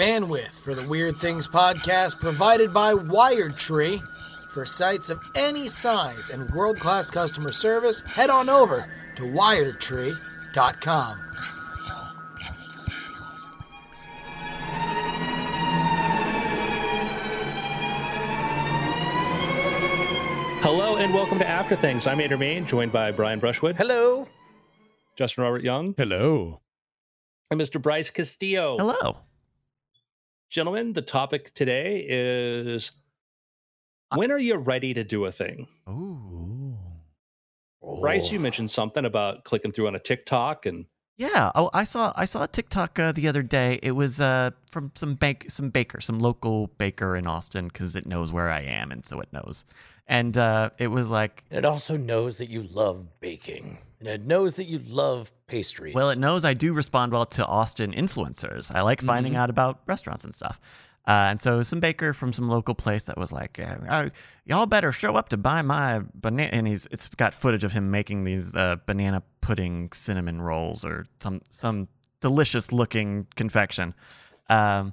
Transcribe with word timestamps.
Bandwidth 0.00 0.52
for 0.52 0.74
the 0.74 0.88
Weird 0.88 1.18
Things 1.18 1.46
podcast 1.46 2.20
provided 2.20 2.72
by 2.72 2.94
Wired 2.94 3.58
Tree. 3.58 4.00
For 4.48 4.64
sites 4.64 5.10
of 5.10 5.20
any 5.36 5.66
size 5.68 6.30
and 6.30 6.50
world 6.52 6.80
class 6.80 7.10
customer 7.10 7.52
service, 7.52 8.00
head 8.00 8.30
on 8.30 8.48
over 8.48 8.90
to 9.16 9.22
wiredtree.com. 9.24 11.18
Hello 20.62 20.96
and 20.96 21.12
welcome 21.12 21.38
to 21.38 21.46
After 21.46 21.76
Things. 21.76 22.06
I'm 22.06 22.20
Andrew 22.20 22.38
Mayne, 22.38 22.66
joined 22.66 22.92
by 22.92 23.10
Brian 23.10 23.38
Brushwood, 23.38 23.76
Hello. 23.76 24.26
Justin 25.16 25.44
Robert 25.44 25.62
Young, 25.62 25.94
Hello. 25.96 26.60
and 27.50 27.60
Mr. 27.60 27.80
Bryce 27.80 28.08
Castillo. 28.08 28.78
Hello. 28.78 29.18
Gentlemen, 30.50 30.92
the 30.92 31.02
topic 31.02 31.54
today 31.54 32.04
is 32.08 32.90
when 34.16 34.32
are 34.32 34.38
you 34.38 34.56
ready 34.56 34.92
to 34.92 35.04
do 35.04 35.26
a 35.26 35.32
thing? 35.32 35.68
Ooh. 35.88 36.76
Bryce, 38.00 38.32
you 38.32 38.40
oh. 38.40 38.42
mentioned 38.42 38.68
something 38.68 39.04
about 39.04 39.44
clicking 39.44 39.70
through 39.70 39.86
on 39.86 39.94
a 39.94 40.00
TikTok 40.00 40.66
and 40.66 40.86
Yeah. 41.20 41.52
Oh, 41.54 41.68
I 41.74 41.84
saw 41.84 42.14
I 42.16 42.24
saw 42.24 42.44
a 42.44 42.48
TikTok 42.48 42.98
uh, 42.98 43.12
the 43.12 43.28
other 43.28 43.42
day. 43.42 43.78
It 43.82 43.90
was 43.90 44.22
uh 44.22 44.52
from 44.70 44.90
some 44.94 45.16
bank 45.16 45.44
some 45.48 45.68
baker, 45.68 46.00
some 46.00 46.18
local 46.18 46.68
baker 46.78 47.14
in 47.14 47.26
Austin 47.26 47.68
because 47.68 47.94
it 47.94 48.06
knows 48.06 48.32
where 48.32 48.48
I 48.50 48.62
am 48.62 48.90
and 48.90 49.04
so 49.04 49.20
it 49.20 49.28
knows. 49.30 49.66
And 50.06 50.36
uh, 50.38 50.70
it 50.78 50.86
was 50.86 51.10
like, 51.10 51.44
It 51.50 51.66
also 51.66 51.96
knows 51.98 52.38
that 52.38 52.48
you 52.48 52.62
love 52.62 53.20
baking. 53.20 53.78
And 54.00 54.08
it 54.08 54.26
knows 54.26 54.54
that 54.54 54.64
you 54.64 54.80
love 54.88 55.30
pastries. 55.46 55.94
well, 55.94 56.08
it 56.08 56.18
knows 56.18 56.42
I 56.42 56.54
do 56.54 56.72
respond 56.72 57.12
well 57.12 57.26
to 57.26 57.46
Austin 57.46 57.92
influencers. 57.92 58.74
I 58.74 58.80
like 58.80 59.02
finding 59.02 59.36
out 59.36 59.50
about 59.50 59.80
restaurants 59.86 60.24
and 60.24 60.34
stuff. 60.34 60.58
Uh, 61.06 61.28
and 61.30 61.40
so 61.40 61.62
some 61.62 61.80
baker 61.80 62.12
from 62.12 62.32
some 62.32 62.48
local 62.48 62.74
place 62.74 63.04
that 63.04 63.16
was 63.16 63.32
like, 63.32 63.58
uh, 63.58 64.10
y'all 64.44 64.66
better 64.66 64.92
show 64.92 65.16
up 65.16 65.30
to 65.30 65.36
buy 65.36 65.62
my 65.62 66.02
banana. 66.14 66.50
And 66.52 66.68
he's 66.68 66.86
it's 66.90 67.08
got 67.08 67.34
footage 67.34 67.64
of 67.64 67.72
him 67.72 67.90
making 67.90 68.24
these 68.24 68.54
uh, 68.54 68.76
banana 68.86 69.22
pudding 69.40 69.90
cinnamon 69.92 70.42
rolls 70.42 70.84
or 70.84 71.06
some 71.20 71.40
some 71.50 71.88
delicious 72.20 72.70
looking 72.70 73.26
confection. 73.34 73.94
Um, 74.48 74.92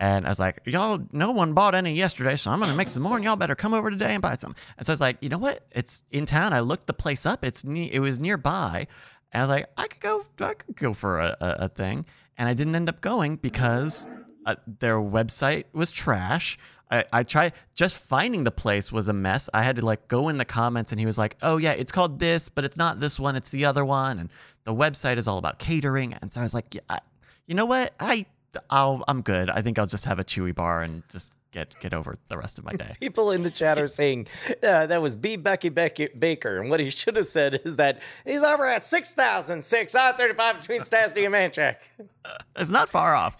and 0.00 0.26
I 0.26 0.28
was 0.28 0.38
like, 0.38 0.60
y'all, 0.64 1.00
no 1.12 1.32
one 1.32 1.54
bought 1.54 1.74
any 1.74 1.94
yesterday, 1.94 2.36
so 2.36 2.52
I'm 2.52 2.60
gonna 2.60 2.76
make 2.76 2.88
some 2.88 3.02
more, 3.02 3.16
and 3.16 3.24
y'all 3.24 3.34
better 3.34 3.56
come 3.56 3.74
over 3.74 3.90
today 3.90 4.12
and 4.14 4.22
buy 4.22 4.36
some. 4.36 4.54
And 4.76 4.86
so 4.86 4.92
I 4.92 4.94
was 4.94 5.00
like, 5.00 5.16
you 5.20 5.28
know 5.28 5.38
what? 5.38 5.66
It's 5.72 6.04
in 6.12 6.24
town. 6.24 6.52
I 6.52 6.60
looked 6.60 6.86
the 6.86 6.94
place 6.94 7.26
up. 7.26 7.44
It's 7.44 7.64
ne- 7.64 7.90
it 7.92 7.98
was 7.98 8.20
nearby, 8.20 8.86
and 9.32 9.40
I 9.40 9.44
was 9.44 9.50
like, 9.50 9.66
I 9.76 9.88
could 9.88 10.00
go, 10.00 10.24
I 10.40 10.54
could 10.54 10.76
go 10.76 10.92
for 10.92 11.18
a, 11.18 11.36
a, 11.40 11.50
a 11.64 11.68
thing, 11.68 12.06
and 12.36 12.48
I 12.48 12.54
didn't 12.54 12.76
end 12.76 12.88
up 12.88 13.00
going 13.00 13.36
because 13.36 14.06
uh, 14.48 14.54
their 14.80 14.96
website 14.96 15.64
was 15.74 15.90
trash. 15.90 16.58
I, 16.90 17.04
I 17.12 17.22
tried 17.22 17.52
just 17.74 17.98
finding 17.98 18.44
the 18.44 18.50
place 18.50 18.90
was 18.90 19.06
a 19.06 19.12
mess. 19.12 19.50
I 19.52 19.62
had 19.62 19.76
to 19.76 19.84
like 19.84 20.08
go 20.08 20.30
in 20.30 20.38
the 20.38 20.46
comments, 20.46 20.90
and 20.90 20.98
he 20.98 21.04
was 21.04 21.18
like, 21.18 21.36
"Oh 21.42 21.58
yeah, 21.58 21.72
it's 21.72 21.92
called 21.92 22.18
this, 22.18 22.48
but 22.48 22.64
it's 22.64 22.78
not 22.78 22.98
this 22.98 23.20
one. 23.20 23.36
It's 23.36 23.50
the 23.50 23.66
other 23.66 23.84
one." 23.84 24.18
And 24.18 24.30
the 24.64 24.74
website 24.74 25.18
is 25.18 25.28
all 25.28 25.36
about 25.36 25.58
catering, 25.58 26.14
and 26.14 26.32
so 26.32 26.40
I 26.40 26.44
was 26.44 26.54
like, 26.54 26.74
yeah, 26.74 26.80
I, 26.88 27.00
"You 27.46 27.56
know 27.56 27.66
what? 27.66 27.92
I 28.00 28.24
I'll 28.70 29.04
I'm 29.06 29.20
good. 29.20 29.50
I 29.50 29.60
think 29.60 29.78
I'll 29.78 29.86
just 29.86 30.06
have 30.06 30.18
a 30.18 30.24
chewy 30.24 30.54
bar 30.54 30.80
and 30.80 31.02
just 31.10 31.34
get 31.52 31.74
get 31.80 31.92
over 31.92 32.16
the 32.28 32.38
rest 32.38 32.56
of 32.56 32.64
my 32.64 32.72
day." 32.72 32.94
People 33.00 33.32
in 33.32 33.42
the 33.42 33.50
chat 33.50 33.78
are 33.78 33.86
saying 33.86 34.28
uh, 34.62 34.86
that 34.86 35.02
was 35.02 35.14
B. 35.14 35.36
Becky, 35.36 35.68
Becky 35.68 36.08
Baker. 36.18 36.58
And 36.58 36.70
what 36.70 36.80
he 36.80 36.88
should 36.88 37.16
have 37.16 37.26
said 37.26 37.60
is 37.66 37.76
that 37.76 38.00
he's 38.24 38.42
over 38.42 38.66
at 38.66 38.82
6,006 38.82 39.94
on 39.94 40.14
35 40.14 40.60
between 40.60 40.80
Stassney 40.80 41.24
and 41.24 41.32
Manchaca. 41.32 41.78
it's 42.56 42.70
not 42.70 42.88
far 42.88 43.14
off. 43.14 43.36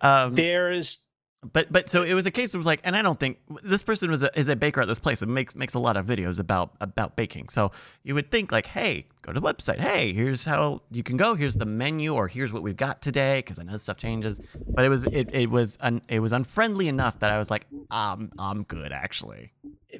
Um, 0.00 0.34
there's 0.34 1.06
but 1.52 1.72
but 1.72 1.88
so 1.88 2.02
it 2.02 2.12
was 2.12 2.26
a 2.26 2.30
case 2.30 2.52
of 2.52 2.66
like, 2.66 2.80
and 2.84 2.94
I 2.94 3.00
don't 3.00 3.18
think 3.18 3.38
this 3.62 3.82
person 3.82 4.10
was 4.10 4.22
a, 4.22 4.38
is 4.38 4.50
a 4.50 4.56
baker 4.56 4.82
at 4.82 4.88
this 4.88 4.98
place 4.98 5.22
and 5.22 5.32
makes 5.32 5.54
makes 5.54 5.72
a 5.72 5.78
lot 5.78 5.96
of 5.96 6.04
videos 6.04 6.38
about 6.38 6.74
about 6.82 7.16
baking. 7.16 7.48
So 7.48 7.72
you 8.02 8.14
would 8.14 8.30
think 8.30 8.52
like, 8.52 8.66
hey, 8.66 9.06
go 9.22 9.32
to 9.32 9.40
the 9.40 9.46
website. 9.46 9.78
Hey, 9.78 10.12
here's 10.12 10.44
how 10.44 10.82
you 10.90 11.02
can 11.02 11.16
go. 11.16 11.34
Here's 11.34 11.54
the 11.54 11.64
menu, 11.64 12.14
or 12.14 12.28
here's 12.28 12.52
what 12.52 12.62
we've 12.62 12.76
got 12.76 13.00
today, 13.00 13.38
because 13.38 13.58
I 13.58 13.62
know 13.62 13.78
stuff 13.78 13.96
changes. 13.96 14.38
But 14.68 14.84
it 14.84 14.90
was 14.90 15.06
it 15.06 15.34
it 15.34 15.48
was 15.48 15.78
un, 15.80 16.02
it 16.08 16.20
was 16.20 16.32
unfriendly 16.32 16.88
enough 16.88 17.18
that 17.20 17.30
I 17.30 17.38
was 17.38 17.50
like, 17.50 17.66
um, 17.90 18.32
I'm 18.38 18.64
good 18.64 18.92
actually. 18.92 19.52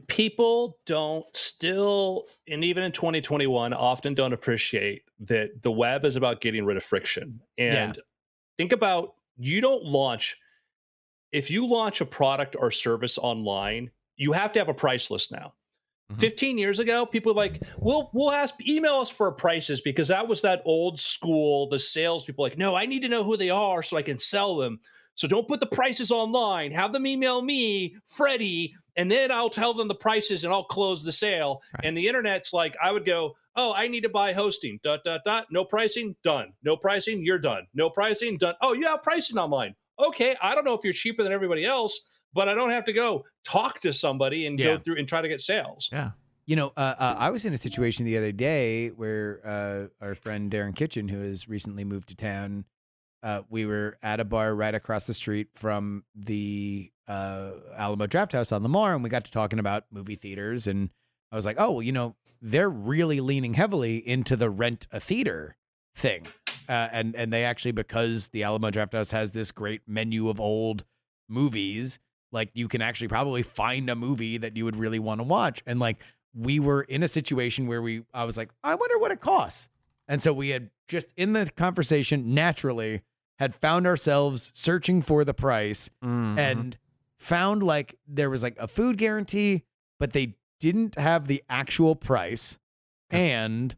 people 0.09 0.77
don't 0.85 1.25
still 1.35 2.25
and 2.49 2.63
even 2.65 2.83
in 2.85 2.93
2021 2.93 3.73
often 3.73 4.15
don't 4.15 4.33
appreciate 4.33 5.03
that 5.21 5.63
the 5.63 5.71
web 5.71 6.05
is 6.05 6.17
about 6.17 6.41
getting 6.41 6.65
rid 6.65 6.77
of 6.77 6.85
friction 6.85 7.41
and 7.59 7.99
think 8.59 8.73
about 8.73 9.15
you 9.41 9.61
don't 9.61 9.85
launch 9.85 10.37
if 11.33 11.51
you 11.51 11.67
launch 11.67 12.01
a 12.01 12.07
product 12.07 12.57
or 12.59 12.71
service 12.71 13.17
online 13.19 13.91
you 14.17 14.33
have 14.33 14.53
to 14.53 14.59
have 14.59 14.69
a 14.69 14.75
price 14.75 15.11
list 15.11 15.33
now 15.33 15.53
Mhm. 16.13 16.21
15 16.21 16.59
years 16.59 16.79
ago 16.79 17.07
people 17.07 17.33
were 17.33 17.41
like 17.41 17.63
we'll 17.79 18.11
we'll 18.13 18.33
ask 18.33 18.55
email 18.69 18.97
us 18.97 19.11
for 19.11 19.31
prices 19.33 19.81
because 19.81 20.09
that 20.09 20.27
was 20.27 20.43
that 20.43 20.61
old 20.65 20.99
school 20.99 21.69
the 21.69 21.79
salespeople 21.79 22.43
like 22.43 22.59
no 22.59 22.75
i 22.75 22.85
need 22.85 23.01
to 23.03 23.09
know 23.09 23.23
who 23.25 23.37
they 23.37 23.51
are 23.51 23.83
so 23.83 23.97
i 23.97 24.03
can 24.03 24.19
sell 24.19 24.57
them 24.57 24.81
so 25.17 25.29
don't 25.29 25.47
put 25.49 25.61
the 25.61 25.67
prices 25.67 26.11
online. 26.11 26.73
Have 26.73 26.95
them 26.95 27.07
email 27.07 27.43
me, 27.43 27.95
Freddie, 28.07 28.75
and 28.97 29.11
then 29.11 29.31
I'll 29.31 29.51
tell 29.51 29.75
them 29.75 29.87
the 29.87 29.95
prices 29.95 30.45
and 30.45 30.53
I'll 30.53 30.65
close 30.65 31.05
the 31.05 31.13
sale. 31.13 31.61
Right. 31.75 31.85
And 31.85 31.95
the 31.95 32.09
internet's 32.09 32.55
like, 32.55 32.75
I 32.83 32.91
would 32.91 33.05
go, 33.05 33.37
oh, 33.57 33.73
I 33.75 33.89
need 33.89 34.03
to 34.03 34.09
buy 34.09 34.33
hosting. 34.33 34.79
Dot 34.83 35.01
dot 35.05 35.21
dot. 35.25 35.47
No 35.51 35.65
pricing. 35.65 36.17
Done. 36.23 36.53
No 36.63 36.77
pricing. 36.77 37.25
You're 37.25 37.39
done. 37.39 37.67
No 37.75 37.91
pricing. 37.91 38.37
Done. 38.37 38.55
Oh, 38.61 38.73
you 38.73 38.87
have 38.87 39.03
pricing 39.03 39.39
online. 39.39 39.75
Okay. 39.99 40.37
I 40.43 40.55
don't 40.55 40.65
know 40.65 40.75
if 40.75 40.81
you're 40.85 40.93
cheaper 40.93 41.23
than 41.23 41.33
everybody 41.33 41.65
else, 41.65 42.09
but 42.33 42.49
I 42.49 42.55
don't 42.55 42.71
have 42.71 42.85
to 42.87 42.93
go 42.93 43.25
talk 43.45 43.81
to 43.81 43.93
somebody 43.93 44.47
and 44.47 44.59
Yeah. 44.59 44.77
go 44.77 44.79
through 44.79 44.97
and 44.97 45.09
try 45.09 45.21
to 45.21 45.29
get 45.29 45.41
sales. 45.43 45.89
Yeah. 45.93 46.13
You 46.47 46.57
know, 46.57 46.73
uh, 46.77 46.95
uh, 46.99 47.17
I 47.19 47.31
was 47.31 47.45
in 47.45 47.53
a 47.53 47.59
situation 47.59 48.05
the 48.07 48.17
other 48.17 48.33
day 48.33 48.89
where 48.89 49.41
uh, 49.45 50.05
our 50.05 50.15
friend 50.15 50.51
Darren 50.51 50.75
Kitchen, 50.75 51.09
who 51.09 51.21
has 51.21 51.49
recently 51.49 51.85
moved 51.85 52.09
to 52.09 52.17
town, 52.17 52.65
uh, 53.23 53.43
we 53.51 53.67
were 53.67 53.99
at 54.03 54.19
a 54.19 54.25
bar 54.25 54.55
right 54.55 54.75
across 54.75 55.07
the 55.07 55.15
street 55.15 55.49
from 55.55 56.03
the 56.15 56.91
uh, 57.07 57.53
Alamo 57.77 58.07
Drafthouse 58.07 58.51
on 58.51 58.63
Lamar, 58.63 58.95
and 58.95 59.05
we 59.05 59.11
got 59.11 59.25
to 59.27 59.31
talking 59.31 59.59
about 59.59 59.85
movie 59.93 60.17
theaters. 60.17 60.67
And 60.67 60.91
I 61.33 61.37
was 61.37 61.47
like, 61.47 61.57
oh, 61.61 61.73
well, 61.73 61.83
you 61.83 61.93
know, 61.93 62.17
they're 62.43 62.69
really 62.71 63.21
leaning 63.21 63.55
heavily 63.55 63.97
into 63.97 64.37
the 64.37 64.51
rent 64.51 64.87
a 64.91 64.99
theater 65.01 65.57
thing. 65.95 66.27
Uh, 66.69 66.89
and 66.93 67.15
and 67.17 67.33
they 67.33 67.45
actually 67.45 67.73
because 67.73 68.29
the 68.29 68.43
Alamo 68.45 68.71
Drafthouse 68.71 69.13
has 69.13 69.33
this 69.33 69.51
great 69.53 69.83
menu 69.87 70.29
of 70.29 70.41
old 70.41 70.85
movies, 71.29 71.99
like 72.33 72.51
you 72.55 72.69
can 72.69 72.83
actually 72.83 73.09
probably 73.09 73.43
find 73.43 73.89
a 73.91 73.97
movie 73.97 74.39
that 74.39 74.57
you 74.57 74.65
would 74.65 74.77
really 74.77 74.99
want 74.99 75.19
to 75.21 75.25
watch. 75.25 75.63
And 75.67 75.79
like 75.81 75.97
we 76.35 76.61
were 76.61 76.83
in 76.83 77.03
a 77.03 77.09
situation 77.09 77.67
where 77.67 77.83
we 77.83 78.05
I 78.15 78.25
was 78.25 78.37
like, 78.37 78.51
I 78.63 78.75
wonder 78.75 78.99
what 78.99 79.11
it 79.11 79.21
costs. 79.21 79.69
And 80.09 80.23
so 80.23 80.33
we 80.33 80.51
had 80.51 80.71
just 80.89 81.07
in 81.17 81.33
the 81.33 81.51
conversation 81.57 82.35
naturally 82.35 83.03
had 83.39 83.55
found 83.55 83.87
ourselves 83.87 84.51
searching 84.55 85.03
for 85.03 85.25
the 85.25 85.35
price 85.35 85.89
Mhm. 86.05 86.39
and 86.39 86.79
found 87.17 87.63
like 87.63 87.97
there 88.07 88.31
was 88.31 88.43
like 88.43 88.57
a 88.59 88.69
food 88.69 88.97
guarantee, 88.99 89.65
but 89.99 90.13
they 90.13 90.35
didn't 90.61 90.95
have 90.97 91.27
the 91.27 91.43
actual 91.49 91.97
price 91.97 92.59
and 93.11 93.75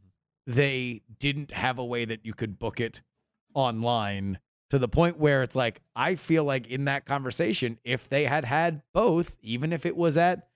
they 0.47 1.03
didn't 1.19 1.53
have 1.53 1.78
a 1.78 1.84
way 1.84 2.04
that 2.04 2.26
you 2.26 2.34
could 2.34 2.59
book 2.59 2.81
it 2.81 3.00
online 3.54 4.38
to 4.70 4.78
the 4.78 4.88
point 4.88 5.19
where 5.19 5.43
it's 5.43 5.54
like 5.56 5.81
I 5.94 6.16
feel 6.16 6.44
like 6.44 6.66
in 6.66 6.87
that 6.87 7.06
conversation 7.06 7.78
if 7.84 8.09
they 8.09 8.25
had 8.25 8.44
had 8.44 8.82
both 8.93 9.38
even 9.43 9.72
if 9.72 9.87
it 9.87 9.97
was 9.97 10.16
at 10.16 10.48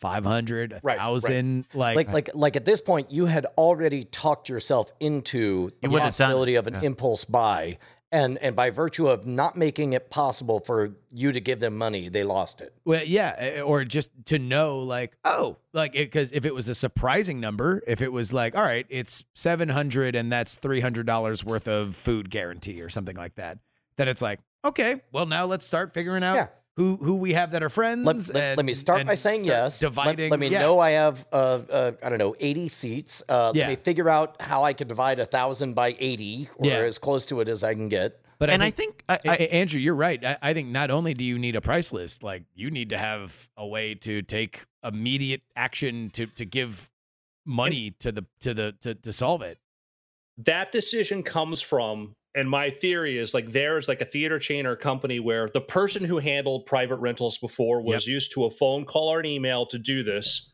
500 0.00 0.80
right. 0.82 0.96
1000 0.98 1.66
like 1.74 1.96
Like, 1.96 2.08
like, 2.12 2.30
like 2.34 2.56
at 2.56 2.64
this 2.64 2.80
point, 2.80 3.10
you 3.10 3.26
had 3.26 3.46
already 3.56 4.04
talked 4.04 4.48
yourself 4.48 4.92
into 5.00 5.70
the 5.70 5.76
You 5.82 5.90
wouldn't 5.90 6.04
have 6.04 6.16
done 6.16 6.30
it. 6.30 6.32
possibility 6.34 6.54
of 6.54 6.66
an 6.68 6.74
Yeah. 6.74 6.80
impulse 6.82 7.24
buy. 7.24 7.78
And, 8.10 8.38
and 8.38 8.56
by 8.56 8.70
virtue 8.70 9.06
of 9.08 9.26
not 9.26 9.54
making 9.54 9.92
it 9.92 10.08
possible 10.08 10.60
for 10.60 10.94
you 11.10 11.30
to 11.30 11.40
give 11.40 11.60
them 11.60 11.76
money, 11.76 12.08
they 12.08 12.24
lost 12.24 12.62
it. 12.62 12.72
Well, 12.86 13.02
yeah, 13.04 13.34
eh, 13.36 13.60
or 13.60 13.84
just 13.84 14.10
to 14.26 14.38
know, 14.38 14.78
like, 14.78 15.14
oh, 15.24 15.58
like, 15.74 15.92
because 15.92 16.32
if 16.32 16.46
it 16.46 16.54
was 16.54 16.70
a 16.70 16.74
surprising 16.74 17.38
number, 17.38 17.82
if 17.86 18.00
it 18.00 18.10
was 18.10 18.32
like, 18.32 18.56
all 18.56 18.62
right, 18.62 18.86
it's 18.88 19.24
seven 19.34 19.68
hundred 19.68 20.14
and 20.14 20.32
that's 20.32 20.54
three 20.54 20.80
hundred 20.80 21.04
dollars 21.04 21.44
worth 21.44 21.68
of 21.68 21.94
food 21.94 22.30
guarantee 22.30 22.80
or 22.80 22.88
something 22.88 23.16
like 23.16 23.34
that, 23.34 23.58
then 23.96 24.08
it's 24.08 24.22
like, 24.22 24.40
okay, 24.64 25.02
well, 25.12 25.26
now 25.26 25.44
let's 25.44 25.66
start 25.66 25.92
figuring 25.92 26.24
out 26.24 26.34
Yeah. 26.36 26.46
Who 26.78 26.96
who 26.96 27.16
we 27.16 27.32
have 27.34 27.50
that 27.50 27.62
are 27.62 27.68
friends. 27.68 28.06
Let, 28.06 28.34
let, 28.34 28.56
let 28.56 28.64
me 28.64 28.72
start 28.74 29.00
and 29.00 29.06
by 29.08 29.16
saying 29.16 29.40
start 29.42 29.56
yes. 29.64 29.82
Let- 29.82 29.88
Dividing. 29.90 30.30
Let, 30.30 30.40
me 30.40 30.48
yeah. 30.48 30.60
know 30.62 30.78
I 30.78 30.90
have, 30.92 31.26
uh, 31.32 31.36
uh, 31.70 31.92
I 32.02 32.08
don't 32.08 32.18
know, 32.18 32.34
80 32.38 32.68
seats. 32.68 33.22
Uh, 33.28 33.52
Yeah. 33.54 33.66
Let 33.66 33.70
me 33.70 33.76
figure 33.84 34.08
out 34.08 34.40
how 34.40 34.62
I 34.64 34.72
could 34.72 34.88
divide 34.88 35.18
a 35.18 35.26
thousand 35.26 35.74
by 35.74 35.96
80 35.98 36.48
or 36.56 36.66
Yeah. 36.66 36.76
as 36.78 36.96
close 36.98 37.26
to 37.26 37.40
it 37.40 37.48
as 37.48 37.62
I 37.64 37.74
can 37.74 37.88
get. 37.88 38.20
But 38.38 38.50
and 38.50 38.62
I 38.62 38.66
I 38.66 38.70
think, 38.70 39.02
think 39.08 39.24
I, 39.26 39.28
A- 39.28 39.30
I, 39.32 39.34
A- 39.34 39.52
Andrew, 39.60 39.80
you're 39.80 39.96
right. 39.96 40.24
I, 40.24 40.38
I 40.40 40.54
think 40.54 40.68
not 40.68 40.90
only 40.92 41.12
do 41.12 41.24
you 41.24 41.38
need 41.38 41.56
a 41.56 41.60
price 41.60 41.92
list, 41.92 42.22
like 42.22 42.44
you 42.54 42.70
need 42.70 42.90
to 42.90 42.98
have 42.98 43.48
a 43.56 43.66
way 43.66 43.94
to 43.96 44.22
take 44.22 44.64
immediate 44.84 45.42
action 45.56 46.08
to 46.10 46.26
to 46.26 46.44
give 46.46 46.88
money 47.44 47.90
to 47.98 48.12
the 48.12 48.24
to 48.40 48.54
the 48.54 48.72
to, 48.82 48.94
to 48.94 49.12
solve 49.12 49.42
it. 49.42 49.58
that 50.36 50.70
decision 50.70 51.24
comes 51.24 51.60
from 51.60 52.14
and 52.34 52.48
my 52.48 52.70
theory 52.70 53.18
is 53.18 53.34
like 53.34 53.52
there's 53.52 53.88
like 53.88 54.00
a 54.00 54.04
theater 54.04 54.38
chain 54.38 54.66
or 54.66 54.76
company 54.76 55.18
where 55.20 55.48
the 55.48 55.60
person 55.60 56.04
who 56.04 56.18
handled 56.18 56.66
private 56.66 56.96
rentals 56.96 57.38
before 57.38 57.82
was 57.82 58.06
used 58.06 58.32
to 58.32 58.44
a 58.44 58.50
phone 58.50 58.84
call 58.84 59.08
or 59.08 59.20
an 59.20 59.26
email 59.26 59.66
to 59.66 59.78
do 59.78 60.02
this 60.02 60.50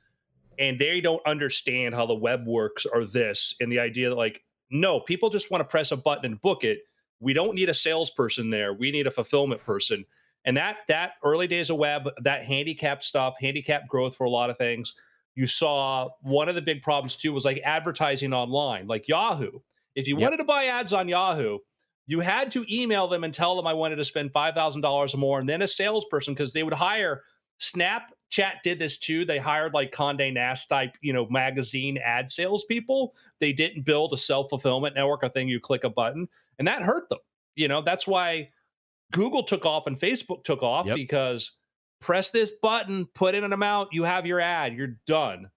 and 0.59 0.79
they 0.79 1.01
don't 1.01 1.25
understand 1.27 1.95
how 1.95 2.07
the 2.07 2.15
web 2.15 2.47
works 2.47 2.87
or 2.87 3.05
this 3.05 3.55
and 3.61 3.71
the 3.71 3.81
idea 3.81 4.09
that 4.09 4.17
like 4.17 4.43
no 4.71 5.01
people 5.01 5.31
just 5.31 5.51
want 5.51 5.61
to 5.61 5.69
press 5.69 5.93
a 5.93 5.97
button 5.97 6.25
and 6.25 6.41
book 6.41 6.65
it. 6.65 6.81
We 7.21 7.33
don't 7.33 7.55
need 7.55 7.69
a 7.69 7.75
salesperson 7.75 8.51
there. 8.51 8.73
We 8.73 8.91
need 8.91 9.07
a 9.07 9.11
fulfillment 9.11 9.63
person. 9.65 10.05
And 10.45 10.57
that 10.57 10.79
that 10.89 11.13
early 11.23 11.47
days 11.47 11.71
of 11.71 11.79
web 11.79 12.09
that 12.23 12.45
handicap 12.45 13.03
stuff 13.03 13.35
handicap 13.41 13.89
growth 13.89 14.17
for 14.17 14.25
a 14.25 14.31
lot 14.31 14.51
of 14.51 14.59
things 14.59 14.95
you 15.35 15.47
saw 15.47 16.09
one 16.23 16.49
of 16.49 16.55
the 16.55 16.63
big 16.63 16.83
problems 16.83 17.17
too 17.17 17.33
was 17.33 17.45
like 17.45 17.61
advertising 17.65 18.33
online 18.33 18.87
like 18.87 19.09
yahoo 19.09 19.59
if 19.95 20.07
you 20.09 20.17
Yep. 20.17 20.23
wanted 20.23 20.37
to 20.39 20.45
buy 20.45 20.65
ads 20.67 20.93
on 20.93 21.09
yahoo 21.09 21.59
you 22.07 22.21
had 22.21 22.51
to 22.51 22.65
email 22.75 23.07
them 23.09 23.25
and 23.25 23.33
tell 23.35 23.57
them 23.57 23.67
i 23.67 23.73
wanted 23.73 23.97
to 23.97 24.05
spend 24.05 24.33
$5000 24.33 25.15
or 25.15 25.19
more 25.19 25.41
and 25.41 25.49
then 25.49 25.63
a 25.63 25.69
salesperson 25.69 26.35
because 26.35 26.53
they 26.53 26.63
would 26.63 26.75
hire 26.75 27.23
snapchat 27.61 28.55
did 28.63 28.79
this 28.79 28.99
too 28.99 29.25
they 29.25 29.39
hired 29.39 29.73
like 29.75 29.93
conde 29.93 30.19
nast 30.35 30.69
type 30.69 30.97
you 31.01 31.13
know 31.13 31.27
magazine 31.31 31.99
ad 31.99 32.29
salespeople 32.31 33.15
they 33.41 33.53
didn't 33.53 33.83
build 33.85 34.13
a 34.13 34.17
self-fulfillment 34.17 34.95
network 34.95 35.23
a 35.23 35.29
thing 35.31 35.49
you 35.49 35.61
click 35.61 35.85
a 35.85 35.91
button 35.91 36.29
and 36.59 36.67
that 36.69 36.83
hurt 36.83 37.09
them 37.09 37.19
you 37.57 37.69
know 37.69 37.81
that's 37.81 38.07
why 38.07 38.49
google 39.13 39.43
took 39.43 39.65
off 39.65 39.87
and 39.87 39.99
facebook 39.99 40.43
took 40.45 40.63
off 40.63 40.87
Yep. 40.87 40.97
because 40.97 41.53
press 42.01 42.31
this 42.31 42.53
button 42.61 43.07
put 43.15 43.35
in 43.35 43.45
an 43.45 43.53
amount 43.53 43.93
you 43.93 44.03
have 44.03 44.27
your 44.27 44.41
ad 44.41 44.75
you're 44.75 44.99
done 45.07 45.49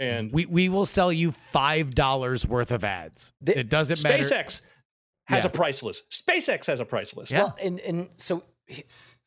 and 0.00 0.32
we 0.32 0.46
we 0.46 0.68
will 0.68 0.86
sell 0.86 1.12
you 1.12 1.30
five 1.32 1.94
dollars 1.94 2.46
worth 2.46 2.72
of 2.72 2.82
ads. 2.84 3.32
The- 3.40 3.58
it 3.60 3.68
doesn't 3.70 4.02
matter. 4.02 4.22
SpaceX 4.24 4.62
has 5.26 5.44
Yeah. 5.44 5.48
a 5.48 5.52
price 5.52 5.82
list. 5.82 6.10
SpaceX 6.10 6.66
has 6.66 6.80
a 6.80 6.84
price 6.84 7.16
list. 7.16 7.30
Yeah. 7.30 7.40
Well, 7.44 7.56
and 7.62 7.78
and 7.80 8.08
so 8.16 8.42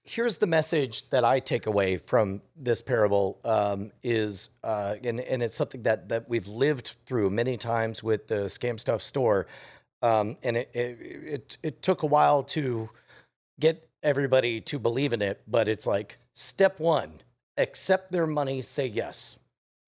here's 0.06 0.38
the 0.38 0.48
message 0.48 1.10
that 1.12 1.24
I 1.24 1.40
take 1.40 1.66
away 1.66 1.96
from 1.98 2.42
this 2.58 2.82
parable 2.82 3.40
um, 3.46 3.92
is, 4.04 4.50
uh, 4.64 4.96
and 5.04 5.20
and 5.22 5.42
it's 5.42 5.56
something 5.56 5.84
that 5.84 6.10
that 6.10 6.28
we've 6.28 6.48
lived 6.48 6.98
through 7.06 7.30
many 7.30 7.56
times 7.56 8.04
with 8.04 8.28
the 8.28 8.46
scam 8.48 8.78
stuff 8.80 9.02
store, 9.02 9.48
um, 10.02 10.36
and 10.44 10.58
it, 10.58 10.70
it 10.74 10.98
it 11.02 11.58
it 11.64 11.82
took 11.82 12.04
a 12.04 12.08
while 12.08 12.44
to 12.44 12.90
get 13.60 13.88
everybody 14.02 14.60
to 14.60 14.78
believe 14.80 15.14
in 15.14 15.22
it, 15.22 15.42
but 15.48 15.70
it's 15.70 15.88
like 15.88 16.18
step 16.34 16.80
one, 16.82 17.22
accept 17.58 18.12
their 18.12 18.28
money, 18.28 18.62
say 18.62 18.86
yes. 18.88 19.38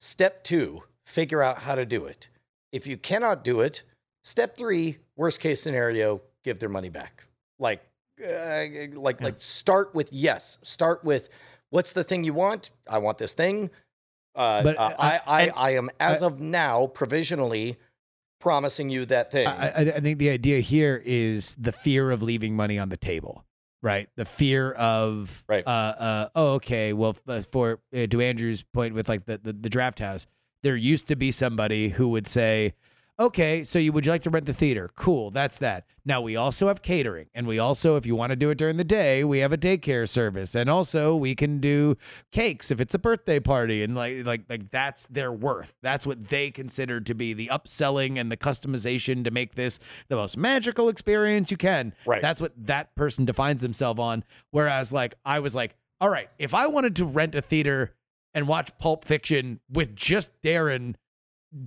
Step 0.06 0.44
two, 0.44 0.84
figure 1.08 1.42
out 1.42 1.64
how 1.64 1.74
to 1.74 1.84
do 1.84 2.06
it. 2.06 2.30
If 2.72 2.86
you 2.86 2.96
cannot 2.96 3.44
do 3.44 3.62
it, 3.62 3.82
step 4.24 4.56
three, 4.56 5.00
worst 5.18 5.40
case 5.40 5.64
scenario, 5.64 6.22
give 6.44 6.60
their 6.60 6.70
money 6.70 6.90
back. 6.90 7.24
Like, 7.58 7.84
uh, 8.24 8.66
like, 8.94 9.20
like, 9.20 9.42
start 9.42 9.96
with 9.96 10.14
yes. 10.14 10.60
Start 10.62 11.04
with 11.04 11.30
what's 11.72 11.92
the 11.92 12.04
thing 12.04 12.24
you 12.24 12.36
want? 12.36 12.70
I 12.88 13.00
want 13.00 13.18
this 13.18 13.34
thing. 13.34 13.72
Uh, 14.36 14.62
But, 14.62 14.78
uh, 14.78 14.82
uh, 14.82 14.96
I, 15.00 15.22
I, 15.26 15.50
I 15.50 15.70
am 15.72 15.90
as 16.00 16.22
of 16.22 16.40
now 16.40 16.86
provisionally 16.86 17.78
promising 18.40 18.92
you 18.92 19.08
that 19.08 19.32
thing. 19.32 19.48
I, 19.48 19.70
I, 19.70 19.80
I 19.96 20.00
think 20.02 20.20
the 20.20 20.30
idea 20.30 20.60
here 20.60 21.02
is 21.04 21.56
the 21.56 21.72
fear 21.72 22.12
of 22.12 22.22
leaving 22.22 22.56
money 22.56 22.78
on 22.78 22.90
the 22.90 22.98
table, 22.98 23.44
right? 23.82 24.10
The 24.16 24.26
fear 24.26 24.72
of, 24.72 25.44
Right. 25.48 25.66
uh, 25.66 25.70
uh, 25.70 26.30
oh, 26.36 26.48
okay, 26.54 26.94
well, 26.94 27.16
for 27.52 27.80
uh, 27.96 28.08
to 28.08 28.22
Andrew's 28.22 28.64
point 28.64 28.94
with 28.94 29.08
like 29.10 29.26
the, 29.26 29.38
the 29.38 29.54
the 29.54 29.70
draft 29.70 30.00
house, 30.00 30.26
there 30.64 30.76
used 30.76 31.08
to 31.10 31.16
be 31.16 31.32
somebody 31.32 31.90
who 31.90 32.10
would 32.10 32.28
say, 32.28 32.74
okay, 33.20 33.64
so 33.64 33.80
you 33.80 33.92
would 33.92 34.06
you 34.06 34.12
like 34.12 34.24
to 34.24 34.30
rent 34.30 34.46
the 34.46 34.54
theater? 34.54 34.90
Cool, 34.96 35.32
that's 35.32 35.58
that. 35.60 35.86
Now 36.04 36.22
we 36.22 36.36
also 36.36 36.68
have 36.68 36.82
catering, 36.82 37.28
and 37.34 37.48
we 37.48 37.60
also, 37.60 37.96
if 37.96 38.06
you 38.06 38.16
want 38.16 38.32
to 38.32 38.36
do 38.36 38.50
it 38.50 38.58
during 38.58 38.78
the 38.78 38.84
day, 38.84 39.24
we 39.24 39.40
have 39.40 39.52
a 39.52 39.58
daycare 39.58 40.08
service, 40.08 40.56
and 40.56 40.70
also 40.70 41.16
we 41.16 41.36
can 41.36 41.60
do 41.60 41.98
cakes 42.32 42.72
if 42.72 42.80
it's 42.80 42.94
a 42.94 43.00
birthday 43.00 43.40
party, 43.40 43.84
and 43.84 43.96
like 43.96 44.26
like 44.26 44.44
like 44.50 44.72
that's 44.72 45.06
their 45.08 45.32
worth. 45.32 45.74
That's 45.82 46.06
what 46.06 46.28
they 46.28 46.52
consider 46.52 47.02
to 47.02 47.14
be 47.14 47.34
the 47.34 47.48
upselling 47.48 48.20
and 48.20 48.32
the 48.32 48.38
customization 48.38 49.24
to 49.24 49.32
make 49.32 49.56
this 49.56 49.80
the 50.08 50.16
most 50.16 50.38
magical 50.38 50.90
experience 50.90 51.52
you 51.52 51.58
can. 51.58 51.94
Right. 52.06 52.22
That's 52.22 52.42
what 52.42 52.54
that 52.68 52.96
person 52.96 53.26
defines 53.26 53.62
themselves 53.62 54.00
on. 54.00 54.24
Whereas 54.52 54.92
like 54.94 55.16
I 55.26 55.40
was 55.40 55.56
like, 55.56 55.76
all 56.02 56.10
right, 56.10 56.30
if 56.38 56.54
I 56.54 56.68
wanted 56.68 56.96
to 56.98 57.06
rent 57.06 57.36
a 57.36 57.42
theater 57.42 57.94
and 58.34 58.48
watch 58.48 58.78
Pulp 58.78 59.06
Fiction 59.06 59.62
with 59.72 59.96
just 59.96 60.30
Darren 60.44 60.96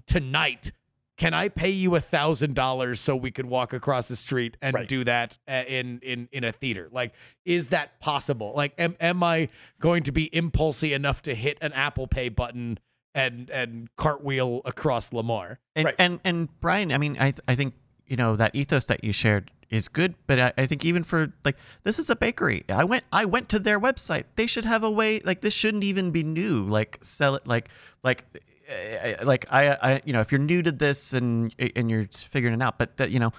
tonight. 0.07 0.73
Can 1.19 1.35
I 1.35 1.49
pay 1.49 1.71
you 1.71 1.95
a 1.97 2.01
thousand 2.01 2.55
dollars 2.55 3.01
so 3.01 3.15
we 3.17 3.31
could 3.33 3.47
walk 3.47 3.73
across 3.73 4.07
the 4.09 4.15
street 4.17 4.57
and 4.63 4.73
Right. 4.75 4.89
do 4.89 5.03
that 5.05 5.37
uh, 5.49 5.65
in 5.67 5.99
in 6.03 6.29
in 6.33 6.45
a 6.45 6.53
theater? 6.53 6.89
Like, 6.93 7.13
is 7.45 7.69
that 7.69 7.99
possible? 8.01 8.53
Like, 8.57 8.73
am 8.79 8.97
am 9.01 9.23
I 9.23 9.49
going 9.81 10.05
to 10.05 10.13
be 10.13 10.35
impulsy 10.35 10.93
enough 10.93 11.21
to 11.23 11.35
hit 11.35 11.59
an 11.61 11.73
Apple 11.73 12.07
Pay 12.07 12.29
button 12.31 12.79
and 13.15 13.51
and 13.51 13.89
cartwheel 13.97 14.63
across 14.65 15.13
Lamar? 15.13 15.59
And, 15.75 15.87
Right. 15.87 15.95
and 15.99 16.21
and 16.25 16.49
Brian, 16.61 16.93
I 16.93 16.99
mean, 16.99 17.17
I 17.19 17.33
th- 17.33 17.41
I 17.49 17.57
think 17.57 17.75
you 18.07 18.17
know 18.17 18.37
that 18.37 18.55
ethos 18.55 18.87
that 18.87 19.03
you 19.03 19.13
shared 19.13 19.51
is 19.71 19.89
good, 19.89 20.15
but 20.27 20.39
I, 20.39 20.53
I 20.57 20.67
think 20.67 20.85
even 20.85 21.03
for 21.03 21.33
like 21.45 21.57
this 21.83 21.99
is 21.99 22.09
a 22.09 22.17
bakery. 22.17 22.65
I 22.69 22.85
went 22.85 23.03
I 23.13 23.25
went 23.25 23.49
to 23.51 23.59
their 23.59 23.81
website. 23.81 24.25
They 24.37 24.47
should 24.47 24.65
have 24.65 24.85
a 24.85 24.91
way 24.91 25.21
like 25.25 25.41
this 25.41 25.53
shouldn't 25.53 25.83
even 25.85 26.13
be 26.13 26.23
new. 26.23 26.63
Like 26.65 26.97
sell 27.03 27.35
it 27.35 27.45
like 27.47 27.69
like 28.05 28.25
like 29.23 29.47
I 29.51 29.69
I 29.69 30.03
you 30.05 30.13
know 30.13 30.21
if 30.21 30.33
you're 30.33 30.41
new 30.41 30.63
to 30.63 30.73
this 30.73 31.13
and 31.13 31.55
and 31.77 31.91
you're 31.91 32.07
figuring 32.13 32.55
it 32.55 32.63
out, 32.63 32.79
but 32.79 32.97
that 32.99 33.11
you 33.11 33.21
know 33.21 33.33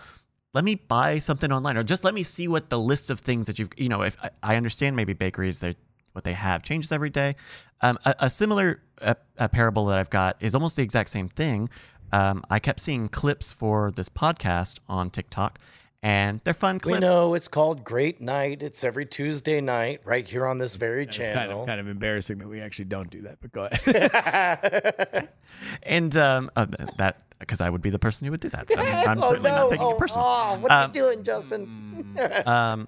let 0.53 0.63
me 0.63 0.75
buy 0.75 1.19
something 1.19 1.51
online 1.51 1.77
or 1.77 1.83
just 1.83 2.03
let 2.03 2.13
me 2.13 2.23
see 2.23 2.47
what 2.47 2.69
the 2.69 2.79
list 2.79 3.09
of 3.09 3.19
things 3.19 3.47
that 3.47 3.59
you've 3.59 3.69
you 3.77 3.89
know 3.89 4.01
if 4.01 4.17
I, 4.23 4.29
I 4.41 4.55
understand 4.55 4.95
maybe 4.95 5.13
bakeries 5.13 5.59
they 5.59 5.75
what 6.13 6.23
they 6.23 6.33
have 6.33 6.63
changes 6.63 6.91
every 6.91 7.11
day. 7.11 7.35
Um, 7.81 7.99
a, 8.03 8.15
a 8.19 8.29
similar 8.29 8.81
uh, 9.01 9.13
a 9.37 9.47
parable 9.47 9.85
that 9.85 9.97
i've 9.97 10.09
got 10.09 10.35
is 10.39 10.55
almost 10.55 10.75
the 10.75 10.83
exact 10.83 11.09
same 11.09 11.29
thing. 11.29 11.69
Um, 12.11 12.43
i 12.49 12.57
kept 12.57 12.79
seeing 12.79 13.07
clips 13.07 13.53
for 13.53 13.91
this 13.91 14.09
podcast 14.09 14.79
on 14.89 15.11
tiktok 15.11 15.59
and 16.01 16.39
they're 16.43 16.53
fun 16.53 16.75
we 16.75 16.79
clips 16.79 17.01
know 17.01 17.33
it's 17.33 17.47
called 17.47 17.83
Great 17.83 18.21
Night. 18.21 18.63
It's 18.63 18.83
every 18.83 19.05
Tuesday 19.05 19.59
night 19.61 20.01
right 20.05 20.27
here 20.27 20.45
on 20.45 20.57
this 20.57 20.75
very 20.75 21.03
It's 21.03 21.17
kind 21.17 21.33
channel. 21.33 21.61
of 21.61 21.67
kind 21.67 21.79
of 21.79 21.87
embarrassing 21.87 22.37
that 22.39 22.47
we 22.47 22.61
actually 22.61 22.85
don't 22.85 23.09
do 23.09 23.21
that. 23.23 23.37
But 23.41 23.51
go 23.51 23.67
ahead. 23.71 25.29
and 25.83 26.15
um, 26.17 26.49
uh, 26.55 26.65
that 26.97 27.23
because 27.39 27.61
i 27.61 27.69
would 27.69 27.81
be 27.81 27.89
the 27.89 27.99
person 27.99 28.25
who 28.25 28.31
would 28.31 28.39
do 28.41 28.49
that 28.49 28.69
so 28.69 28.79
i'm, 28.79 29.09
I'm 29.09 29.17
oh, 29.23 29.29
certainly 29.29 29.49
no. 29.49 29.55
not 29.57 29.69
taking 29.69 29.85
oh, 29.85 29.91
it 29.95 29.97
personal 29.99 30.25
Oh, 30.25 30.59
what 30.59 30.71
are 30.71 30.83
Um, 30.85 30.89
you 30.89 31.01
doing, 31.01 31.23
Justin? 31.23 32.17
um, 32.45 32.87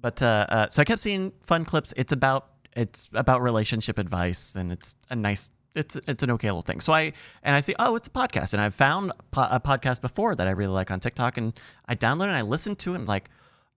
but 0.00 0.20
uh, 0.22 0.46
uh, 0.48 0.68
so 0.68 0.82
I 0.82 0.84
kept 0.84 1.00
seeing 1.00 1.32
fun 1.42 1.64
clips. 1.64 1.92
It's 1.96 2.12
about 2.12 2.48
it's 2.76 3.08
about 3.14 3.40
relationship 3.42 3.98
advice, 3.98 4.54
and 4.56 4.70
it's 4.72 4.94
a 5.08 5.16
nice. 5.16 5.50
It's 5.74 5.96
it's 6.06 6.22
an 6.22 6.30
okay 6.32 6.48
little 6.48 6.62
thing. 6.62 6.80
So 6.80 6.92
I 6.92 7.12
and 7.42 7.54
I 7.56 7.60
see 7.60 7.74
oh 7.78 7.96
it's 7.96 8.08
a 8.08 8.10
podcast, 8.10 8.52
and 8.52 8.62
I've 8.62 8.74
found 8.74 9.12
po- 9.30 9.48
a 9.50 9.60
podcast 9.60 10.00
before 10.00 10.34
that 10.34 10.46
I 10.46 10.50
really 10.50 10.72
like 10.72 10.90
on 10.90 11.00
TikTok, 11.00 11.36
and 11.36 11.52
I 11.86 11.96
downloaded 11.96 12.28
and 12.28 12.32
I 12.36 12.42
listen 12.42 12.76
to 12.76 12.92
it. 12.94 12.98
And 12.98 13.08
like, 13.08 13.30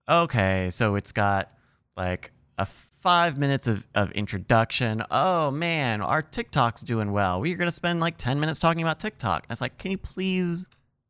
okay, 0.07 0.69
so 0.69 0.95
it's 0.95 1.11
got 1.11 1.51
like 1.95 2.31
a 2.57 2.65
five 2.65 3.37
minutes 3.37 3.67
of, 3.67 3.87
of 3.95 4.11
introduction. 4.11 5.03
Oh 5.09 5.49
man, 5.51 6.01
our 6.01 6.21
TikTok's 6.21 6.81
doing 6.81 7.11
well. 7.11 7.41
We're 7.41 7.57
gonna 7.57 7.71
spend 7.71 7.99
like 7.99 8.17
ten 8.17 8.39
minutes 8.39 8.59
talking 8.59 8.81
about 8.81 8.99
TikTok. 8.99 9.43
And 9.43 9.51
it's 9.51 9.61
like, 9.61 9.77
can 9.77 9.91
you 9.91 9.97
please 9.97 10.67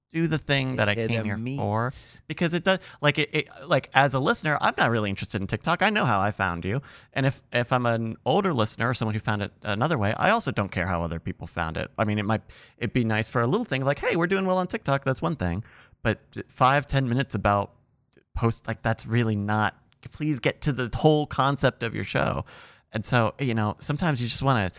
do 0.09 0.27
the 0.27 0.37
thing 0.37 0.77
that 0.77 0.87
I 0.87 0.95
came 0.95 1.25
here 1.25 1.37
meat. 1.37 1.57
for? 1.57 1.91
because 2.27 2.53
it 2.53 2.63
does 2.63 2.79
like 3.01 3.17
it, 3.17 3.29
it 3.33 3.49
like 3.65 3.89
as 3.93 4.13
a 4.13 4.19
listener 4.19 4.57
i'm 4.61 4.73
not 4.77 4.89
really 4.89 5.09
interested 5.09 5.41
in 5.41 5.47
tiktok. 5.47 5.81
I 5.81 5.89
know 5.89 6.05
how 6.05 6.19
i 6.19 6.31
found 6.31 6.63
you. 6.63 6.81
And 7.13 7.25
if 7.25 7.41
if 7.51 7.73
i'm 7.73 7.85
an 7.85 8.15
older 8.25 8.53
listener 8.53 8.89
or 8.89 8.93
someone 8.93 9.15
who 9.15 9.19
found 9.19 9.41
it 9.41 9.51
another 9.63 9.97
way 9.97 10.13
i 10.13 10.29
also 10.29 10.51
don't 10.51 10.71
care 10.71 10.87
how 10.87 11.03
other 11.03 11.19
people 11.19 11.45
found 11.45 11.77
it. 11.77 11.91
I 11.97 12.05
mean 12.05 12.19
it 12.19 12.25
might 12.25 12.41
it'd 12.77 12.93
be 12.93 13.03
nice 13.03 13.27
for 13.27 13.41
a 13.41 13.47
little 13.47 13.65
thing 13.65 13.83
like 13.83 13.99
hey 13.99 14.15
we're 14.15 14.27
doing 14.27 14.45
well 14.45 14.57
on 14.59 14.67
tiktok. 14.67 15.03
That's 15.03 15.21
one 15.21 15.35
thing. 15.35 15.63
But 16.03 16.19
five 16.47 16.85
ten 16.87 17.09
minutes 17.09 17.35
about 17.35 17.73
post 18.33 18.67
like 18.67 18.81
that's 18.81 19.05
really 19.05 19.35
not 19.35 19.75
please 20.11 20.39
get 20.39 20.61
to 20.61 20.71
the 20.71 20.89
whole 20.95 21.27
concept 21.27 21.83
of 21.83 21.93
your 21.93 22.05
show. 22.05 22.45
And 22.93 23.03
so 23.03 23.33
you 23.39 23.53
know 23.53 23.75
sometimes 23.79 24.21
you 24.21 24.27
just 24.27 24.43
want 24.43 24.73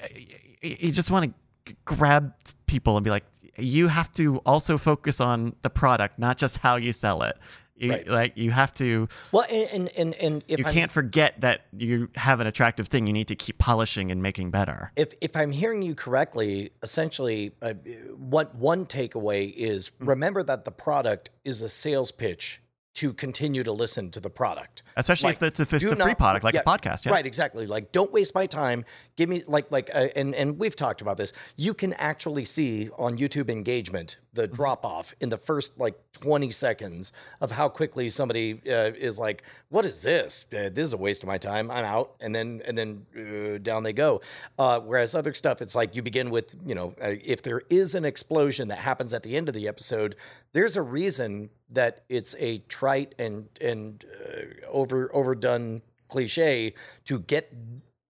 to 0.00 0.22
you 0.62 0.92
just 0.92 1.10
want 1.10 1.34
to 1.66 1.74
grab 1.84 2.34
people 2.66 2.96
and 2.96 3.04
be 3.04 3.10
like 3.10 3.24
you 3.58 3.88
have 3.88 4.12
to 4.12 4.38
also 4.38 4.78
focus 4.78 5.20
on 5.20 5.54
the 5.62 5.70
product 5.70 6.18
not 6.18 6.36
just 6.36 6.58
how 6.58 6.76
you 6.76 6.92
sell 6.92 7.22
it 7.22 7.36
you, 7.76 7.90
Right. 7.90 8.06
like 8.06 8.36
you 8.36 8.52
have 8.52 8.72
to 8.74 9.08
well, 9.32 9.44
and 9.50 9.90
and 9.98 10.14
and, 10.14 10.44
if 10.46 10.60
you 10.60 10.64
I'm, 10.64 10.72
can't 10.72 10.92
forget 10.92 11.40
that 11.40 11.62
you 11.76 12.08
have 12.14 12.38
an 12.38 12.46
attractive 12.46 12.86
thing 12.86 13.08
you 13.08 13.12
need 13.12 13.26
to 13.28 13.34
keep 13.34 13.58
polishing 13.58 14.12
and 14.12 14.22
making 14.22 14.52
better 14.52 14.92
if 14.94 15.12
if 15.20 15.36
I'm 15.36 15.50
hearing 15.50 15.82
you 15.82 15.96
correctly, 15.96 16.70
essentially, 16.84 17.52
uh, 17.60 17.74
what 18.16 18.54
one 18.54 18.86
takeaway 18.86 19.52
is 19.52 19.88
Hmm. 19.98 20.08
remember 20.08 20.44
that 20.44 20.64
the 20.64 20.70
product 20.70 21.30
is 21.44 21.62
a 21.62 21.68
sales 21.68 22.12
pitch 22.12 22.60
to 22.94 23.12
continue 23.12 23.64
to 23.64 23.72
listen 23.72 24.08
to 24.12 24.20
the 24.20 24.30
product. 24.30 24.82
Especially 24.96 25.28
Like, 25.30 25.36
if 25.36 25.42
it's, 25.42 25.60
if 25.60 25.74
it's 25.74 25.82
a 25.84 25.88
free 25.88 25.96
not- 25.96 26.16
product 26.18 26.44
like 26.44 26.54
yeah, 26.54 26.60
a 26.60 26.64
podcast. 26.64 27.04
Yeah. 27.04 27.12
Right, 27.12 27.26
exactly. 27.26 27.66
Like, 27.66 27.90
don't 27.90 28.12
waste 28.12 28.34
my 28.36 28.46
time. 28.46 28.84
Give 29.16 29.28
me 29.28 29.42
like 29.48 29.70
like, 29.72 29.90
uh, 29.92 30.08
and 30.16 30.34
and 30.34 30.58
we've 30.58 30.76
talked 30.76 31.00
about 31.00 31.16
this. 31.16 31.32
You 31.56 31.74
can 31.74 31.92
actually 31.94 32.44
see 32.44 32.90
on 32.96 33.18
YouTube 33.18 33.50
engagement 33.50 34.18
the 34.32 34.44
Mm-hmm. 34.44 34.54
drop 34.54 34.84
off 34.84 35.14
in 35.20 35.28
the 35.28 35.38
first 35.38 35.78
like 35.78 35.94
twenty 36.12 36.50
seconds 36.50 37.12
of 37.40 37.52
how 37.52 37.68
quickly 37.68 38.10
somebody 38.10 38.60
uh, 38.68 38.90
is 38.96 39.18
like, 39.18 39.42
"What 39.70 39.84
is 39.84 40.02
this? 40.02 40.44
Uh, 40.52 40.70
this 40.72 40.86
is 40.88 40.92
a 40.92 40.96
waste 40.96 41.22
of 41.22 41.28
my 41.28 41.38
time. 41.38 41.70
I'm 41.70 41.84
out." 41.84 42.14
And 42.20 42.34
then 42.34 42.60
and 42.66 42.76
then 42.76 43.06
uh, 43.16 43.58
down 43.58 43.82
they 43.84 43.92
go. 43.92 44.20
Uh, 44.58 44.80
whereas 44.80 45.14
other 45.14 45.34
stuff, 45.34 45.62
it's 45.62 45.74
like 45.76 45.94
you 45.96 46.02
begin 46.02 46.30
with 46.30 46.56
you 46.66 46.74
know, 46.74 46.94
uh, 47.00 47.14
if 47.24 47.42
there 47.42 47.62
is 47.70 47.94
an 47.94 48.04
explosion 48.04 48.68
that 48.68 48.78
happens 48.78 49.14
at 49.14 49.22
the 49.22 49.36
end 49.36 49.48
of 49.48 49.54
the 49.54 49.66
episode, 49.68 50.16
there's 50.52 50.76
a 50.76 50.82
reason 50.82 51.50
that 51.74 52.04
it's 52.08 52.34
a 52.38 52.58
trite 52.68 53.14
and 53.18 53.48
and 53.60 54.04
uh, 54.26 54.66
over 54.70 55.10
overdone 55.14 55.82
cliche 56.08 56.74
to 57.04 57.18
get 57.20 57.52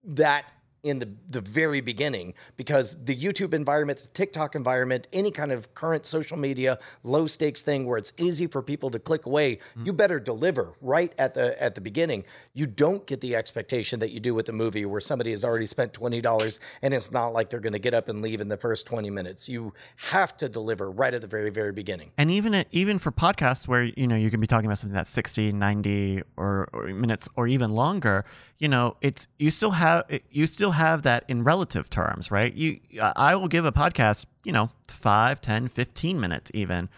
that 0.05 0.53
in 0.85 0.99
the, 0.99 1.09
the 1.31 1.41
very 1.41 1.81
beginning 1.81 2.35
because 2.57 2.95
the 3.05 3.17
YouTube 3.17 3.55
environment, 3.55 3.99
the 3.99 4.09
TikTok 4.09 4.55
environment, 4.55 5.09
any 5.13 5.31
kind 5.31 5.51
of 5.51 5.75
current 5.75 6.07
social 6.07 6.37
media 6.37 6.79
low 7.03 7.27
stakes 7.27 7.63
thing 7.63 7.87
where 7.87 7.99
it's 7.99 8.13
easy 8.19 8.47
for 8.47 8.63
people 8.63 8.91
to 8.91 8.99
click 8.99 9.25
away, 9.27 9.59
you 9.83 9.93
mm. 9.93 9.97
better 9.97 10.21
deliver 10.21 10.75
right 10.81 11.13
at 11.19 11.35
the 11.35 11.61
at 11.61 11.75
the 11.75 11.81
beginning. 11.81 12.25
You 12.53 12.67
don't 12.67 13.05
get 13.07 13.23
the 13.23 13.35
expectation 13.35 13.99
that 14.01 14.11
you 14.11 14.21
do 14.21 14.35
with 14.35 14.47
the 14.47 14.53
movie 14.53 14.85
where 14.85 15.01
somebody 15.01 15.31
has 15.33 15.43
already 15.45 15.67
spent 15.67 15.95
twenty 15.95 16.21
dollars 16.21 16.61
and 16.83 16.93
it's 16.93 17.11
not 17.11 17.29
like 17.29 17.49
they're 17.49 17.61
going 17.61 17.73
to 17.73 17.79
get 17.79 17.95
up 17.95 18.09
and 18.09 18.21
leave 18.21 18.41
in 18.41 18.49
the 18.49 18.59
first 18.59 18.87
twenty 18.87 19.11
minutes. 19.11 19.49
You 19.49 19.73
have 19.97 20.37
to 20.37 20.49
deliver 20.49 20.91
right 20.91 21.15
at 21.15 21.23
the 21.23 21.27
very 21.27 21.51
very 21.51 21.73
beginning. 21.73 22.13
and 22.19 22.31
even 22.31 22.55
at, 22.55 22.69
even 22.73 22.99
for 22.99 23.11
podcasts 23.11 23.67
where 23.67 23.85
you 23.85 24.07
know 24.07 24.17
you 24.17 24.31
can 24.31 24.41
be 24.41 24.47
talking 24.47 24.67
about 24.67 24.79
something 24.79 24.95
that's 24.95 25.11
60 25.11 25.53
90 25.53 26.23
or, 26.37 26.69
or 26.73 26.87
minutes 26.89 27.29
or 27.37 27.47
even 27.47 27.71
longer 27.73 28.25
you 28.59 28.69
know 28.69 28.97
it's 29.01 29.27
you 29.39 29.51
still 29.51 29.71
have 29.71 30.05
you 30.31 30.47
still 30.47 30.74
have 30.75 31.03
that 31.03 31.25
in 31.29 31.43
relative 31.45 31.89
terms 31.89 32.31
right 32.31 32.55
you 32.55 32.79
i 33.17 33.35
will 33.35 33.49
give 33.49 33.65
a 33.65 33.73
podcast 33.73 34.27
you 34.45 34.53
know 34.53 34.71
5 34.89 35.41
10 35.41 35.69
15 35.69 36.21
minutes 36.21 36.51
even 36.55 36.89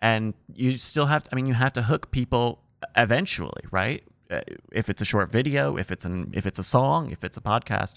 and 0.00 0.34
you 0.52 0.78
still 0.78 1.06
have 1.06 1.22
to 1.22 1.28
i 1.32 1.34
mean 1.36 1.46
you 1.46 1.54
have 1.54 1.72
to 1.74 1.82
hook 1.82 2.10
people 2.10 2.60
eventually 2.96 3.62
right 3.70 4.02
Uh, 4.30 4.40
if 4.72 4.88
it's 4.88 5.02
a 5.02 5.04
short 5.04 5.30
video 5.30 5.76
if 5.76 5.90
it's 5.92 6.04
an 6.04 6.30
if 6.32 6.46
it's 6.46 6.58
a 6.58 6.62
song 6.64 7.10
if 7.10 7.24
it's 7.24 7.36
a 7.36 7.42
podcast 7.42 7.94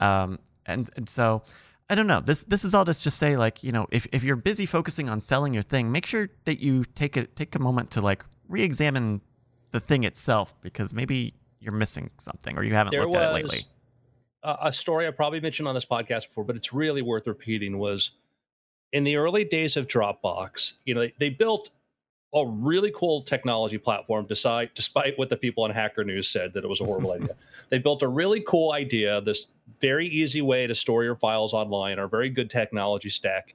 um 0.00 0.38
and 0.66 0.90
and 0.96 1.08
so 1.08 1.42
I 1.90 1.96
don't 1.96 2.06
know. 2.06 2.20
This 2.20 2.44
this 2.44 2.64
is 2.64 2.72
all 2.72 2.84
just 2.84 3.00
to 3.00 3.04
just 3.04 3.18
say 3.18 3.36
like 3.36 3.64
you 3.64 3.72
know 3.72 3.88
if, 3.90 4.06
if 4.12 4.22
you're 4.22 4.36
busy 4.36 4.64
focusing 4.64 5.08
on 5.08 5.20
selling 5.20 5.52
your 5.52 5.64
thing, 5.64 5.90
make 5.90 6.06
sure 6.06 6.28
that 6.44 6.60
you 6.60 6.84
take 6.94 7.16
a 7.16 7.26
take 7.26 7.52
a 7.56 7.58
moment 7.58 7.90
to 7.92 8.00
like 8.00 8.24
re-examine 8.48 9.20
the 9.72 9.80
thing 9.80 10.04
itself 10.04 10.54
because 10.60 10.94
maybe 10.94 11.34
you're 11.58 11.72
missing 11.72 12.08
something 12.18 12.56
or 12.56 12.62
you 12.62 12.74
haven't 12.74 12.92
there 12.92 13.02
looked 13.02 13.16
at 13.16 13.30
it 13.30 13.34
lately. 13.34 13.60
A, 14.42 14.56
a 14.64 14.72
story 14.72 15.06
I 15.06 15.10
probably 15.10 15.40
mentioned 15.40 15.68
on 15.68 15.74
this 15.74 15.84
podcast 15.84 16.28
before, 16.28 16.44
but 16.44 16.56
it's 16.56 16.72
really 16.72 17.02
worth 17.02 17.26
repeating. 17.26 17.78
Was 17.78 18.12
in 18.92 19.04
the 19.04 19.16
early 19.16 19.44
days 19.44 19.76
of 19.76 19.86
Dropbox, 19.86 20.74
you 20.84 20.94
know, 20.94 21.00
they, 21.00 21.14
they 21.18 21.28
built 21.30 21.70
a 22.34 22.46
really 22.46 22.92
cool 22.94 23.22
technology 23.22 23.78
platform. 23.78 24.26
Despite 24.28 24.74
despite 24.74 25.18
what 25.18 25.28
the 25.28 25.36
people 25.36 25.64
on 25.64 25.70
Hacker 25.70 26.04
News 26.04 26.28
said 26.28 26.52
that 26.54 26.64
it 26.64 26.68
was 26.68 26.80
a 26.80 26.84
horrible 26.84 27.12
idea, 27.14 27.36
they 27.68 27.78
built 27.78 28.02
a 28.02 28.08
really 28.08 28.42
cool 28.46 28.72
idea. 28.72 29.20
This 29.20 29.48
very 29.80 30.06
easy 30.06 30.42
way 30.42 30.66
to 30.66 30.74
store 30.74 31.04
your 31.04 31.16
files 31.16 31.52
online, 31.52 31.98
or 31.98 32.08
very 32.08 32.30
good 32.30 32.50
technology 32.50 33.10
stack. 33.10 33.54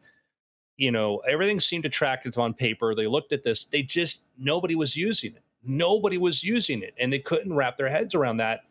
You 0.78 0.92
know, 0.92 1.20
everything 1.20 1.62
seemed 1.62 1.86
attractive 1.86 2.38
on 2.38 2.54
paper. 2.54 2.94
They 2.96 3.08
looked 3.08 3.32
at 3.32 3.44
this. 3.44 3.66
They 3.66 3.82
just 3.82 4.26
nobody 4.38 4.76
was 4.76 4.96
using 4.96 5.34
it. 5.34 5.42
Nobody 5.64 6.18
was 6.18 6.44
using 6.44 6.84
it, 6.84 6.94
and 7.00 7.12
they 7.12 7.20
couldn't 7.20 7.54
wrap 7.54 7.78
their 7.78 7.90
heads 7.90 8.14
around 8.14 8.38
that. 8.38 8.62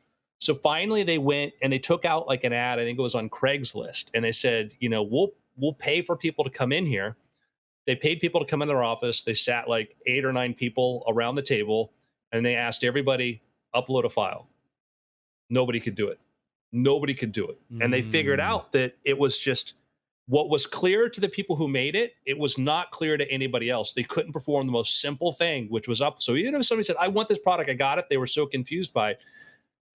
So 0.45 0.55
finally, 0.55 1.03
they 1.03 1.17
went 1.17 1.55
and 1.63 1.73
they 1.73 1.79
took 1.79 2.05
out 2.05 2.29
like 2.29 2.45
an 2.45 2.53
ad. 2.53 2.79
I 2.79 2.85
think 2.85 2.99
it 2.99 3.03
was 3.03 3.15
on 3.15 3.31
Craigslist, 3.31 4.11
and 4.13 4.23
they 4.23 4.33
said, 4.33 4.73
you 4.79 4.91
know, 4.91 5.03
we'll 5.03 5.33
we'll 5.57 5.73
pay 5.73 6.03
for 6.03 6.17
people 6.17 6.45
to 6.45 6.51
come 6.51 6.71
in 6.71 6.85
here. 6.85 7.17
They 7.87 7.97
paid 7.97 8.21
people 8.21 8.41
to 8.41 8.47
come 8.47 8.61
in 8.61 8.69
their 8.69 8.83
office. 8.83 9.23
They 9.23 9.35
sat 9.35 9.69
like 9.69 9.97
eight 10.07 10.25
or 10.25 10.33
nine 10.33 10.53
people 10.53 11.03
around 11.09 11.37
the 11.37 11.43
table, 11.43 11.93
and 12.33 12.45
they 12.45 12.57
asked 12.57 12.85
everybody 12.85 13.41
upload 13.75 14.05
a 14.05 14.11
file. 14.11 14.49
Nobody 15.49 15.81
could 15.81 15.95
do 15.95 16.09
it. 16.09 16.21
Nobody 16.73 17.15
could 17.15 17.33
do 17.33 17.49
it, 17.49 17.59
and 17.81 17.93
they 17.93 18.03
figured 18.03 18.41
Mm. 18.41 18.43
out 18.43 18.73
that 18.73 18.97
it 19.05 19.17
was 19.19 19.39
just 19.39 19.75
what 20.27 20.49
was 20.51 20.67
clear 20.67 21.09
to 21.09 21.21
the 21.21 21.29
people 21.29 21.57
who 21.57 21.69
made 21.69 21.95
it. 21.95 22.15
It 22.27 22.39
was 22.39 22.59
not 22.59 22.91
clear 22.91 23.17
to 23.17 23.31
anybody 23.31 23.71
else. 23.71 23.95
They 23.95 24.03
couldn't 24.03 24.33
perform 24.33 24.67
the 24.67 24.73
most 24.73 25.01
simple 25.01 25.33
thing, 25.33 25.69
which 25.69 25.89
was 25.89 26.01
up. 26.03 26.21
So 26.21 26.35
even 26.35 26.55
if 26.55 26.67
somebody 26.67 26.85
said, 26.85 26.97
"I 26.99 27.09
want 27.09 27.29
this 27.29 27.39
product," 27.39 27.71
I 27.71 27.75
got 27.75 27.99
it. 27.99 28.07
They 28.11 28.17
were 28.19 28.27
so 28.27 28.45
confused 28.45 28.93
by 28.93 29.13
it 29.13 29.21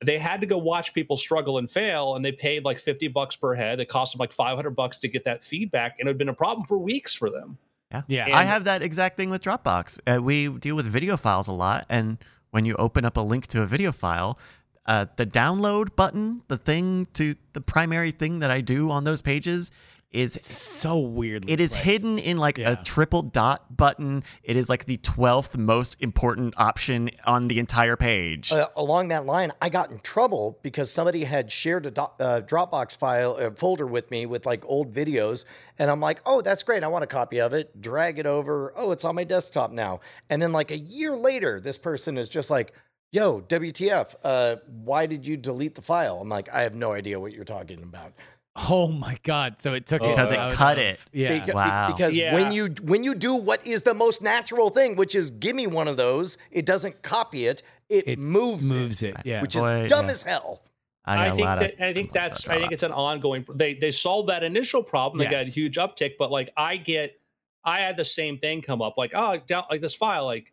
they 0.05 0.17
had 0.17 0.39
to 0.41 0.47
go 0.47 0.57
watch 0.57 0.93
people 0.93 1.17
struggle 1.17 1.57
and 1.57 1.69
fail 1.69 2.15
and 2.15 2.23
they 2.23 2.31
paid 2.31 2.63
like 2.63 2.79
50 2.79 3.09
bucks 3.09 3.35
per 3.35 3.53
head 3.53 3.79
it 3.79 3.89
cost 3.89 4.13
them 4.13 4.19
like 4.19 4.31
500 4.31 4.71
bucks 4.71 4.97
to 4.99 5.07
get 5.07 5.25
that 5.25 5.43
feedback 5.43 5.97
and 5.99 6.07
it 6.07 6.11
had 6.11 6.17
been 6.17 6.29
a 6.29 6.33
problem 6.33 6.65
for 6.67 6.77
weeks 6.77 7.13
for 7.13 7.29
them 7.29 7.57
Yeah. 7.91 8.03
Yeah. 8.07 8.25
And- 8.25 8.35
I 8.35 8.43
have 8.43 8.63
that 8.65 8.81
exact 8.81 9.17
thing 9.17 9.29
with 9.29 9.41
Dropbox. 9.41 9.99
Uh, 10.07 10.21
we 10.21 10.47
deal 10.47 10.75
with 10.75 10.85
video 10.85 11.17
files 11.17 11.47
a 11.47 11.51
lot, 11.51 11.85
and 11.89 12.17
when 12.51 12.63
you 12.65 12.75
open 12.75 13.03
up 13.03 13.17
a 13.17 13.21
link 13.21 13.47
to 13.47 13.61
a 13.61 13.65
video 13.65 13.91
file, 13.91 14.37
uh, 14.85 15.05
the 15.17 15.25
download 15.25 15.95
button, 15.95 16.41
the 16.47 16.57
thing 16.57 17.07
to 17.13 17.35
the 17.53 17.61
primary 17.61 18.11
thing 18.11 18.39
that 18.39 18.51
I 18.51 18.61
do 18.61 18.89
on 18.91 19.03
those 19.05 19.21
pages, 19.21 19.71
is 20.11 20.33
so 20.41 20.97
weird. 20.97 21.47
it 21.49 21.59
is 21.59 21.75
hidden 21.75 22.17
in 22.17 22.37
like 22.37 22.57
Yeah. 22.57 22.71
a 22.71 22.83
triple 22.83 23.21
dot 23.21 23.77
button. 23.77 24.23
It 24.43 24.55
is 24.55 24.67
like 24.69 24.85
the 24.85 24.97
twelfth 24.97 25.55
most 25.55 25.95
important 25.99 26.55
option 26.57 27.11
on 27.25 27.47
the 27.47 27.59
entire 27.59 27.95
page. 27.95 28.51
Uh, 28.51 28.67
along 28.75 29.09
that 29.09 29.25
line, 29.27 29.51
I 29.61 29.69
got 29.69 29.91
in 29.91 29.99
trouble 29.99 30.57
because 30.63 30.91
somebody 30.91 31.25
had 31.25 31.51
shared 31.51 31.85
a 31.85 31.91
do- 31.91 32.01
uh, 32.19 32.41
Dropbox 32.41 32.97
file 32.97 33.37
uh, 33.39 33.51
folder 33.51 33.85
with 33.85 34.09
me 34.09 34.25
with 34.25 34.45
like 34.47 34.63
old 34.65 34.91
videos, 34.93 35.45
and 35.77 35.91
I'm 35.91 35.99
like, 35.99 36.21
"Oh, 36.25 36.41
that's 36.41 36.63
great! 36.63 36.83
I 36.83 36.87
want 36.87 37.03
a 37.03 37.07
copy 37.07 37.39
of 37.39 37.53
it." 37.53 37.79
Drag 37.79 38.17
it 38.17 38.25
over. 38.25 38.73
Oh, 38.75 38.91
it's 38.91 39.05
on 39.05 39.13
my 39.15 39.23
desktop 39.23 39.71
now. 39.71 39.99
And 40.29 40.41
then 40.41 40.51
like 40.51 40.71
a 40.71 40.77
year 40.77 41.11
later, 41.15 41.59
this 41.61 41.77
person 41.77 42.17
is 42.17 42.29
just 42.29 42.49
like, 42.49 42.73
"Yo, 43.11 43.41
WTF? 43.41 44.15
Uh, 44.23 44.55
why 44.65 45.05
did 45.05 45.27
you 45.27 45.37
delete 45.37 45.75
the 45.75 45.81
file?" 45.83 46.19
I'm 46.19 46.29
like, 46.29 46.49
"I 46.51 46.61
have 46.63 46.73
no 46.73 46.93
idea 46.93 47.19
what 47.19 47.31
you're 47.33 47.45
talking 47.45 47.83
about." 47.83 48.13
Oh 48.55 48.87
my 48.87 49.17
god! 49.23 49.61
So 49.61 49.73
it 49.73 49.85
took 49.85 50.01
Oh, 50.01 50.07
it 50.07 50.09
Because 50.11 50.31
it 50.31 50.53
cut 50.53 50.77
of- 50.77 50.83
it. 50.83 50.99
Yeah. 51.13 51.39
Beca- 51.39 51.45
be- 51.47 51.51
Wow. 51.53 51.87
Because 51.95 52.15
Yeah. 52.15 52.33
when 52.33 52.51
you 52.51 52.67
when 52.83 53.03
you 53.03 53.15
do 53.15 53.33
what 53.35 53.65
is 53.65 53.83
the 53.83 53.93
most 53.93 54.21
natural 54.21 54.69
thing, 54.69 54.95
which 54.95 55.15
is 55.15 55.29
give 55.31 55.55
me 55.55 55.67
one 55.67 55.87
of 55.87 55.97
those, 55.97 56.37
it 56.51 56.65
doesn't 56.65 57.01
copy 57.01 57.45
it; 57.45 57.63
it, 57.87 58.07
it 58.07 58.19
moves, 58.19 58.63
moves 58.63 59.01
it, 59.03 59.15
it. 59.15 59.25
Yeah. 59.25 59.41
which 59.41 59.55
Boy, 59.55 59.83
is 59.83 59.89
dumb 59.89 60.05
yeah. 60.05 60.11
as 60.11 60.23
hell. 60.23 60.61
I, 61.05 61.15
got 61.15 61.21
I 61.21 61.27
a 61.27 61.35
think 61.35 61.45
that 61.79 61.85
I 61.87 61.93
think 61.93 62.11
that's 62.11 62.47
I 62.47 62.57
think 62.59 62.71
it's 62.71 62.83
an 62.83 62.91
ongoing. 62.91 63.45
They 63.55 63.75
they 63.75 63.91
solved 63.91 64.29
that 64.29 64.43
initial 64.43 64.83
problem. 64.83 65.19
They 65.23 65.29
got 65.31 65.43
a 65.43 65.49
huge 65.49 65.77
uptick, 65.77 66.13
but 66.19 66.29
like 66.31 66.51
I 66.57 66.77
get, 66.77 67.19
I 67.63 67.79
had 67.79 67.97
the 67.97 68.05
same 68.05 68.37
thing 68.39 68.61
come 68.61 68.81
up. 68.81 68.97
Like 68.97 69.11
oh, 69.15 69.37
down 69.47 69.63
like 69.71 69.81
this 69.81 69.95
file. 69.95 70.25
Like 70.25 70.51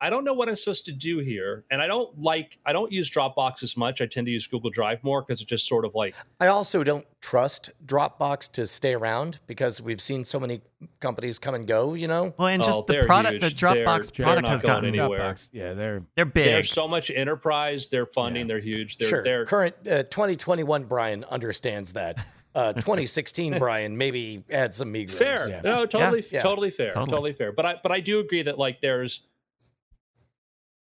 I 0.00 0.10
don't 0.10 0.24
know 0.24 0.34
what 0.34 0.48
I'm 0.48 0.56
supposed 0.56 0.84
to 0.86 0.92
do 0.92 1.18
here, 1.20 1.64
and 1.70 1.80
I 1.80 1.86
don't 1.86 2.18
like 2.18 2.58
I 2.66 2.72
don't 2.74 2.92
use 2.92 3.10
Dropbox 3.10 3.62
as 3.62 3.76
much. 3.76 4.00
I 4.02 4.06
tend 4.06 4.26
to 4.26 4.30
use 4.30 4.46
Google 4.46 4.68
Drive 4.70 5.02
more 5.02 5.22
because 5.22 5.40
it's 5.40 5.48
just 5.48 5.66
sort 5.66 5.84
of 5.86 5.94
like 5.94 6.14
I 6.38 6.48
also 6.48 6.84
don't 6.84 7.06
trust 7.22 7.70
Dropbox 7.86 8.52
to 8.52 8.66
stay 8.66 8.92
around 8.94 9.40
because 9.46 9.80
we've 9.80 10.00
seen 10.00 10.22
so 10.22 10.38
many 10.38 10.60
companies 11.00 11.38
come 11.38 11.54
and 11.54 11.66
go. 11.66 11.94
You 11.94 12.08
know, 12.08 12.34
Well, 12.38 12.48
and 12.48 12.62
Oh, 12.62 12.66
just 12.66 12.86
the 12.86 12.92
they're 12.92 13.06
product, 13.06 13.40
the 13.40 13.48
huge. 13.48 13.60
They're- 13.60 13.70
Dropbox 13.86 14.12
they're 14.14 14.26
product 14.26 14.42
not 14.42 14.50
has 14.52 14.62
going 14.62 14.74
gotten 14.74 14.88
anywhere. 15.00 15.20
Dropbox. 15.20 15.48
Yeah, 15.52 15.72
they're 15.72 16.02
they're 16.14 16.24
big. 16.26 16.44
there's 16.44 16.70
so 16.72 16.86
much 16.86 17.10
enterprise. 17.10 17.88
They're 17.88 18.04
funding. 18.06 18.42
Yeah. 18.42 18.48
They're 18.54 18.60
huge. 18.60 18.98
They're 18.98 19.08
sure. 19.08 19.22
they're 19.24 19.44
Current 19.46 19.74
uh, 19.86 20.02
2021 20.04 20.84
Brian 20.84 21.24
understands 21.24 21.94
that. 21.94 22.22
Uh, 22.54 22.72
2016 22.74 23.58
Brian 23.58 23.96
maybe 23.96 24.44
had 24.50 24.74
some 24.74 24.92
meager. 24.92 25.14
fair. 25.14 25.48
Yeah. 25.48 25.60
No, 25.62 25.86
totally, 25.86 26.22
Yeah. 26.30 26.42
totally 26.42 26.70
fair, 26.70 26.92
Totally. 26.92 27.10
totally. 27.10 27.32
fair. 27.32 27.52
But 27.52 27.64
I, 27.66 27.74
but 27.82 27.92
I 27.92 28.00
do 28.00 28.20
agree 28.20 28.42
that 28.42 28.58
like 28.58 28.82
there's. 28.82 29.22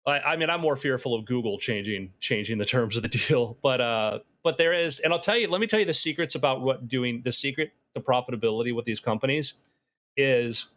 I, 0.06 0.20
I 0.20 0.36
mean, 0.36 0.50
I'm 0.50 0.62
more 0.62 0.76
fearful 0.76 1.14
of 1.14 1.26
Google 1.26 1.58
changing 1.58 2.12
changing 2.20 2.58
the 2.58 2.66
terms 2.66 2.96
of 2.96 3.04
the 3.04 3.10
deal, 3.10 3.58
but 3.64 3.82
uh, 3.82 4.20
but 4.44 4.58
there 4.58 4.74
is, 4.74 5.00
and 5.00 5.14
I'll 5.14 5.20
tell 5.20 5.38
you. 5.38 5.48
Let 5.48 5.62
me 5.62 5.68
tell 5.68 5.80
you 5.80 5.86
the 5.86 5.94
secrets 5.94 6.36
about 6.36 6.62
what 6.62 6.88
doing. 6.88 7.22
The 7.24 7.32
secret, 7.32 7.74
the 7.94 8.02
profitability 8.02 8.74
with 8.76 8.86
these 8.86 9.00
companies, 9.00 9.56
is 10.18 10.70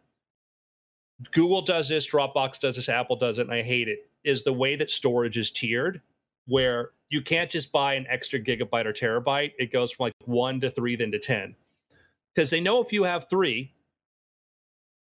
Google 1.33 1.63
does 1.63 1.89
this, 1.89 2.09
Dropbox 2.09 2.61
does 2.61 2.77
this, 2.77 2.89
Apple 2.89 3.17
does 3.17 3.39
it, 3.39 3.43
and 3.43 3.53
I 3.53 3.63
hate 3.63 3.89
it. 3.89 4.09
Is 4.25 4.43
the 4.43 4.53
way 4.53 4.77
that 4.77 4.91
storage 4.91 5.39
is 5.39 5.51
tiered, 5.51 6.01
where 6.47 6.91
you 7.09 7.23
can't 7.23 7.51
just 7.51 7.73
buy 7.73 7.95
an 7.95 8.07
extra 8.09 8.41
gigabyte 8.41 8.87
or 8.87 8.93
terabyte. 8.93 9.53
It 9.59 9.73
goes 9.73 9.93
from 9.93 10.05
like 10.05 10.15
one 10.25 10.61
to 10.61 10.71
three, 10.71 10.97
then 10.97 11.13
to 11.13 11.19
ten, 11.19 11.55
because 12.35 12.51
they 12.51 12.61
know 12.61 12.83
if 12.83 12.93
you 12.93 13.05
have 13.05 13.29
three, 13.31 13.73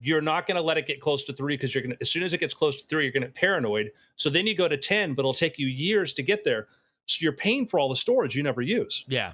you're 0.00 0.20
not 0.20 0.46
going 0.46 0.56
to 0.56 0.62
let 0.62 0.76
it 0.76 0.86
get 0.86 1.00
close 1.00 1.24
to 1.24 1.32
three 1.32 1.56
because 1.56 1.74
you're 1.74 1.82
going 1.82 1.96
to 1.96 2.00
as 2.00 2.10
soon 2.10 2.22
as 2.22 2.32
it 2.32 2.38
gets 2.38 2.54
close 2.54 2.80
to 2.80 2.86
three, 2.88 3.04
you're 3.04 3.12
going 3.12 3.22
to 3.22 3.28
paranoid. 3.28 3.90
So 4.16 4.28
then 4.30 4.46
you 4.46 4.54
go 4.56 4.68
to 4.68 4.76
ten, 4.76 5.14
but 5.14 5.22
it'll 5.22 5.34
take 5.34 5.58
you 5.58 5.66
years 5.66 6.12
to 6.14 6.22
get 6.22 6.44
there. 6.44 6.68
So 7.06 7.22
you're 7.22 7.32
paying 7.32 7.66
for 7.66 7.78
all 7.78 7.88
the 7.88 7.96
storage 7.96 8.34
you 8.36 8.42
never 8.42 8.62
use. 8.62 9.04
yeah. 9.08 9.32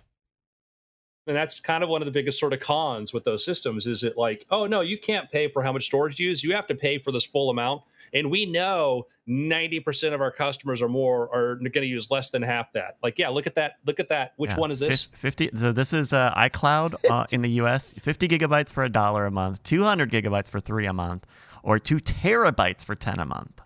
and 1.27 1.37
that's 1.37 1.61
kind 1.61 1.85
of 1.85 1.89
one 1.89 2.03
of 2.03 2.07
the 2.07 2.13
biggest 2.13 2.39
sort 2.41 2.53
of 2.53 2.61
cons 2.61 3.13
with 3.13 3.25
those 3.25 3.45
systems 3.45 3.87
is 3.87 4.03
it 4.03 4.17
like 4.17 4.47
oh 4.51 4.67
no 4.67 4.81
you 4.81 4.99
can't 4.99 5.31
pay 5.31 5.47
for 5.49 5.63
how 5.63 5.73
much 5.73 5.87
storage 5.87 6.19
you 6.19 6.29
use 6.29 6.43
you 6.43 6.55
have 6.55 6.67
to 6.67 6.75
pay 6.75 6.99
for 6.99 7.13
this 7.13 7.25
full 7.25 7.51
amount 7.51 7.83
and 8.13 8.31
we 8.31 8.47
know 8.47 9.07
90% 9.29 10.13
of 10.13 10.21
our 10.21 10.31
customers 10.33 10.83
or 10.83 10.89
more 10.89 11.33
are 11.35 11.57
going 11.57 11.73
to 11.73 11.87
use 11.87 12.11
less 12.11 12.31
than 12.31 12.43
half 12.43 12.73
that. 12.73 12.97
Like 13.03 13.19
yeah 13.19 13.29
look 13.29 13.47
at 13.47 13.55
that 13.55 13.75
look 13.87 14.01
at 14.01 14.09
that. 14.09 14.33
Which 14.37 14.51
Yeah, 14.53 14.57
one 14.59 14.71
is 14.71 14.79
this? 14.81 15.05
50 15.13 15.51
so 15.57 15.73
this 15.73 15.93
is 15.93 16.13
uh, 16.13 16.33
icloud 16.37 16.95
uh, 17.11 17.27
in 17.33 17.43
the 17.43 17.51
us 17.51 17.93
50 17.95 18.27
gigabytes 18.29 18.73
for 18.73 18.83
a 18.85 18.89
dollar 18.89 19.27
a 19.27 19.31
month 19.31 19.63
200 19.63 20.11
gigabytes 20.11 20.51
for 20.51 20.59
three 20.61 20.87
a 20.87 20.93
month 20.93 21.27
or 21.63 21.79
two 21.79 21.97
terabytes 21.99 22.85
for 22.85 22.95
10 22.95 23.19
a 23.21 23.27
month. 23.27 23.61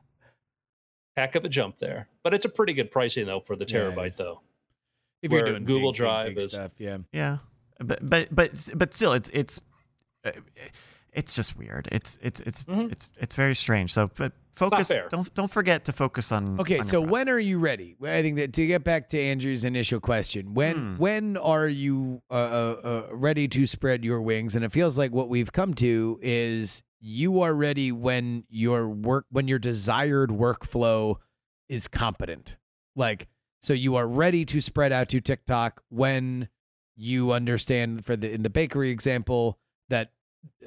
Heck 1.16 1.36
of 1.36 1.44
a 1.44 1.48
jump 1.48 1.78
there. 1.78 2.08
But 2.24 2.34
it's 2.34 2.44
a 2.44 2.48
pretty 2.48 2.72
good 2.72 2.90
pricing 2.90 3.24
though 3.26 3.40
for 3.40 3.54
the 3.56 3.64
terabyte 3.64 4.08
is. 4.08 4.16
though. 4.16 4.40
If 5.22 5.30
Where 5.30 5.40
you're 5.40 5.48
doing 5.50 5.64
Google 5.64 5.92
big, 5.92 5.98
big, 5.98 6.04
Drive 6.06 6.26
big 6.28 6.36
is- 6.38 6.44
stuff, 6.44 6.72
yeah. 6.78 6.98
yeah. 7.12 7.38
But 7.80 8.08
but 8.08 8.34
but 8.34 8.68
but 8.74 8.92
still 8.94 9.12
it's 9.14 9.30
it's 9.32 9.60
uh, 10.24 10.32
it's 11.14 11.34
just 11.34 11.56
weird 11.56 11.88
it's 11.92 12.18
it's 12.22 12.40
it's 12.40 12.64
Mhm. 12.64 12.90
it's 12.92 13.08
it's 13.18 13.34
very 13.34 13.54
strange 13.54 13.92
so 13.92 14.10
but 14.16 14.32
focus 14.56 14.92
don't 15.10 15.32
don't 15.34 15.50
forget 15.50 15.84
to 15.86 15.92
focus 15.92 16.30
on 16.32 16.60
Okay, 16.60 16.78
on 16.78 16.84
so 16.84 16.98
product. 17.00 17.12
when 17.12 17.28
are 17.28 17.38
you 17.38 17.58
ready? 17.58 17.96
I 18.02 18.22
think 18.22 18.36
that 18.36 18.52
to 18.52 18.66
get 18.66 18.84
back 18.84 19.08
to 19.08 19.20
Andrew's 19.20 19.64
initial 19.64 19.98
question, 20.00 20.54
when 20.54 20.76
Hmm. 20.76 20.96
when 20.98 21.36
are 21.36 21.66
you 21.68 22.22
uh, 22.30 22.34
uh, 22.34 22.80
uh, 23.10 23.16
ready 23.16 23.48
to 23.48 23.66
spread 23.66 24.04
your 24.04 24.20
wings? 24.22 24.54
And 24.54 24.64
it 24.64 24.70
feels 24.72 24.96
like 24.96 25.10
what 25.12 25.28
we've 25.28 25.50
come 25.52 25.74
to 25.74 26.20
is 26.22 26.82
you 27.00 27.40
are 27.42 27.52
ready 27.52 27.90
when 27.92 28.44
your 28.48 28.88
work 28.88 29.26
when 29.30 29.48
your 29.48 29.58
desired 29.58 30.30
workflow 30.30 31.16
is 31.68 31.88
competent. 31.88 32.56
Like 32.94 33.26
so 33.60 33.72
you 33.72 33.96
are 33.96 34.06
ready 34.06 34.44
to 34.44 34.60
spread 34.60 34.92
out 34.92 35.08
to 35.08 35.20
TikTok 35.20 35.82
when 35.88 36.48
you 36.96 37.32
understand 37.32 38.04
for 38.04 38.14
the 38.16 38.30
in 38.30 38.42
the 38.42 38.50
bakery 38.50 38.90
example 38.90 39.58
that 39.88 40.12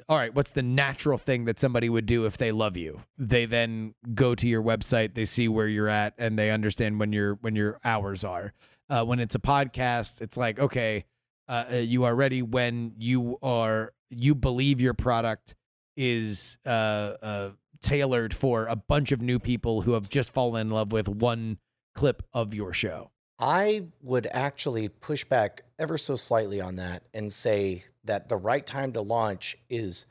all 0.08 0.16
right, 0.16 0.34
what's 0.34 0.52
the 0.52 0.62
natural 0.62 1.18
thing 1.18 1.44
that 1.44 1.58
somebody 1.58 1.88
would 1.88 2.06
do 2.06 2.24
if 2.26 2.38
they 2.38 2.52
love 2.52 2.76
you? 2.76 3.02
They 3.18 3.46
then 3.46 3.94
go 4.14 4.34
to 4.34 4.48
your 4.48 4.62
website, 4.62 5.14
they 5.14 5.24
see 5.24 5.48
where 5.48 5.68
you're 5.68 5.88
at, 5.88 6.14
and 6.18 6.38
they 6.38 6.50
understand 6.50 6.98
when 6.98 7.12
your 7.12 7.34
when 7.34 7.56
your 7.56 7.78
hours 7.84 8.24
are. 8.24 8.52
Uh, 8.90 9.04
when 9.04 9.20
it's 9.20 9.34
a 9.34 9.40
podcast, 9.40 10.22
it's 10.22 10.36
like 10.36 10.58
okay, 10.58 11.04
uh, 11.48 11.64
uh, 11.72 11.76
you 11.76 12.04
are 12.04 12.14
ready 12.14 12.42
when 12.42 12.92
you 12.96 13.38
are 13.42 13.92
you 14.10 14.34
believe 14.34 14.80
your 14.80 14.94
product 14.94 15.54
is 15.96 16.58
uh, 16.64 16.68
uh, 16.68 17.50
tailored 17.82 18.32
for 18.32 18.66
a 18.66 18.76
bunch 18.76 19.12
of 19.12 19.20
new 19.20 19.38
people 19.38 19.82
who 19.82 19.92
have 19.92 20.08
just 20.08 20.32
fallen 20.32 20.68
in 20.68 20.70
love 20.70 20.92
with 20.92 21.08
one 21.08 21.58
clip 21.94 22.22
of 22.32 22.54
your 22.54 22.72
show. 22.72 23.10
I 23.38 23.84
would 24.02 24.26
actually 24.32 24.88
push 24.88 25.24
back 25.24 25.62
ever 25.78 25.96
so 25.96 26.16
slightly 26.16 26.60
on 26.60 26.76
that 26.76 27.04
and 27.14 27.32
say 27.32 27.84
that 28.04 28.28
the 28.28 28.36
right 28.36 28.66
time 28.66 28.92
to 28.94 29.00
launch 29.00 29.56
is 29.68 30.06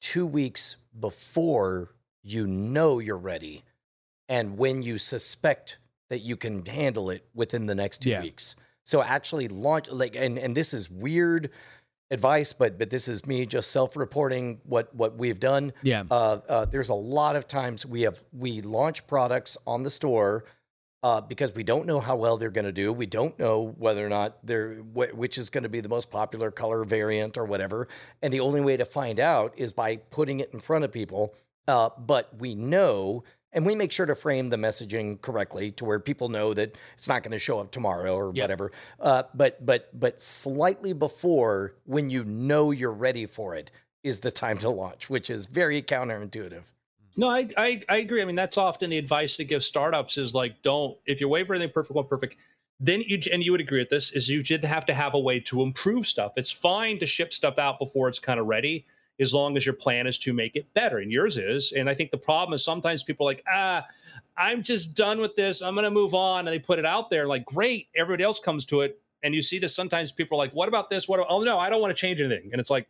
two 0.00 0.26
weeks 0.26 0.76
before 0.98 1.90
you 2.22 2.46
know 2.46 2.98
you're 2.98 3.18
ready 3.18 3.64
and 4.28 4.56
when 4.56 4.82
you 4.82 4.96
suspect 4.98 5.78
that 6.08 6.20
you 6.20 6.36
can 6.36 6.64
handle 6.64 7.10
it 7.10 7.24
within 7.34 7.66
the 7.66 7.74
next 7.74 7.98
two 8.02 8.10
Yeah. 8.10 8.22
weeks. 8.22 8.56
So 8.84 9.02
actually 9.02 9.48
launch 9.48 9.88
like 9.90 10.16
and 10.16 10.38
and 10.38 10.56
this 10.56 10.72
is 10.74 10.90
weird 10.90 11.50
advice, 12.10 12.52
but 12.52 12.78
but 12.78 12.90
this 12.90 13.08
is 13.08 13.26
me 13.26 13.44
just 13.46 13.70
self-reporting 13.70 14.60
what 14.64 14.92
what 14.94 15.16
we've 15.16 15.38
done. 15.38 15.72
Yeah. 15.82 16.04
Uh, 16.10 16.38
uh, 16.48 16.64
there's 16.64 16.88
a 16.88 16.94
lot 16.94 17.36
of 17.36 17.46
times 17.46 17.84
we 17.84 18.02
have 18.02 18.22
we 18.32 18.62
launch 18.62 19.06
products 19.06 19.56
on 19.66 19.82
the 19.82 19.90
store 19.90 20.44
uh, 21.02 21.20
because 21.20 21.54
we 21.54 21.62
don't 21.62 21.86
know 21.86 22.00
how 22.00 22.16
well 22.16 22.36
they're 22.36 22.50
going 22.50 22.64
to 22.66 22.72
do. 22.72 22.92
We 22.92 23.06
don't 23.06 23.38
know 23.38 23.74
whether 23.78 24.04
or 24.04 24.08
not 24.10 24.38
they're 24.44 24.74
wh- 24.76 25.16
which 25.16 25.38
is 25.38 25.48
going 25.50 25.62
to 25.62 25.68
be 25.68 25.80
the 25.80 25.88
most 25.88 26.10
popular 26.10 26.50
color 26.50 26.84
variant 26.84 27.38
or 27.38 27.44
whatever. 27.44 27.88
And 28.22 28.32
the 28.32 28.40
only 28.40 28.60
way 28.60 28.76
to 28.76 28.84
find 28.84 29.18
out 29.18 29.54
is 29.56 29.72
by 29.72 29.96
putting 29.96 30.40
it 30.40 30.52
in 30.52 30.60
front 30.60 30.84
of 30.84 30.92
people. 30.92 31.34
Uh, 31.66 31.88
but 31.98 32.28
we 32.38 32.54
know, 32.54 33.22
and 33.52 33.64
we 33.64 33.74
make 33.74 33.92
sure 33.92 34.06
to 34.06 34.14
frame 34.14 34.48
the 34.50 34.56
messaging 34.56 35.20
correctly 35.20 35.70
to 35.72 35.84
where 35.84 36.00
people 36.00 36.28
know 36.28 36.52
that 36.52 36.76
it's 36.94 37.08
not 37.08 37.22
going 37.22 37.32
to 37.32 37.38
show 37.38 37.60
up 37.60 37.70
tomorrow 37.70 38.14
or 38.16 38.32
Yeah. 38.34 38.44
whatever. 38.44 38.72
Uh, 38.98 39.22
but 39.34 39.64
but 39.64 39.88
but 39.98 40.20
slightly 40.20 40.92
before 40.92 41.74
when 41.84 42.10
you 42.10 42.24
know 42.24 42.70
you're 42.72 42.92
ready 42.92 43.24
for 43.26 43.54
it 43.54 43.70
is 44.02 44.20
the 44.20 44.30
time 44.30 44.58
to 44.58 44.70
launch, 44.70 45.08
which 45.10 45.30
is 45.30 45.46
very 45.46 45.80
counterintuitive. 45.82 46.72
No, 47.16 47.28
I, 47.28 47.48
I 47.56 47.82
I 47.88 47.96
agree. 47.98 48.22
I 48.22 48.24
mean, 48.24 48.36
that's 48.36 48.56
often 48.56 48.90
the 48.90 48.98
advice 48.98 49.36
they 49.36 49.44
give 49.44 49.62
startups 49.62 50.16
is 50.16 50.34
like, 50.34 50.62
don't 50.62 50.96
if 51.06 51.20
you're 51.20 51.28
waiting 51.28 51.46
for 51.46 51.54
anything 51.54 51.72
perfect, 51.72 51.94
well, 51.94 52.04
perfect. 52.04 52.36
Then 52.78 53.02
you 53.06 53.20
and 53.30 53.42
you 53.42 53.52
would 53.52 53.60
agree 53.60 53.80
with 53.80 53.90
this 53.90 54.10
is 54.12 54.28
you 54.28 54.42
did 54.42 54.64
have 54.64 54.86
to 54.86 54.94
have 54.94 55.14
a 55.14 55.18
way 55.18 55.38
to 55.40 55.62
improve 55.62 56.06
stuff. 56.06 56.32
It's 56.36 56.50
fine 56.50 56.98
to 57.00 57.06
ship 57.06 57.34
stuff 57.34 57.58
out 57.58 57.78
before 57.78 58.08
it's 58.08 58.18
kind 58.18 58.40
of 58.40 58.46
ready, 58.46 58.86
as 59.18 59.34
long 59.34 59.56
as 59.56 59.66
your 59.66 59.74
plan 59.74 60.06
is 60.06 60.16
to 60.20 60.32
make 60.32 60.56
it 60.56 60.72
better. 60.72 60.98
And 60.98 61.12
yours 61.12 61.36
is. 61.36 61.72
And 61.72 61.90
I 61.90 61.94
think 61.94 62.10
the 62.10 62.16
problem 62.16 62.54
is 62.54 62.64
sometimes 62.64 63.02
people 63.02 63.26
are 63.26 63.30
like, 63.32 63.44
ah, 63.52 63.84
I'm 64.38 64.62
just 64.62 64.96
done 64.96 65.20
with 65.20 65.36
this. 65.36 65.60
I'm 65.60 65.74
going 65.74 65.84
to 65.84 65.90
move 65.90 66.14
on, 66.14 66.48
and 66.48 66.54
they 66.54 66.58
put 66.58 66.78
it 66.78 66.86
out 66.86 67.10
there. 67.10 67.26
Like, 67.26 67.44
great, 67.44 67.88
everybody 67.94 68.24
else 68.24 68.40
comes 68.40 68.64
to 68.66 68.80
it, 68.80 68.98
and 69.22 69.34
you 69.34 69.42
see 69.42 69.58
this. 69.58 69.74
Sometimes 69.74 70.10
people 70.10 70.38
are 70.38 70.44
like, 70.44 70.52
what 70.52 70.68
about 70.68 70.88
this? 70.88 71.06
What? 71.06 71.20
Oh 71.28 71.40
no, 71.40 71.58
I 71.58 71.68
don't 71.68 71.82
want 71.82 71.94
to 71.94 72.00
change 72.00 72.20
anything. 72.22 72.48
And 72.52 72.60
it's 72.60 72.70
like, 72.70 72.88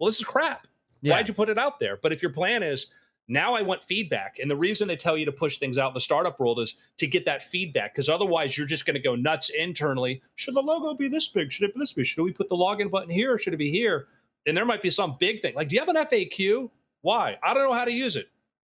well, 0.00 0.06
this 0.08 0.18
is 0.18 0.24
crap. 0.24 0.66
Yeah. 1.02 1.14
Why'd 1.14 1.28
you 1.28 1.34
put 1.34 1.48
it 1.48 1.58
out 1.58 1.78
there? 1.78 1.98
But 2.02 2.12
if 2.12 2.20
your 2.20 2.32
plan 2.32 2.64
is 2.64 2.86
now 3.30 3.54
I 3.54 3.62
want 3.62 3.82
feedback, 3.82 4.38
and 4.40 4.50
the 4.50 4.56
reason 4.56 4.88
they 4.88 4.96
tell 4.96 5.16
you 5.16 5.24
to 5.24 5.32
push 5.32 5.58
things 5.58 5.78
out 5.78 5.88
in 5.88 5.94
the 5.94 6.00
startup 6.00 6.38
world 6.38 6.60
is 6.60 6.74
to 6.98 7.06
get 7.06 7.24
that 7.24 7.42
feedback, 7.42 7.94
because 7.94 8.08
otherwise 8.08 8.58
you're 8.58 8.66
just 8.66 8.84
going 8.84 8.94
to 8.94 9.00
go 9.00 9.14
nuts 9.14 9.50
internally. 9.50 10.20
Should 10.34 10.54
the 10.54 10.62
logo 10.62 10.94
be 10.94 11.08
this 11.08 11.28
big? 11.28 11.52
Should 11.52 11.68
it 11.68 11.74
be 11.74 11.80
this 11.80 11.92
big? 11.92 12.06
Should 12.06 12.24
we 12.24 12.32
put 12.32 12.48
the 12.48 12.56
login 12.56 12.90
button 12.90 13.10
here? 13.10 13.34
Or 13.34 13.38
should 13.38 13.54
it 13.54 13.58
be 13.58 13.70
here? 13.70 14.08
And 14.46 14.56
there 14.56 14.64
might 14.64 14.82
be 14.82 14.90
some 14.90 15.16
big 15.20 15.42
thing 15.42 15.54
like, 15.54 15.68
do 15.68 15.76
you 15.76 15.80
have 15.80 15.88
an 15.88 15.96
FAQ? 15.96 16.70
Why? 17.02 17.38
I 17.42 17.54
don't 17.54 17.62
know 17.62 17.72
how 17.72 17.84
to 17.84 17.92
use 17.92 18.16
it. 18.16 18.28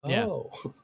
Yeah. 0.07 0.25
Oh, 0.25 0.75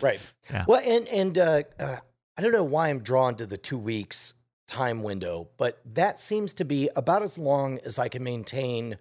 Right. 0.00 0.20
Yeah. 0.50 0.64
Well, 0.66 0.80
and 0.84 1.08
and 1.08 1.38
uh, 1.38 1.62
uh, 1.78 1.96
I 2.36 2.42
don't 2.42 2.52
know 2.52 2.64
why 2.64 2.88
I'm 2.88 3.00
drawn 3.00 3.34
to 3.36 3.46
the 3.46 3.56
two 3.56 3.78
weeks 3.78 4.34
time 4.66 5.02
window, 5.02 5.48
but 5.56 5.80
that 5.84 6.18
seems 6.18 6.52
to 6.54 6.64
be 6.64 6.88
about 6.94 7.22
as 7.22 7.38
long 7.38 7.78
as 7.84 7.98
I 7.98 8.08
can 8.08 8.22
maintain. 8.22 8.98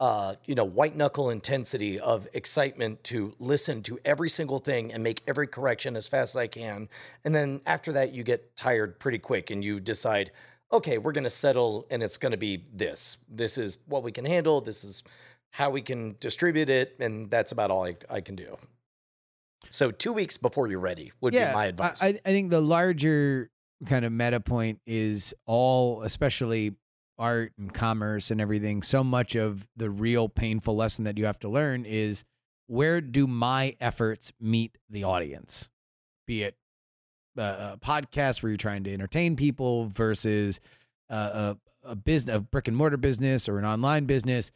Uh, 0.00 0.34
you 0.44 0.54
know, 0.54 0.64
white 0.64 0.94
knuckle 0.94 1.28
intensity 1.28 1.98
of 1.98 2.28
excitement 2.32 3.02
to 3.02 3.34
listen 3.40 3.82
to 3.82 3.98
every 4.04 4.30
single 4.30 4.60
thing 4.60 4.92
and 4.92 5.02
make 5.02 5.22
every 5.26 5.48
correction 5.48 5.96
as 5.96 6.06
fast 6.06 6.36
as 6.36 6.36
I 6.36 6.46
can. 6.46 6.88
And 7.24 7.34
then 7.34 7.60
after 7.66 7.92
that, 7.94 8.12
you 8.12 8.22
get 8.22 8.54
tired 8.54 9.00
pretty 9.00 9.18
quick 9.18 9.50
and 9.50 9.64
you 9.64 9.80
decide, 9.80 10.30
okay, 10.72 10.98
we're 10.98 11.10
going 11.10 11.24
to 11.24 11.30
settle 11.30 11.84
and 11.90 12.00
it's 12.00 12.16
going 12.16 12.30
to 12.30 12.38
be 12.38 12.64
this. 12.72 13.18
This 13.28 13.58
is 13.58 13.78
what 13.86 14.04
we 14.04 14.12
can 14.12 14.24
handle. 14.24 14.60
This 14.60 14.84
is 14.84 15.02
how 15.50 15.70
we 15.70 15.82
can 15.82 16.14
distribute 16.20 16.70
it. 16.70 16.94
And 17.00 17.28
that's 17.28 17.50
about 17.50 17.72
all 17.72 17.84
I, 17.84 17.96
I 18.08 18.20
can 18.20 18.36
do. 18.36 18.56
So 19.68 19.90
two 19.90 20.12
weeks 20.12 20.36
before 20.36 20.68
you're 20.68 20.78
ready 20.78 21.10
would 21.20 21.32
be 21.32 21.40
my 21.40 21.66
advice. 21.66 22.04
I, 22.04 22.20
I 22.24 22.30
think 22.30 22.50
the 22.50 22.60
larger 22.60 23.50
kind 23.84 24.04
of 24.04 24.12
meta 24.12 24.38
point 24.38 24.80
is 24.86 25.34
all, 25.44 26.02
especially 26.02 26.76
art 27.18 27.52
and 27.58 27.72
commerce 27.72 28.30
and 28.30 28.40
everything. 28.40 28.82
So 28.82 29.02
much 29.02 29.34
of 29.34 29.68
the 29.76 29.90
real 29.90 30.28
painful 30.28 30.76
lesson 30.76 31.04
that 31.04 31.18
you 31.18 31.26
have 31.26 31.38
to 31.40 31.48
learn 31.48 31.84
is 31.84 32.24
where 32.66 33.00
do 33.00 33.26
my 33.26 33.76
efforts 33.80 34.32
meet 34.40 34.78
the 34.88 35.04
audience? 35.04 35.70
Be 36.26 36.42
it 36.42 36.56
a, 37.36 37.72
a 37.74 37.78
podcast 37.80 38.42
where 38.42 38.50
you're 38.50 38.56
trying 38.56 38.84
to 38.84 38.92
entertain 38.92 39.36
people 39.36 39.86
versus 39.86 40.60
uh, 41.10 41.54
a, 41.84 41.90
a 41.90 41.96
business, 41.96 42.36
a 42.36 42.40
brick 42.40 42.68
and 42.68 42.76
mortar 42.76 42.96
business 42.96 43.48
or 43.48 43.58
an 43.58 43.64
online 43.64 44.04
business. 44.04 44.50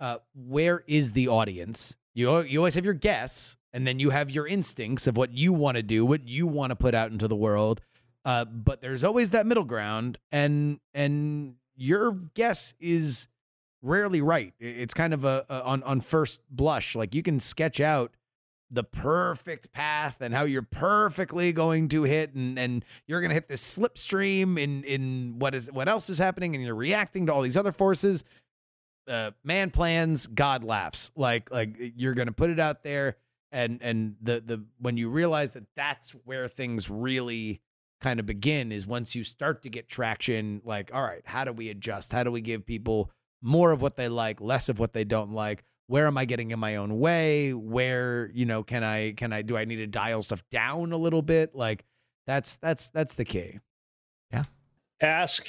Uh, 0.00 0.18
where 0.34 0.82
is 0.86 1.12
the 1.12 1.28
audience? 1.28 1.94
You 2.14 2.40
you 2.42 2.58
always 2.58 2.74
have 2.74 2.84
your 2.84 2.94
guess, 2.94 3.56
and 3.72 3.86
then 3.86 3.98
you 3.98 4.10
have 4.10 4.30
your 4.30 4.46
instincts 4.46 5.06
of 5.06 5.16
what 5.16 5.32
you 5.32 5.52
want 5.52 5.76
to 5.76 5.82
do, 5.82 6.04
what 6.04 6.26
you 6.26 6.46
want 6.46 6.70
to 6.70 6.76
put 6.76 6.94
out 6.94 7.10
into 7.10 7.28
the 7.28 7.36
world. 7.36 7.80
Uh, 8.24 8.44
but 8.44 8.80
there's 8.80 9.04
always 9.04 9.30
that 9.30 9.46
middle 9.46 9.64
ground, 9.64 10.18
and 10.30 10.80
and 10.92 11.54
your 11.76 12.12
guess 12.34 12.74
is 12.80 13.28
rarely 13.82 14.20
right. 14.20 14.54
It's 14.60 14.94
kind 14.94 15.12
of 15.14 15.24
a, 15.24 15.44
a 15.48 15.62
on 15.62 15.82
on 15.82 16.00
first 16.00 16.40
blush, 16.50 16.94
like 16.94 17.14
you 17.14 17.22
can 17.22 17.40
sketch 17.40 17.80
out 17.80 18.12
the 18.72 18.82
perfect 18.82 19.70
path 19.72 20.16
and 20.20 20.32
how 20.32 20.44
you're 20.44 20.62
perfectly 20.62 21.52
going 21.52 21.88
to 21.88 22.04
hit 22.04 22.32
and 22.34 22.58
and 22.58 22.84
you're 23.06 23.20
going 23.20 23.28
to 23.28 23.34
hit 23.34 23.48
this 23.48 23.78
slipstream 23.78 24.58
in 24.58 24.82
in 24.84 25.38
what 25.38 25.54
is 25.54 25.70
what 25.70 25.88
else 25.88 26.08
is 26.08 26.16
happening 26.16 26.54
and 26.54 26.64
you're 26.64 26.74
reacting 26.74 27.26
to 27.26 27.34
all 27.34 27.42
these 27.42 27.56
other 27.56 27.70
forces 27.70 28.24
uh 29.08 29.30
man 29.44 29.70
plans 29.70 30.26
god 30.26 30.64
laughs 30.64 31.10
like 31.16 31.50
like 31.52 31.76
you're 31.96 32.14
going 32.14 32.28
to 32.28 32.32
put 32.32 32.48
it 32.48 32.58
out 32.58 32.82
there 32.82 33.16
and 33.50 33.78
and 33.82 34.16
the 34.22 34.40
the 34.40 34.64
when 34.78 34.96
you 34.96 35.10
realize 35.10 35.52
that 35.52 35.64
that's 35.76 36.12
where 36.24 36.48
things 36.48 36.88
really 36.88 37.60
kind 38.02 38.20
of 38.20 38.26
begin 38.26 38.72
is 38.72 38.86
once 38.86 39.14
you 39.14 39.24
start 39.24 39.62
to 39.62 39.70
get 39.70 39.88
traction 39.88 40.60
like 40.64 40.90
all 40.92 41.02
right 41.02 41.22
how 41.24 41.44
do 41.44 41.52
we 41.52 41.70
adjust 41.70 42.12
how 42.12 42.22
do 42.22 42.30
we 42.30 42.40
give 42.40 42.66
people 42.66 43.10
more 43.40 43.72
of 43.72 43.80
what 43.80 43.96
they 43.96 44.08
like 44.08 44.40
less 44.40 44.68
of 44.68 44.78
what 44.78 44.92
they 44.92 45.04
don't 45.04 45.32
like 45.32 45.64
where 45.86 46.06
am 46.06 46.18
i 46.18 46.24
getting 46.24 46.50
in 46.50 46.58
my 46.58 46.76
own 46.76 46.98
way 46.98 47.54
where 47.54 48.30
you 48.34 48.44
know 48.44 48.62
can 48.62 48.84
i 48.84 49.12
can 49.12 49.32
i 49.32 49.40
do 49.40 49.56
i 49.56 49.64
need 49.64 49.76
to 49.76 49.86
dial 49.86 50.22
stuff 50.22 50.42
down 50.50 50.92
a 50.92 50.96
little 50.96 51.22
bit 51.22 51.54
like 51.54 51.84
that's 52.26 52.56
that's 52.56 52.88
that's 52.90 53.14
the 53.14 53.24
key 53.24 53.58
Yeah. 54.30 54.44
ask 55.00 55.48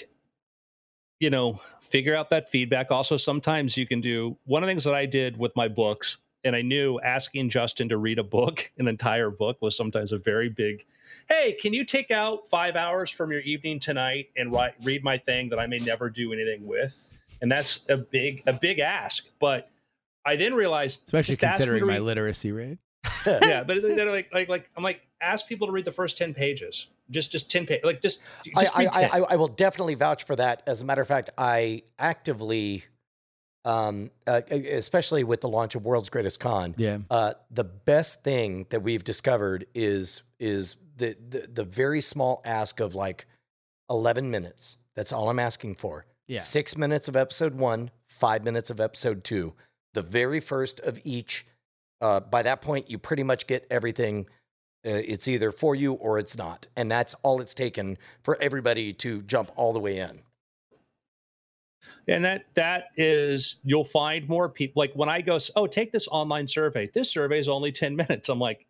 you 1.19 1.29
know, 1.29 1.61
figure 1.79 2.13
out 2.15 2.29
that 2.31 2.49
feedback. 2.49 2.91
Also, 2.91 3.15
sometimes 3.15 3.77
you 3.77 3.87
can 3.87 4.01
do 4.01 4.37
one 4.43 4.61
of 4.61 4.67
the 4.67 4.71
things 4.71 4.83
that 4.83 4.93
I 4.93 5.05
did 5.05 5.37
with 5.37 5.55
my 5.55 5.69
books, 5.69 6.17
and 6.43 6.53
I 6.53 6.61
knew 6.61 6.99
asking 6.99 7.49
Justin 7.49 7.87
to 7.89 7.97
read 7.97 8.19
a 8.19 8.23
book, 8.23 8.69
an 8.77 8.89
entire 8.89 9.29
book, 9.29 9.57
was 9.61 9.77
sometimes 9.77 10.11
a 10.11 10.17
very 10.17 10.49
big. 10.49 10.85
Hey, 11.29 11.57
can 11.61 11.73
you 11.73 11.85
take 11.85 12.11
out 12.11 12.47
five 12.47 12.75
hours 12.75 13.09
from 13.09 13.31
your 13.31 13.41
evening 13.41 13.79
tonight 13.79 14.29
and 14.35 14.51
write, 14.51 14.73
read 14.83 15.03
my 15.03 15.17
thing 15.17 15.49
that 15.49 15.59
I 15.59 15.67
may 15.67 15.79
never 15.79 16.09
do 16.09 16.33
anything 16.33 16.65
with? 16.65 16.95
And 17.41 17.51
that's 17.51 17.87
a 17.89 17.97
big, 17.97 18.43
a 18.47 18.53
big 18.53 18.79
ask. 18.79 19.27
But 19.39 19.69
I 20.25 20.35
then 20.35 20.53
realized, 20.53 21.01
especially 21.05 21.33
just 21.35 21.43
ask 21.43 21.59
me 21.59 21.65
considering 21.65 21.87
my 21.87 21.93
read- 21.93 22.01
literacy 22.01 22.51
rate. 22.51 22.77
yeah, 23.25 23.63
but 23.63 23.81
they're 23.81 24.09
like, 24.11 24.33
like, 24.33 24.47
like, 24.49 24.69
I'm 24.77 24.83
like, 24.83 25.01
ask 25.21 25.47
people 25.47 25.67
to 25.67 25.73
read 25.73 25.85
the 25.85 25.91
first 25.91 26.17
ten 26.17 26.33
pages, 26.33 26.87
just, 27.09 27.31
just 27.31 27.51
ten 27.51 27.65
pages, 27.65 27.83
like, 27.83 28.01
just, 28.01 28.21
just 28.45 28.57
I, 28.57 28.83
read 28.83 28.89
I, 28.93 29.03
I, 29.03 29.19
I 29.31 29.35
will 29.35 29.47
definitely 29.49 29.95
vouch 29.95 30.25
for 30.25 30.35
that. 30.37 30.63
As 30.67 30.81
a 30.81 30.85
matter 30.85 31.01
of 31.01 31.07
fact, 31.07 31.29
I 31.37 31.83
actively, 31.99 32.85
um, 33.65 34.11
uh, 34.25 34.41
especially 34.49 35.23
with 35.25 35.41
the 35.41 35.49
launch 35.49 35.75
of 35.75 35.85
World's 35.85 36.09
Greatest 36.09 36.39
Con, 36.39 36.75
Yeah. 36.77 36.99
uh, 37.09 37.33
the 37.51 37.63
best 37.65 38.23
thing 38.23 38.67
that 38.69 38.83
we've 38.83 39.03
discovered 39.03 39.65
is 39.73 40.21
is 40.39 40.75
the, 40.95 41.15
the 41.29 41.47
the 41.51 41.63
very 41.65 42.01
small 42.01 42.41
ask 42.45 42.79
of 42.79 42.95
like 42.95 43.25
eleven 43.89 44.29
minutes. 44.31 44.77
That's 44.95 45.11
all 45.11 45.29
I'm 45.29 45.39
asking 45.39 45.75
for. 45.75 46.05
Yeah. 46.27 46.39
Six 46.39 46.77
minutes 46.77 47.07
of 47.07 47.15
episode 47.15 47.55
one, 47.55 47.91
five 48.07 48.43
minutes 48.43 48.69
of 48.69 48.79
episode 48.79 49.23
two. 49.23 49.55
The 49.93 50.01
very 50.01 50.39
first 50.39 50.79
of 50.79 50.99
each. 51.03 51.45
Uh, 52.01 52.19
by 52.19 52.41
that 52.43 52.61
point, 52.61 52.89
you 52.89 52.97
pretty 52.97 53.23
much 53.23 53.47
get 53.47 53.65
everything. 53.71 54.27
Uh, 54.85 54.89
it's 55.05 55.27
either 55.27 55.51
for 55.51 55.75
you 55.75 55.93
or 55.93 56.19
it's 56.19 56.37
not, 56.37 56.67
and 56.75 56.91
that's 56.91 57.13
all 57.23 57.39
it's 57.39 57.53
taken 57.53 57.97
for 58.23 58.37
everybody 58.41 58.91
to 58.93 59.21
jump 59.21 59.51
all 59.55 59.71
the 59.73 59.79
way 59.79 59.97
in. 59.97 60.19
and 62.07 62.25
that 62.25 62.45
that 62.55 62.85
is 62.97 63.57
you'll 63.63 63.83
find 63.85 64.27
more 64.27 64.49
people 64.49 64.81
like 64.81 64.91
when 64.93 65.07
i 65.07 65.21
go 65.21 65.39
oh 65.55 65.65
take 65.67 65.91
this 65.93 66.07
online 66.09 66.47
survey 66.47 66.89
this 66.93 67.09
survey 67.09 67.39
is 67.39 67.47
only 67.47 67.71
10 67.71 67.95
minutes 67.95 68.27
i'm 68.29 68.39
like 68.39 68.65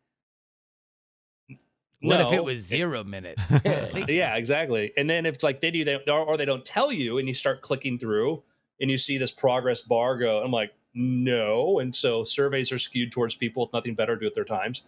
What 2.03 2.21
if 2.21 2.33
it 2.33 2.43
was 2.43 2.59
zero 2.67 3.03
minutes? 3.03 3.41
yeah 4.07 4.35
exactly. 4.35 4.91
And 4.97 5.09
then 5.09 5.25
if 5.25 5.35
it's 5.35 5.43
like 5.43 5.61
they 5.61 5.71
do 5.71 5.83
they 5.83 5.95
or, 6.07 6.25
or 6.25 6.37
they 6.37 6.45
don't 6.45 6.65
tell 6.65 6.91
you 6.91 7.17
and 7.17 7.27
you 7.27 7.33
start 7.33 7.61
clicking 7.61 7.97
through 7.97 8.43
and 8.81 8.91
you 8.91 8.97
see 8.97 9.17
this 9.17 9.31
progress 9.31 9.81
bar 9.81 10.17
go 10.17 10.43
i'm 10.43 10.51
like 10.51 10.73
no. 10.95 11.79
And 11.79 11.95
so 11.95 12.23
surveys 12.23 12.71
are 12.71 12.77
skewed 12.77 13.11
towards 13.11 13.35
people 13.35 13.63
with 13.65 13.73
nothing 13.73 13.95
better 13.95 14.15
to 14.15 14.19
do 14.19 14.25
with 14.27 14.35
their 14.35 14.45
times. 14.45 14.83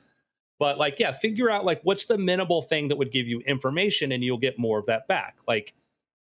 But 0.60 0.78
like 0.78 1.00
yeah 1.00 1.14
figure 1.14 1.50
out 1.50 1.66
like 1.66 1.82
what's 1.84 2.06
the 2.06 2.18
minimal 2.18 2.62
thing 2.62 2.90
that 2.90 2.98
would 2.98 3.12
give 3.12 3.28
you 3.28 3.40
information 3.42 4.12
and 4.12 4.24
you'll 4.24 4.38
get 4.38 4.60
more 4.60 4.80
of 4.80 4.86
that 4.86 5.08
back. 5.08 5.38
Like 5.48 5.74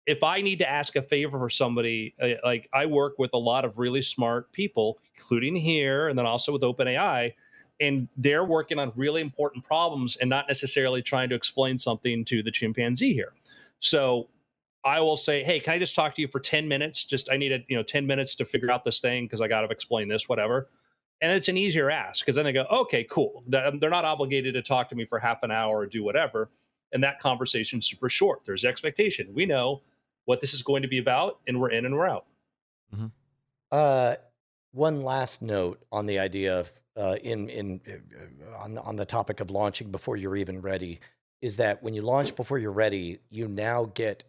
if 0.06 0.24
I 0.24 0.42
need 0.42 0.60
to 0.60 0.70
ask 0.70 0.96
a 0.96 1.02
favor 1.02 1.40
for 1.40 1.50
somebody, 1.50 2.14
uh, 2.22 2.34
like 2.44 2.70
I 2.74 2.86
work 2.86 3.18
with 3.18 3.34
a 3.34 3.40
lot 3.40 3.66
of 3.66 3.80
really 3.80 4.02
smart 4.02 4.52
people, 4.52 5.00
including 5.16 5.56
here 5.56 6.10
and 6.10 6.18
then 6.18 6.26
also 6.26 6.52
with 6.52 6.62
OpenAI, 6.62 7.34
and 7.80 8.08
they're 8.18 8.46
working 8.46 8.80
on 8.80 8.92
really 8.96 9.22
important 9.22 9.64
problems 9.66 10.16
and 10.18 10.30
not 10.30 10.48
necessarily 10.48 11.02
trying 11.02 11.30
to 11.30 11.36
explain 11.36 11.78
something 11.78 12.24
to 12.26 12.42
the 12.42 12.52
chimpanzee 12.52 13.14
here. 13.14 13.34
So 13.80 14.30
I 14.84 15.02
will 15.02 15.18
say, 15.18 15.44
hey, 15.44 15.60
can 15.60 15.74
I 15.74 15.80
just 15.80 15.96
talk 15.96 16.16
to 16.16 16.22
you 16.22 16.28
for 16.28 16.40
10 16.40 16.68
minutes? 16.68 17.04
Just 17.04 17.30
I 17.32 17.38
need 17.38 17.52
a, 17.52 17.64
you 17.68 17.76
know 17.76 17.84
10 17.84 18.06
minutes 18.06 18.36
to 18.36 18.46
figure 18.46 18.72
out 18.72 18.86
this 18.86 19.02
thing 19.02 19.26
because 19.26 19.42
I 19.42 19.48
got 19.48 19.62
to 19.62 19.68
explain 19.68 20.08
this, 20.08 20.30
whatever. 20.30 20.70
And 21.22 21.32
it's 21.32 21.48
an 21.48 21.58
easier 21.58 21.90
ask 21.90 22.24
because 22.24 22.36
then 22.36 22.46
they 22.46 22.54
go, 22.54 22.66
okay, 22.70 23.04
cool. 23.10 23.44
They're 23.48 23.72
they're 23.80 23.90
not 23.90 24.06
obligated 24.06 24.54
to 24.54 24.62
talk 24.62 24.90
to 24.90 24.96
me 24.96 25.06
for 25.06 25.20
half 25.20 25.44
an 25.44 25.52
hour 25.52 25.80
or 25.80 25.86
do 25.86 26.04
whatever. 26.04 26.50
And 26.94 27.04
that 27.04 27.20
conversation's 27.20 27.88
super 27.88 28.10
short. 28.10 28.42
There's 28.46 28.64
expectation. 28.64 29.34
We 29.34 29.46
know 29.46 29.82
what 30.26 30.40
this 30.40 30.54
is 30.54 30.62
going 30.62 30.82
to 30.82 30.88
be 30.88 31.00
about, 31.00 31.40
and 31.48 31.60
we're 31.60 31.72
in 31.72 31.86
and 31.86 31.96
we're 31.96 32.08
out. 32.08 32.26
Uh, 33.72 34.16
one 34.76 35.04
last 35.04 35.42
note 35.42 35.82
on 35.92 36.06
the 36.06 36.20
idea 36.20 36.60
of 36.60 36.72
uh, 36.98 37.16
in 37.24 37.50
in 37.50 37.82
uh, 37.88 38.58
on 38.58 38.78
on 38.78 38.96
the 38.98 39.06
topic 39.06 39.40
of 39.40 39.50
launching 39.50 39.90
before 39.90 40.18
you're 40.18 40.36
even 40.36 40.62
ready 40.62 41.00
is 41.42 41.58
that 41.58 41.82
when 41.82 41.94
you 41.94 42.02
launch 42.02 42.36
before 42.36 42.58
you're 42.58 42.72
ready, 42.72 43.20
you 43.30 43.48
now 43.48 43.86
get 43.94 44.24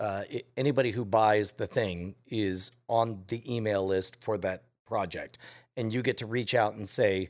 uh, 0.00 0.22
anybody 0.56 0.90
who 0.92 1.04
buys 1.04 1.52
the 1.52 1.66
thing 1.66 2.14
is 2.26 2.72
on 2.88 3.22
the 3.28 3.54
email 3.54 3.86
list 3.86 4.22
for 4.22 4.38
that 4.38 4.64
project, 4.86 5.38
and 5.76 5.92
you 5.92 6.02
get 6.02 6.16
to 6.16 6.26
reach 6.26 6.54
out 6.54 6.74
and 6.74 6.88
say, 6.88 7.28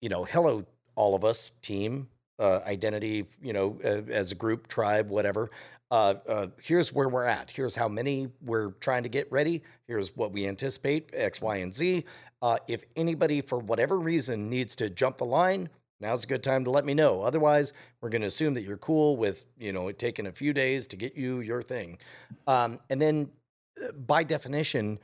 you 0.00 0.08
know, 0.08 0.24
hello, 0.24 0.64
all 0.94 1.14
of 1.14 1.24
us, 1.24 1.52
team, 1.62 2.08
uh, 2.38 2.60
identity, 2.66 3.26
you 3.42 3.52
know, 3.52 3.78
uh, 3.84 4.10
as 4.10 4.32
a 4.32 4.34
group, 4.34 4.68
tribe, 4.68 5.08
whatever. 5.08 5.50
Uh, 5.90 6.14
uh, 6.28 6.46
here's 6.62 6.92
where 6.92 7.08
we're 7.08 7.26
at. 7.26 7.50
Here's 7.50 7.76
how 7.76 7.88
many 7.88 8.28
we're 8.42 8.70
trying 8.80 9.02
to 9.04 9.08
get 9.08 9.30
ready. 9.30 9.62
Here's 9.86 10.16
what 10.16 10.32
we 10.32 10.46
anticipate 10.46 11.10
X, 11.12 11.40
Y, 11.40 11.56
and 11.56 11.74
Z. 11.74 12.04
Uh, 12.42 12.56
if 12.66 12.84
anybody, 12.96 13.40
for 13.40 13.58
whatever 13.58 13.98
reason, 13.98 14.50
needs 14.50 14.74
to 14.76 14.90
jump 14.90 15.18
the 15.18 15.24
line, 15.24 15.68
now's 16.00 16.24
a 16.24 16.26
good 16.26 16.42
time 16.42 16.64
to 16.64 16.70
let 16.70 16.84
me 16.84 16.94
know. 16.94 17.22
Otherwise, 17.22 17.72
we're 18.00 18.08
going 18.08 18.22
to 18.22 18.28
assume 18.28 18.54
that 18.54 18.62
you're 18.62 18.76
cool 18.76 19.16
with, 19.16 19.44
you 19.58 19.72
know, 19.72 19.88
it 19.88 19.98
taking 19.98 20.26
a 20.26 20.32
few 20.32 20.52
days 20.52 20.86
to 20.88 20.96
get 20.96 21.16
you 21.16 21.40
your 21.40 21.62
thing. 21.62 21.98
Um, 22.46 22.80
and 22.90 23.00
then, 23.00 23.30
uh, 23.82 23.92
by 23.92 24.24
definition, 24.24 24.98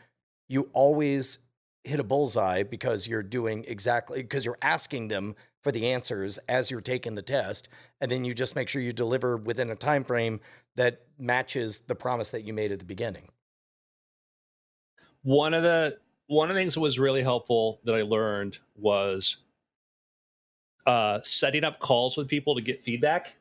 you 0.48 0.70
always 0.72 1.38
hit 1.84 2.00
a 2.00 2.04
bullseye 2.04 2.62
because 2.62 3.06
you're 3.06 3.22
doing 3.22 3.64
exactly 3.66 4.22
because 4.22 4.44
you're 4.44 4.58
asking 4.60 5.08
them 5.08 5.34
for 5.62 5.72
the 5.72 5.86
answers 5.88 6.38
as 6.48 6.70
you're 6.70 6.80
taking 6.80 7.14
the 7.14 7.22
test 7.22 7.68
and 8.00 8.10
then 8.10 8.24
you 8.24 8.34
just 8.34 8.56
make 8.56 8.68
sure 8.68 8.82
you 8.82 8.92
deliver 8.92 9.36
within 9.36 9.70
a 9.70 9.76
time 9.76 10.04
frame 10.04 10.40
that 10.76 11.02
matches 11.18 11.80
the 11.80 11.94
promise 11.94 12.30
that 12.30 12.42
you 12.42 12.52
made 12.52 12.72
at 12.72 12.78
the 12.78 12.84
beginning 12.84 13.28
One 15.22 15.54
of 15.54 15.62
the 15.62 15.98
one 16.28 16.48
of 16.48 16.54
the 16.54 16.60
things 16.60 16.74
that 16.74 16.80
was 16.80 16.98
really 16.98 17.22
helpful 17.22 17.80
that 17.84 17.94
I 17.94 18.02
learned 18.02 18.58
was 18.76 19.38
uh, 20.86 21.20
setting 21.24 21.64
up 21.64 21.80
calls 21.80 22.16
with 22.16 22.28
people 22.28 22.54
to 22.54 22.60
get 22.62 22.82
feedback. 22.82 23.34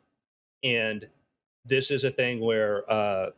And 0.64 1.08
this 1.66 1.92
is 1.92 2.04
a 2.04 2.12
thing 2.12 2.40
where 2.42 2.90
uh, 2.92 3.30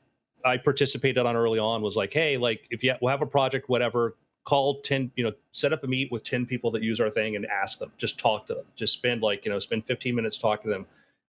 I 0.46 0.58
participated 0.58 1.26
on 1.26 1.36
early 1.36 1.60
on. 1.60 1.82
Was 1.82 1.98
like, 1.98 2.14
hey, 2.14 2.38
like 2.38 2.68
if 2.72 2.84
you 2.84 2.96
we'll 3.02 3.12
have 3.12 3.22
a 3.22 3.28
project, 3.28 3.70
whatever, 3.70 4.18
call 4.44 4.82
ten, 4.82 5.12
you 5.16 5.24
know, 5.24 5.32
set 5.52 5.74
up 5.74 5.84
a 5.84 5.88
meet 5.88 6.12
with 6.12 6.24
ten 6.24 6.46
people 6.46 6.72
that 6.72 6.84
use 6.84 7.00
our 7.00 7.10
thing 7.10 7.36
and 7.36 7.46
ask 7.46 7.80
them. 7.80 7.92
Just 7.98 8.20
talk 8.20 8.48
to 8.48 8.54
them. 8.54 8.66
Just 8.76 8.94
spend 8.94 9.22
like 9.22 9.46
you 9.46 9.52
know, 9.52 9.60
spend 9.60 9.86
fifteen 9.86 10.16
minutes 10.16 10.38
talking 10.38 10.70
to 10.70 10.70
them, 10.70 10.86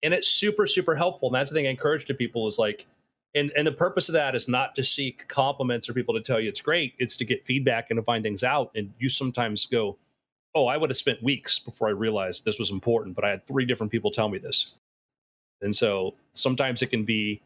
and 0.04 0.14
it's 0.14 0.28
super 0.28 0.68
super 0.68 0.96
helpful. 0.96 1.30
And 1.30 1.36
that's 1.36 1.50
the 1.50 1.56
thing 1.56 1.68
I 1.68 1.72
encourage 1.72 2.06
to 2.06 2.14
people 2.14 2.48
is 2.48 2.58
like 2.58 2.86
and 3.36 3.52
and 3.56 3.68
the 3.68 3.72
purpose 3.72 4.10
of 4.10 4.14
that 4.14 4.36
is 4.36 4.48
not 4.48 4.76
to 4.76 4.84
seek 4.84 5.28
compliments 5.28 5.88
or 5.88 5.94
people 5.94 6.14
to 6.14 6.22
tell 6.22 6.40
you 6.40 6.50
it's 6.50 6.62
great 6.62 6.94
it's 6.98 7.16
to 7.18 7.26
get 7.26 7.46
feedback 7.46 7.88
and 7.90 7.98
to 7.98 8.04
find 8.04 8.24
things 8.24 8.44
out 8.44 8.72
and 8.76 8.92
you 9.00 9.10
sometimes 9.10 9.66
go 9.66 9.98
oh 10.56 10.68
i 10.68 10.78
would 10.78 10.90
have 10.90 10.98
spent 10.98 11.22
weeks 11.22 11.60
before 11.60 11.88
i 11.88 11.92
realized 11.92 12.46
this 12.46 12.60
was 12.60 12.72
important 12.72 13.16
but 13.16 13.24
i 13.24 13.30
had 13.30 13.46
three 13.46 13.66
different 13.66 13.92
people 13.92 14.12
tell 14.12 14.30
me 14.30 14.38
this 14.38 14.78
and 15.62 15.76
so 15.76 16.14
sometimes 16.34 16.82
it 16.82 16.88
can 16.88 17.04
be 17.04 17.42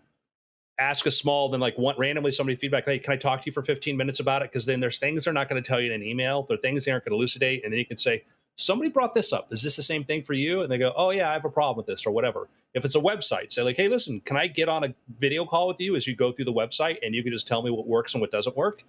ask 0.79 1.05
a 1.05 1.11
small 1.11 1.49
then 1.49 1.59
like 1.59 1.77
one 1.77 1.95
randomly 1.97 2.31
somebody 2.31 2.55
feedback 2.55 2.85
hey 2.85 2.97
can 2.97 3.13
i 3.13 3.15
talk 3.15 3.41
to 3.41 3.45
you 3.45 3.51
for 3.51 3.61
15 3.61 3.95
minutes 3.95 4.19
about 4.19 4.41
it? 4.41 4.51
Because 4.51 4.65
then 4.65 4.79
there's 4.79 4.97
things 4.97 5.23
they're 5.23 5.33
not 5.33 5.49
going 5.49 5.61
to 5.61 5.67
tell 5.67 5.79
you 5.79 5.91
in 5.91 6.01
an 6.01 6.07
email 6.07 6.43
but 6.43 6.61
things 6.61 6.85
they 6.85 6.91
aren't 6.91 7.05
going 7.05 7.11
to 7.11 7.15
elucidate 7.15 7.63
and 7.63 7.71
then 7.71 7.79
you 7.79 7.85
can 7.85 7.97
say 7.97 8.23
somebody 8.55 8.89
brought 8.89 9.13
this 9.13 9.33
up. 9.33 9.51
Is 9.51 9.63
this 9.63 9.75
the 9.75 9.83
same 9.83 10.03
thing 10.03 10.23
for 10.23 10.33
you? 10.33 10.61
And 10.61 10.71
they 10.71 10.77
go 10.77 10.93
oh 10.95 11.11
yeah 11.11 11.29
i 11.29 11.33
have 11.33 11.45
a 11.45 11.49
problem 11.49 11.77
with 11.77 11.85
this 11.85 12.05
or 12.05 12.11
whatever. 12.11 12.49
If 12.73 12.85
it's 12.85 12.95
a 12.95 12.99
website 12.99 13.51
say 13.51 13.61
like 13.61 13.77
hey 13.77 13.87
listen 13.87 14.19
can 14.21 14.37
i 14.37 14.47
get 14.47 14.69
on 14.69 14.83
a 14.83 14.93
video 15.19 15.45
call 15.45 15.67
with 15.67 15.79
you 15.79 15.95
as 15.95 16.07
you 16.07 16.15
go 16.15 16.31
through 16.31 16.45
the 16.45 16.53
website 16.53 16.97
and 17.03 17.13
you 17.13 17.23
can 17.23 17.31
just 17.31 17.47
tell 17.47 17.61
me 17.61 17.69
what 17.69 17.87
works 17.87 18.13
and 18.13 18.21
what 18.21 18.31
doesn't 18.31 18.55
work? 18.57 18.83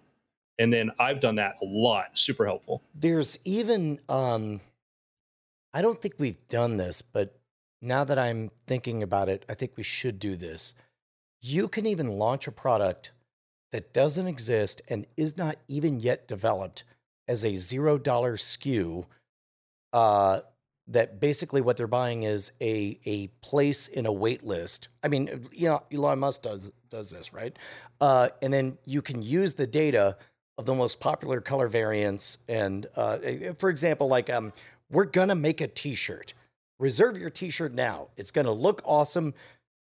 And 0.59 0.73
then 0.73 0.91
i've 0.99 1.21
done 1.21 1.37
that 1.37 1.57
a 1.63 1.67
lot 1.67 2.19
super 2.19 2.47
helpful. 2.47 2.83
There's 2.95 3.39
even 3.45 4.01
um 4.09 4.61
i 5.75 5.83
don't 5.83 6.01
think 6.01 6.15
we've 6.19 6.49
done 6.49 6.77
this 6.77 7.03
but 7.03 7.39
now 7.83 8.05
that 8.05 8.19
i'm 8.19 8.51
thinking 8.67 9.03
about 9.03 9.29
it 9.29 9.45
i 9.49 9.55
think 9.55 9.73
we 9.77 9.83
should 9.83 10.19
do 10.19 10.37
this 10.37 10.73
you 11.45 11.69
can 11.69 11.85
even 11.85 12.09
launch 12.09 12.47
a 12.47 12.53
product 12.53 13.13
that 13.71 13.93
doesn't 13.93 14.27
exist 14.27 14.81
and 14.89 15.07
is 15.17 15.37
not 15.37 15.57
even 15.69 16.01
yet 16.01 16.27
developed 16.27 16.85
as 17.29 17.45
a 17.45 17.55
zero 17.55 17.99
dollar 17.99 18.37
SKU. 18.37 19.05
Uh, 19.93 20.41
that 20.87 21.19
basically 21.19 21.61
what 21.61 21.77
they're 21.77 21.87
buying 21.87 22.25
is 22.25 22.53
a 22.61 22.99
a 23.07 23.29
place 23.43 23.89
in 23.89 24.07
a 24.07 24.13
wait 24.13 24.45
list. 24.45 24.89
I 25.03 25.09
mean, 25.09 25.47
you 25.53 25.69
know, 25.69 25.83
Elon 25.93 26.19
Musk 26.19 26.43
does 26.43 26.73
does 26.91 27.11
this, 27.11 27.33
right? 27.33 27.57
Uh, 28.01 28.29
and 28.43 28.53
then 28.53 28.79
you 28.85 29.01
can 29.01 29.23
use 29.23 29.55
the 29.55 29.67
data 29.67 30.17
of 30.59 30.67
the 30.67 30.75
most 30.75 31.01
popular 31.01 31.41
color 31.41 31.69
variants. 31.69 32.39
And 32.49 32.87
uh, 32.97 33.19
for 33.59 33.71
example, 33.71 34.09
like 34.09 34.31
um, 34.31 34.53
we're 34.91 35.07
gonna 35.07 35.35
make 35.35 35.61
a 35.61 35.67
T-shirt. 35.67 36.35
Reserve 36.79 37.17
your 37.17 37.31
T-shirt 37.31 37.73
now. 37.73 38.09
It's 38.17 38.31
gonna 38.31 38.53
look 38.53 38.83
awesome. 38.85 39.35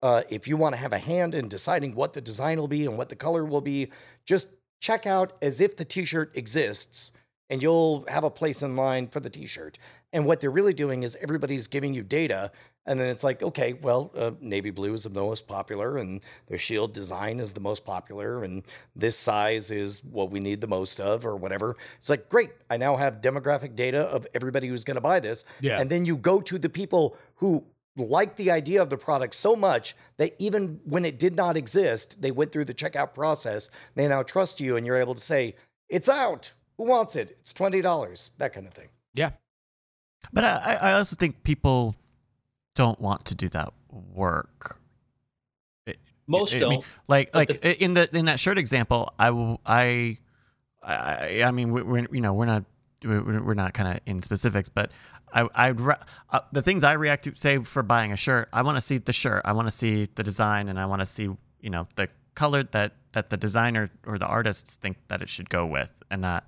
Uh, 0.02 0.22
if 0.28 0.46
you 0.46 0.56
want 0.56 0.74
to 0.74 0.80
have 0.80 0.92
a 0.92 0.98
hand 0.98 1.34
in 1.34 1.48
deciding 1.48 1.94
what 1.94 2.12
the 2.12 2.20
design 2.20 2.58
will 2.58 2.68
be 2.68 2.86
and 2.86 2.96
what 2.96 3.08
the 3.08 3.16
color 3.16 3.44
will 3.44 3.60
be, 3.60 3.90
just 4.24 4.48
check 4.80 5.06
out 5.06 5.32
as 5.42 5.60
if 5.60 5.76
the 5.76 5.84
T-shirt 5.84 6.36
exists 6.36 7.12
and 7.50 7.62
you'll 7.62 8.04
have 8.08 8.24
a 8.24 8.30
place 8.30 8.62
in 8.62 8.76
line 8.76 9.08
for 9.08 9.20
the 9.20 9.30
t-shirt. 9.30 9.78
And 10.12 10.26
what 10.26 10.40
they're 10.40 10.50
really 10.50 10.74
doing 10.74 11.02
is 11.02 11.16
everybody's 11.20 11.66
giving 11.66 11.94
you 11.94 12.02
data 12.02 12.52
and 12.88 12.98
then 12.98 13.08
it's 13.08 13.22
like, 13.22 13.42
okay, 13.42 13.74
well, 13.74 14.10
uh, 14.16 14.30
navy 14.40 14.70
blue 14.70 14.94
is 14.94 15.02
the 15.02 15.10
most 15.10 15.46
popular, 15.46 15.98
and 15.98 16.22
the 16.46 16.56
shield 16.56 16.94
design 16.94 17.38
is 17.38 17.52
the 17.52 17.60
most 17.60 17.84
popular, 17.84 18.42
and 18.44 18.62
this 18.96 19.14
size 19.14 19.70
is 19.70 20.02
what 20.02 20.30
we 20.30 20.40
need 20.40 20.62
the 20.62 20.66
most 20.66 20.98
of, 20.98 21.26
or 21.26 21.36
whatever. 21.36 21.76
It's 21.98 22.08
like, 22.08 22.30
great, 22.30 22.50
I 22.70 22.78
now 22.78 22.96
have 22.96 23.20
demographic 23.20 23.76
data 23.76 24.04
of 24.04 24.26
everybody 24.32 24.68
who's 24.68 24.84
going 24.84 24.94
to 24.94 25.02
buy 25.02 25.20
this. 25.20 25.44
Yeah. 25.60 25.78
And 25.78 25.90
then 25.90 26.06
you 26.06 26.16
go 26.16 26.40
to 26.40 26.58
the 26.58 26.70
people 26.70 27.14
who 27.34 27.62
like 27.98 28.36
the 28.36 28.50
idea 28.50 28.80
of 28.80 28.90
the 28.90 28.96
product 28.96 29.34
so 29.34 29.54
much 29.56 29.94
that 30.16 30.34
even 30.38 30.80
when 30.84 31.04
it 31.04 31.18
did 31.18 31.34
not 31.36 31.56
exist, 31.56 32.20
they 32.22 32.30
went 32.30 32.52
through 32.52 32.64
the 32.64 32.74
checkout 32.74 33.14
process. 33.14 33.70
They 33.94 34.08
now 34.08 34.22
trust 34.22 34.60
you, 34.60 34.76
and 34.76 34.86
you're 34.86 34.96
able 34.96 35.14
to 35.14 35.20
say, 35.20 35.54
it's 35.88 36.08
out. 36.08 36.52
Who 36.76 36.84
wants 36.84 37.16
it? 37.16 37.36
It's 37.40 37.52
$20, 37.52 38.30
that 38.38 38.52
kind 38.52 38.66
of 38.66 38.72
thing. 38.74 38.88
Yeah. 39.14 39.30
But 40.32 40.44
I, 40.44 40.78
I 40.80 40.92
also 40.94 41.16
think 41.16 41.42
people 41.42 41.96
don't 42.74 43.00
want 43.00 43.24
to 43.26 43.34
do 43.34 43.48
that 43.50 43.72
work. 43.90 44.78
Most 46.26 46.54
I 46.54 46.58
don't. 46.58 46.70
mean, 46.70 46.82
like 47.08 47.32
But 47.32 47.48
like 47.48 47.64
in 47.80 47.94
the 47.94 48.14
in 48.14 48.26
that 48.26 48.38
shirt 48.38 48.58
example, 48.58 49.14
I 49.18 49.30
will 49.30 49.60
I 49.64 50.18
I 50.82 51.42
I 51.42 51.50
mean 51.52 51.72
we- 51.72 51.82
we're 51.82 52.06
you 52.12 52.20
know 52.20 52.34
we're 52.34 52.44
not 52.44 52.64
we're 53.04 53.42
we're 53.42 53.54
not 53.54 53.74
kind 53.74 53.88
of 53.96 54.00
in 54.06 54.22
specifics, 54.22 54.68
but 54.68 54.90
I 55.32 55.48
I'd 55.54 55.80
ra- 55.80 56.02
uh, 56.30 56.40
the 56.52 56.62
things 56.62 56.82
I 56.84 56.94
react 56.94 57.24
to 57.24 57.34
say 57.36 57.58
for 57.58 57.82
buying 57.82 58.12
a 58.12 58.16
shirt, 58.16 58.48
I 58.52 58.62
want 58.62 58.76
to 58.76 58.80
see 58.80 58.98
the 58.98 59.12
shirt, 59.12 59.42
I 59.44 59.52
want 59.52 59.66
to 59.68 59.72
see 59.72 60.08
the 60.14 60.22
design, 60.22 60.68
and 60.68 60.78
I 60.80 60.86
want 60.86 61.00
to 61.00 61.06
see 61.06 61.28
you 61.60 61.70
know 61.70 61.86
the 61.96 62.08
color 62.34 62.62
that 62.64 62.92
that 63.12 63.30
the 63.30 63.36
designer 63.36 63.90
or 64.06 64.18
the 64.18 64.26
artists 64.26 64.76
think 64.76 64.96
that 65.08 65.22
it 65.22 65.28
should 65.28 65.48
go 65.50 65.66
with, 65.66 65.92
and 66.10 66.20
not 66.22 66.44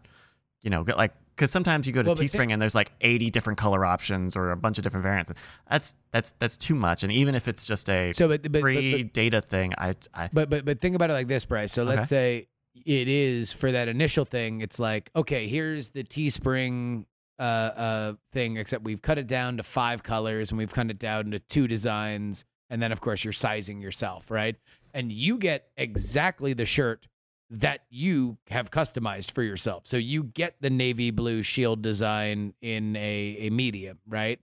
you 0.63 0.71
know 0.71 0.83
get 0.85 0.97
like 0.97 1.13
because 1.37 1.51
sometimes 1.51 1.87
you 1.87 1.93
go 1.95 2.03
to 2.03 2.09
Well, 2.09 2.17
but 2.17 2.23
Teespring 2.25 2.33
think- 2.33 2.53
and 2.53 2.61
there's 2.61 2.75
like 2.75 2.93
80 3.01 3.31
different 3.31 3.59
color 3.59 3.83
options 3.87 4.37
or 4.37 4.51
a 4.51 4.57
bunch 4.57 4.77
of 4.77 4.85
different 4.85 5.05
variants. 5.05 5.33
That's 5.71 5.95
that's 6.11 6.33
that's 6.39 6.57
too 6.59 6.75
much. 6.75 7.03
And 7.03 7.11
even 7.13 7.35
if 7.35 7.49
it's 7.49 7.65
just 7.65 7.89
a 7.89 8.13
So, 8.13 8.29
but, 8.29 8.43
but, 8.43 8.53
but, 8.53 8.61
free 8.61 9.05
but, 9.05 9.13
data 9.15 9.41
thing, 9.41 9.73
I 9.79 9.95
I 10.13 10.29
But 10.33 10.51
but 10.51 10.65
but 10.67 10.81
think 10.83 10.97
about 10.97 11.09
it 11.11 11.15
like 11.15 11.29
this, 11.29 11.45
Bryce. 11.47 11.73
So 11.73 11.83
Okay. 11.85 11.97
let's 11.97 12.09
say 12.11 12.49
it 12.75 13.09
is 13.09 13.53
for 13.53 13.73
that 13.73 13.89
initial 13.89 14.25
thing. 14.25 14.61
It's 14.61 14.79
like 14.79 15.11
okay, 15.15 15.49
here's 15.49 15.91
the 15.91 16.05
Teespring 16.05 17.05
uh 17.39 17.43
uh 17.43 18.13
thing, 18.33 18.57
except 18.57 18.85
we've 18.85 19.03
cut 19.03 19.19
it 19.19 19.27
down 19.27 19.57
to 19.57 19.63
five 19.63 20.03
colors 20.03 20.51
and 20.51 20.59
we've 20.59 20.73
cut 20.73 20.91
it 20.91 20.99
down 20.99 21.31
to 21.33 21.39
two 21.39 21.67
designs, 21.67 22.45
and 22.69 22.83
then 22.83 22.93
of 22.93 23.01
course 23.01 23.25
you're 23.25 23.33
sizing 23.33 23.81
yourself, 23.81 24.31
right? 24.31 24.57
And 24.93 25.13
you 25.13 25.39
get 25.39 25.69
exactly 25.77 26.53
the 26.53 26.65
shirt 26.65 27.07
that 27.51 27.81
you 27.91 28.39
have 28.49 28.71
customized 28.71 29.33
for 29.33 29.43
yourself. 29.43 29.83
So 29.87 29.97
you 29.97 30.23
get 30.23 30.57
the 30.61 30.71
navy 30.71 31.11
blue 31.11 31.43
shield 31.43 31.83
design 31.83 32.55
in 32.61 32.97
a 32.97 33.37
a 33.41 33.51
medium, 33.51 33.99
right? 34.09 34.39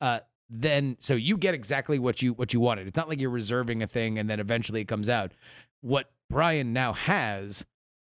Uh 0.00 0.20
then 0.48 0.96
so 1.00 1.14
you 1.14 1.36
get 1.36 1.54
exactly 1.54 1.98
what 1.98 2.22
you 2.22 2.32
what 2.32 2.54
you 2.54 2.60
wanted. 2.60 2.86
It's 2.86 2.96
not 2.96 3.08
like 3.08 3.20
you're 3.20 3.30
reserving 3.30 3.82
a 3.82 3.86
thing 3.86 4.18
and 4.18 4.30
then 4.30 4.40
eventually 4.40 4.80
it 4.80 4.88
comes 4.88 5.08
out. 5.08 5.32
What 5.80 6.10
Brian 6.28 6.72
now 6.72 6.92
has 6.92 7.64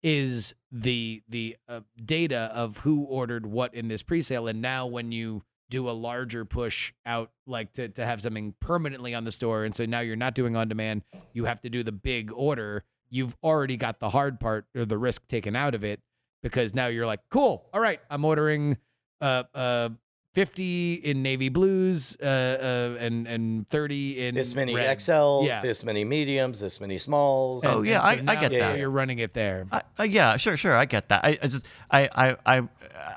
is 0.03 0.53
the 0.71 1.23
the 1.27 1.55
uh, 1.67 1.81
data 2.03 2.51
of 2.53 2.77
who 2.77 3.03
ordered 3.03 3.45
what 3.45 3.73
in 3.73 3.87
this 3.87 4.03
presale 4.03 4.49
and 4.49 4.61
now 4.61 4.85
when 4.85 5.11
you 5.11 5.43
do 5.69 5.89
a 5.89 5.91
larger 5.91 6.45
push 6.45 6.93
out 7.05 7.31
like 7.47 7.73
to 7.73 7.89
to 7.89 8.05
have 8.05 8.21
something 8.21 8.53
permanently 8.59 9.15
on 9.15 9.23
the 9.23 9.31
store 9.31 9.63
and 9.63 9.75
so 9.75 9.85
now 9.85 9.99
you're 9.99 10.15
not 10.15 10.35
doing 10.35 10.55
on 10.55 10.67
demand, 10.67 11.01
you 11.33 11.45
have 11.45 11.61
to 11.61 11.69
do 11.69 11.83
the 11.83 11.91
big 11.91 12.31
order. 12.31 12.83
You've 13.09 13.35
already 13.43 13.77
got 13.77 13.99
the 13.99 14.09
hard 14.09 14.39
part 14.39 14.65
or 14.75 14.85
the 14.85 14.97
risk 14.97 15.27
taken 15.27 15.55
out 15.55 15.73
of 15.73 15.83
it 15.83 16.01
because 16.43 16.73
now 16.75 16.87
you're 16.87 17.05
like, 17.05 17.21
"Cool. 17.29 17.65
All 17.73 17.79
right, 17.81 17.99
I'm 18.09 18.23
ordering 18.25 18.77
uh 19.21 19.43
uh 19.53 19.89
50 20.35 20.95
in 20.95 21.23
navy 21.23 21.47
blues 21.47 22.17
uh, 22.21 22.25
uh 22.25 22.97
and 23.03 23.25
and 23.25 23.67
30 23.69 24.27
in 24.27 24.35
This 24.35 24.53
many 24.53 24.75
reds. 24.75 25.05
XLs, 25.07 25.47
yeah. 25.47 25.61
this 25.61 25.83
many 25.85 26.03
mediums, 26.03 26.59
this 26.59 26.81
many 26.81 26.97
smalls. 26.97 27.63
Oh, 27.63 27.77
And- 27.79 27.87
yeah, 27.87 28.05
and 28.05 28.29
I- 28.29 28.33
I 28.33 28.41
get 28.41 28.51
that. 28.51 28.77
You're 28.77 28.89
running 28.89 29.19
it 29.19 29.33
there. 29.33 29.65
I, 29.71 29.81
uh, 29.97 30.03
yeah, 30.03 30.35
sure, 30.35 30.57
sure, 30.57 30.75
I 30.75 30.83
get 30.85 31.07
that. 31.09 31.23
I, 31.23 31.37
I 31.41 31.47
just, 31.47 31.65
I, 31.89 32.09
I, 32.13 32.35
I, 32.57 32.61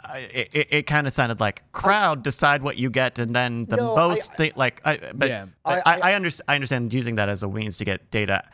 I 0.04 0.18
it, 0.20 0.68
it 0.70 0.82
kind 0.86 1.06
of 1.08 1.12
sounded 1.12 1.40
like 1.40 1.64
crowd 1.72 2.22
decide 2.22 2.62
what 2.62 2.76
you 2.76 2.88
get, 2.88 3.18
and 3.18 3.34
then 3.34 3.66
the 3.66 3.76
No, 3.76 3.94
I- 3.96 4.08
most 4.08 4.34
thing, 4.36 4.52
like, 4.54 4.80
I, 4.84 4.98
but 5.12 5.28
Yeah. 5.28 5.46
I, 5.64 5.74
I- 5.74 5.82
I, 5.86 5.98
I, 6.10 6.14
understand, 6.14 6.44
I 6.48 6.54
understand 6.54 6.92
using 6.94 7.16
that 7.16 7.28
as 7.28 7.42
a 7.42 7.48
means 7.48 7.78
to 7.78 7.84
get 7.84 8.10
data, 8.12 8.44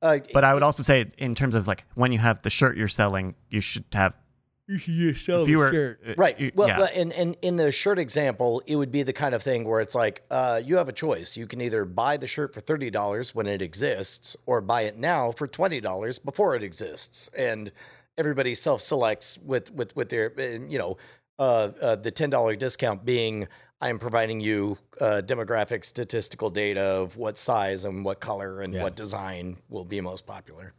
Uh, 0.00 0.18
but 0.32 0.44
I 0.44 0.54
would 0.54 0.62
also 0.62 0.82
say, 0.82 1.06
in 1.18 1.34
terms 1.34 1.54
of 1.54 1.68
like 1.68 1.84
when 1.94 2.10
you 2.10 2.18
have 2.20 2.40
the 2.42 2.50
shirt 2.50 2.76
you're 2.78 2.88
selling, 2.88 3.34
you 3.50 3.60
should 3.60 3.84
have 3.92 4.16
fewer. 4.78 5.98
uh, 6.06 6.14
Right. 6.16 6.38
you- 6.38 6.52
Well, 6.54 6.68
yeah. 6.68 6.78
well, 6.78 6.88
and, 6.94 7.12
and 7.12 7.36
in 7.42 7.56
the 7.56 7.70
shirt 7.70 7.98
example, 7.98 8.62
it 8.66 8.76
would 8.76 8.90
be 8.90 9.02
the 9.02 9.12
kind 9.12 9.34
of 9.34 9.42
thing 9.42 9.64
where 9.68 9.80
it's 9.80 9.94
like 9.94 10.22
uh, 10.30 10.60
you 10.64 10.76
have 10.76 10.88
a 10.88 10.92
choice. 10.92 11.36
You 11.36 11.46
can 11.46 11.60
either 11.60 11.84
buy 11.84 12.16
the 12.16 12.26
shirt 12.26 12.54
for 12.54 12.60
thirty 12.60 12.90
dollars 12.90 13.34
when 13.34 13.46
it 13.46 13.60
exists, 13.62 14.36
or 14.46 14.60
buy 14.60 14.82
it 14.82 14.96
now 14.98 15.32
for 15.32 15.46
twenty 15.46 15.80
dollars 15.80 16.18
before 16.18 16.54
it 16.56 16.62
exists. 16.62 17.28
And 17.36 17.72
everybody 18.16 18.54
self 18.54 18.80
selects 18.80 19.38
with 19.44 19.70
with 19.72 19.94
with 19.96 20.08
their 20.08 20.32
uh, 20.38 20.64
you 20.68 20.78
know 20.78 20.96
uh, 21.38 21.70
uh, 21.80 21.96
the 21.96 22.10
ten 22.10 22.30
dollar 22.30 22.54
discount 22.56 23.04
being 23.04 23.48
I 23.80 23.90
am 23.90 23.98
providing 23.98 24.40
you 24.40 24.78
uh, 25.00 25.20
demographic 25.26 25.84
statistical 25.84 26.48
data 26.48 26.80
of 26.80 27.16
what 27.18 27.36
size 27.36 27.84
and 27.84 28.04
what 28.04 28.20
color 28.20 28.62
and 28.62 28.72
Yeah. 28.72 28.82
what 28.84 28.96
design 28.96 29.56
will 29.68 29.84
be 29.84 30.00
most 30.00 30.26
popular. 30.26 30.72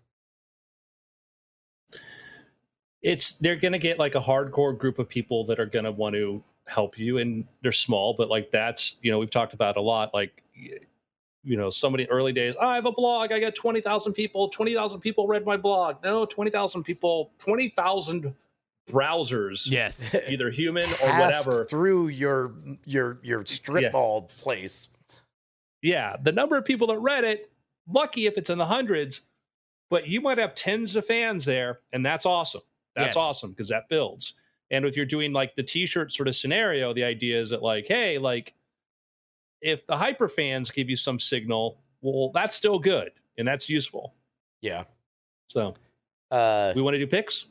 It's 3.06 3.34
they're 3.34 3.56
gonna 3.56 3.78
get 3.80 4.00
like 4.00 4.16
a 4.16 4.20
hardcore 4.20 4.78
group 4.78 5.00
of 5.00 5.08
people 5.08 5.46
that 5.46 5.60
are 5.60 5.66
gonna 5.66 5.92
want 5.92 6.16
to 6.16 6.44
help 6.66 6.98
you 6.98 7.20
and 7.20 7.46
they're 7.62 7.72
small 7.72 8.14
but 8.16 8.28
like 8.30 8.50
that's 8.52 8.96
you 9.02 9.12
know 9.12 9.20
we've 9.20 9.30
talked 9.30 9.54
about 9.54 9.78
a 9.78 9.82
lot 9.82 10.12
like 10.16 10.42
you 11.44 11.56
know 11.56 11.70
somebody 11.70 12.10
early 12.10 12.34
days 12.34 12.56
i 12.60 12.74
have 12.74 12.88
a 12.88 12.92
blog 12.92 13.32
i 13.32 13.40
got 13.40 13.54
20000 13.54 14.14
people 14.14 14.50
20000 14.50 15.00
people 15.00 15.28
read 15.28 15.46
my 15.46 15.56
blog 15.56 15.98
no 16.04 16.26
20000 16.26 16.82
people 16.84 17.32
20000 17.38 18.34
browsers 18.92 19.70
yes. 19.70 20.16
either 20.30 20.50
human 20.50 20.90
or 21.04 21.10
whatever 21.20 21.66
through 21.66 22.08
your 22.08 22.54
your 22.86 23.20
your 23.24 23.46
strip 23.46 23.84
Yeah. 23.84 23.90
mall 23.94 24.24
place. 24.40 24.90
yeah 25.84 26.16
the 26.24 26.32
number 26.32 26.58
of 26.58 26.66
people 26.66 26.88
that 26.88 26.98
read 27.00 27.24
it 27.24 27.52
lucky 27.88 28.26
if 28.26 28.38
it's 28.40 28.50
in 28.50 28.58
the 28.58 28.66
hundreds 28.66 29.22
but 29.92 30.08
you 30.08 30.20
might 30.22 30.40
have 30.40 30.56
tens 30.56 30.96
of 30.96 31.06
fans 31.06 31.46
there 31.46 31.80
and 31.94 32.04
that's 32.04 32.26
awesome 32.26 32.62
that's 32.96 33.08
Yes. 33.08 33.18
awesome 33.18 33.52
because 33.52 33.70
that 33.70 33.90
builds 33.90 34.34
and 34.72 34.86
if 34.86 34.96
you're 34.98 35.06
doing 35.06 35.34
like 35.34 35.56
the 35.56 35.64
t-shirt 35.64 36.12
sort 36.12 36.28
of 36.28 36.36
scenario 36.36 36.94
the 36.94 37.04
idea 37.04 37.40
is 37.40 37.50
that 37.52 37.62
like 37.64 37.86
hey 37.88 38.18
like 38.18 38.56
if 39.62 39.86
the 39.88 39.98
hyper 39.98 40.28
fans 40.28 40.70
give 40.70 40.90
you 40.90 40.96
some 40.96 41.20
signal 41.20 41.78
well 42.02 42.32
that's 42.34 42.56
still 42.56 42.80
good 42.80 43.12
and 43.38 43.48
that's 43.48 43.70
useful 43.70 44.14
Yeah. 44.62 44.86
so 45.48 45.76
Uh, 46.32 46.74
we 46.76 46.82
want 46.82 46.96
to 46.96 47.00
do 47.00 47.08
picks 47.08 47.46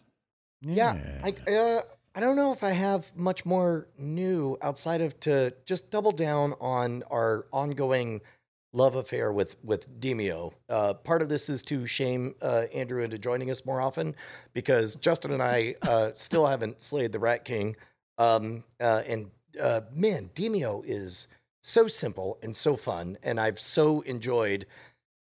Yeah, 0.63 1.21
I 1.23 1.31
uh, 1.53 1.83
I 2.15 2.21
don't 2.21 2.37
know 2.37 2.53
if 2.53 2.63
I 2.63 2.71
have 2.73 3.15
much 3.17 3.45
more 3.45 3.89
new 3.99 4.57
outside 4.63 5.01
of 5.01 5.19
to 5.21 5.55
just 5.67 5.91
double 5.91 6.13
down 6.13 6.55
on 6.61 7.03
our 7.11 7.47
ongoing 7.53 8.21
love 8.75 8.97
affair 8.97 9.33
with 9.33 9.57
with 9.65 10.01
Demeo. 10.01 10.53
Uh, 10.69 10.93
part 10.95 11.23
of 11.23 11.29
this 11.29 11.49
is 11.49 11.63
to 11.63 11.87
shame 11.87 12.35
uh, 12.43 12.65
Andrew 12.75 13.03
into 13.03 13.17
joining 13.17 13.51
us 13.51 13.65
more 13.65 13.81
often 13.81 14.15
because 14.53 14.97
Justin 14.97 15.33
and 15.33 15.43
I 15.43 15.77
uh, 15.83 16.11
still 16.17 16.47
haven't 16.47 16.83
slayed 16.83 17.13
the 17.13 17.19
Rat 17.19 17.45
King. 17.45 17.77
Um, 18.19 18.65
uh, 18.81 19.03
and 19.07 19.31
uh, 19.61 19.83
man, 19.93 20.31
Demeo 20.35 20.83
is 20.85 21.29
so 21.63 21.87
simple 21.87 22.39
and 22.43 22.55
so 22.55 22.77
fun, 22.77 23.17
and 23.23 23.41
I've 23.41 23.59
so 23.59 24.03
enjoyed. 24.03 24.67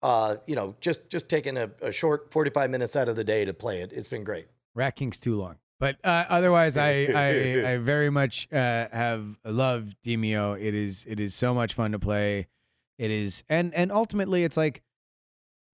Uh, 0.02 0.36
you 0.46 0.56
know, 0.56 0.74
just 0.80 1.08
just 1.08 1.30
taking 1.30 1.56
a, 1.56 1.70
a 1.80 1.92
short 1.92 2.32
forty 2.32 2.50
five 2.50 2.70
minutes 2.70 2.96
out 2.96 3.08
of 3.08 3.16
the 3.16 3.24
day 3.24 3.44
to 3.44 3.54
play 3.54 3.80
it. 3.80 3.92
It's 3.92 4.08
been 4.08 4.24
great. 4.24 4.48
Rat 4.74 4.96
King's 4.96 5.18
too 5.18 5.36
long. 5.36 5.56
But 5.80 5.96
uh, 6.04 6.24
otherwise, 6.28 6.76
I, 6.76 6.88
I 7.14 7.72
I 7.72 7.76
very 7.78 8.10
much 8.10 8.48
uh, 8.52 8.88
have 8.92 9.24
loved 9.44 9.96
Demeo. 10.04 10.60
It 10.60 10.74
is 10.74 11.04
it 11.08 11.20
is 11.20 11.34
so 11.34 11.54
much 11.54 11.74
fun 11.74 11.92
to 11.92 11.98
play. 11.98 12.48
It 12.98 13.10
is 13.10 13.42
and 13.48 13.74
and 13.74 13.90
ultimately, 13.90 14.44
it's 14.44 14.56
like 14.56 14.82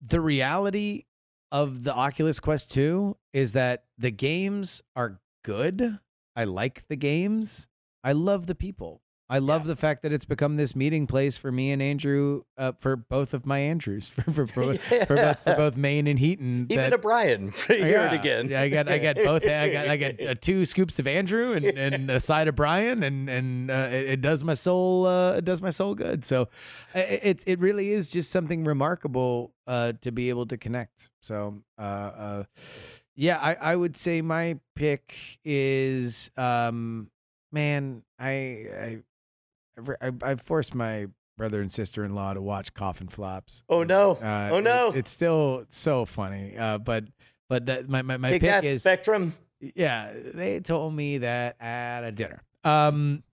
the 0.01 0.21
reality 0.21 1.05
of 1.51 1.83
the 1.83 1.93
Oculus 1.93 2.39
Quest 2.39 2.71
2 2.71 3.15
is 3.33 3.53
that 3.53 3.83
the 3.97 4.11
games 4.11 4.81
are 4.95 5.19
good. 5.43 5.99
I 6.35 6.45
like 6.45 6.87
the 6.87 6.95
games. 6.95 7.67
I 8.03 8.13
love 8.13 8.47
the 8.47 8.55
people. 8.55 9.00
I 9.33 9.39
love 9.39 9.65
the 9.65 9.77
fact 9.77 10.03
that 10.03 10.11
it's 10.11 10.25
become 10.25 10.57
this 10.57 10.75
meeting 10.75 11.07
place 11.07 11.37
for 11.37 11.53
me 11.53 11.71
and 11.71 11.81
Andrew, 11.81 12.43
uh, 12.57 12.73
for 12.77 12.97
both 12.97 13.33
of 13.33 13.45
my 13.45 13.59
Andrews, 13.59 14.09
for 14.09 14.23
for, 14.31 14.45
for, 14.47 14.73
for, 14.75 15.15
both, 15.15 15.39
for 15.43 15.55
both 15.55 15.77
Mayne 15.77 16.05
and 16.07 16.19
Heaton. 16.19 16.67
Even 16.69 16.83
that- 16.83 16.93
a 16.93 16.97
Brian. 16.97 17.53
Hear 17.67 18.01
it 18.07 18.13
again. 18.13 18.49
yeah, 18.49 18.61
I 18.61 18.67
got 18.67 18.89
I 18.89 18.97
got 18.97 19.15
both. 19.15 19.45
I 19.45 19.69
got 19.71 19.87
I 19.87 19.95
got 19.97 20.21
uh, 20.21 20.35
two 20.41 20.65
scoops 20.65 20.99
of 20.99 21.07
Andrew 21.07 21.53
and, 21.53 21.65
and 21.65 22.09
a 22.11 22.19
side 22.19 22.49
of 22.49 22.55
Brian, 22.55 23.03
and 23.03 23.29
and 23.29 23.71
uh, 23.71 23.87
it, 23.89 24.09
it 24.09 24.21
does 24.21 24.43
my 24.43 24.53
soul. 24.53 25.05
Uh, 25.05 25.35
it 25.37 25.45
does 25.45 25.61
my 25.61 25.69
soul 25.69 25.95
good. 25.95 26.25
So, 26.25 26.49
i- 26.93 26.99
it 26.99 27.43
it 27.47 27.59
really 27.61 27.91
is 27.91 28.09
just 28.09 28.31
something 28.31 28.65
remarkable 28.65 29.53
uh, 29.65 29.93
to 30.01 30.11
be 30.11 30.27
able 30.27 30.45
to 30.47 30.57
connect. 30.57 31.09
So, 31.21 31.63
uh, 31.79 31.81
uh, 31.81 32.43
Yeah, 33.15 33.37
I, 33.39 33.53
I 33.55 33.75
would 33.77 33.95
say 33.95 34.21
my 34.21 34.59
pick 34.75 35.39
is 35.45 36.31
um 36.35 37.09
man, 37.53 38.03
I 38.19 38.29
I 38.29 38.97
I, 40.01 40.11
I 40.23 40.35
forced 40.35 40.75
my 40.75 41.07
brother 41.37 41.61
and 41.61 41.71
sister 41.71 42.03
in 42.03 42.13
law 42.13 42.33
to 42.33 42.41
watch 42.41 42.73
Coffin 42.73 43.07
Flops. 43.07 43.63
Oh 43.69 43.83
no! 43.83 44.11
Uh, 44.13 44.49
oh 44.51 44.59
no! 44.59 44.89
It, 44.89 44.97
it's 44.97 45.11
still 45.11 45.65
so 45.69 46.05
funny. 46.05 46.57
Uh, 46.57 46.77
but 46.77 47.05
but 47.49 47.65
that 47.67 47.89
my 47.89 48.01
my, 48.01 48.17
my 48.17 48.29
Take 48.29 48.41
pick 48.41 48.49
that, 48.51 48.63
is 48.63 48.81
Spectrum. 48.81 49.33
yeah. 49.59 50.11
They 50.33 50.59
told 50.59 50.93
me 50.93 51.19
that 51.19 51.55
at 51.59 52.03
a 52.03 52.11
dinner. 52.11 52.43
Um, 52.63 53.23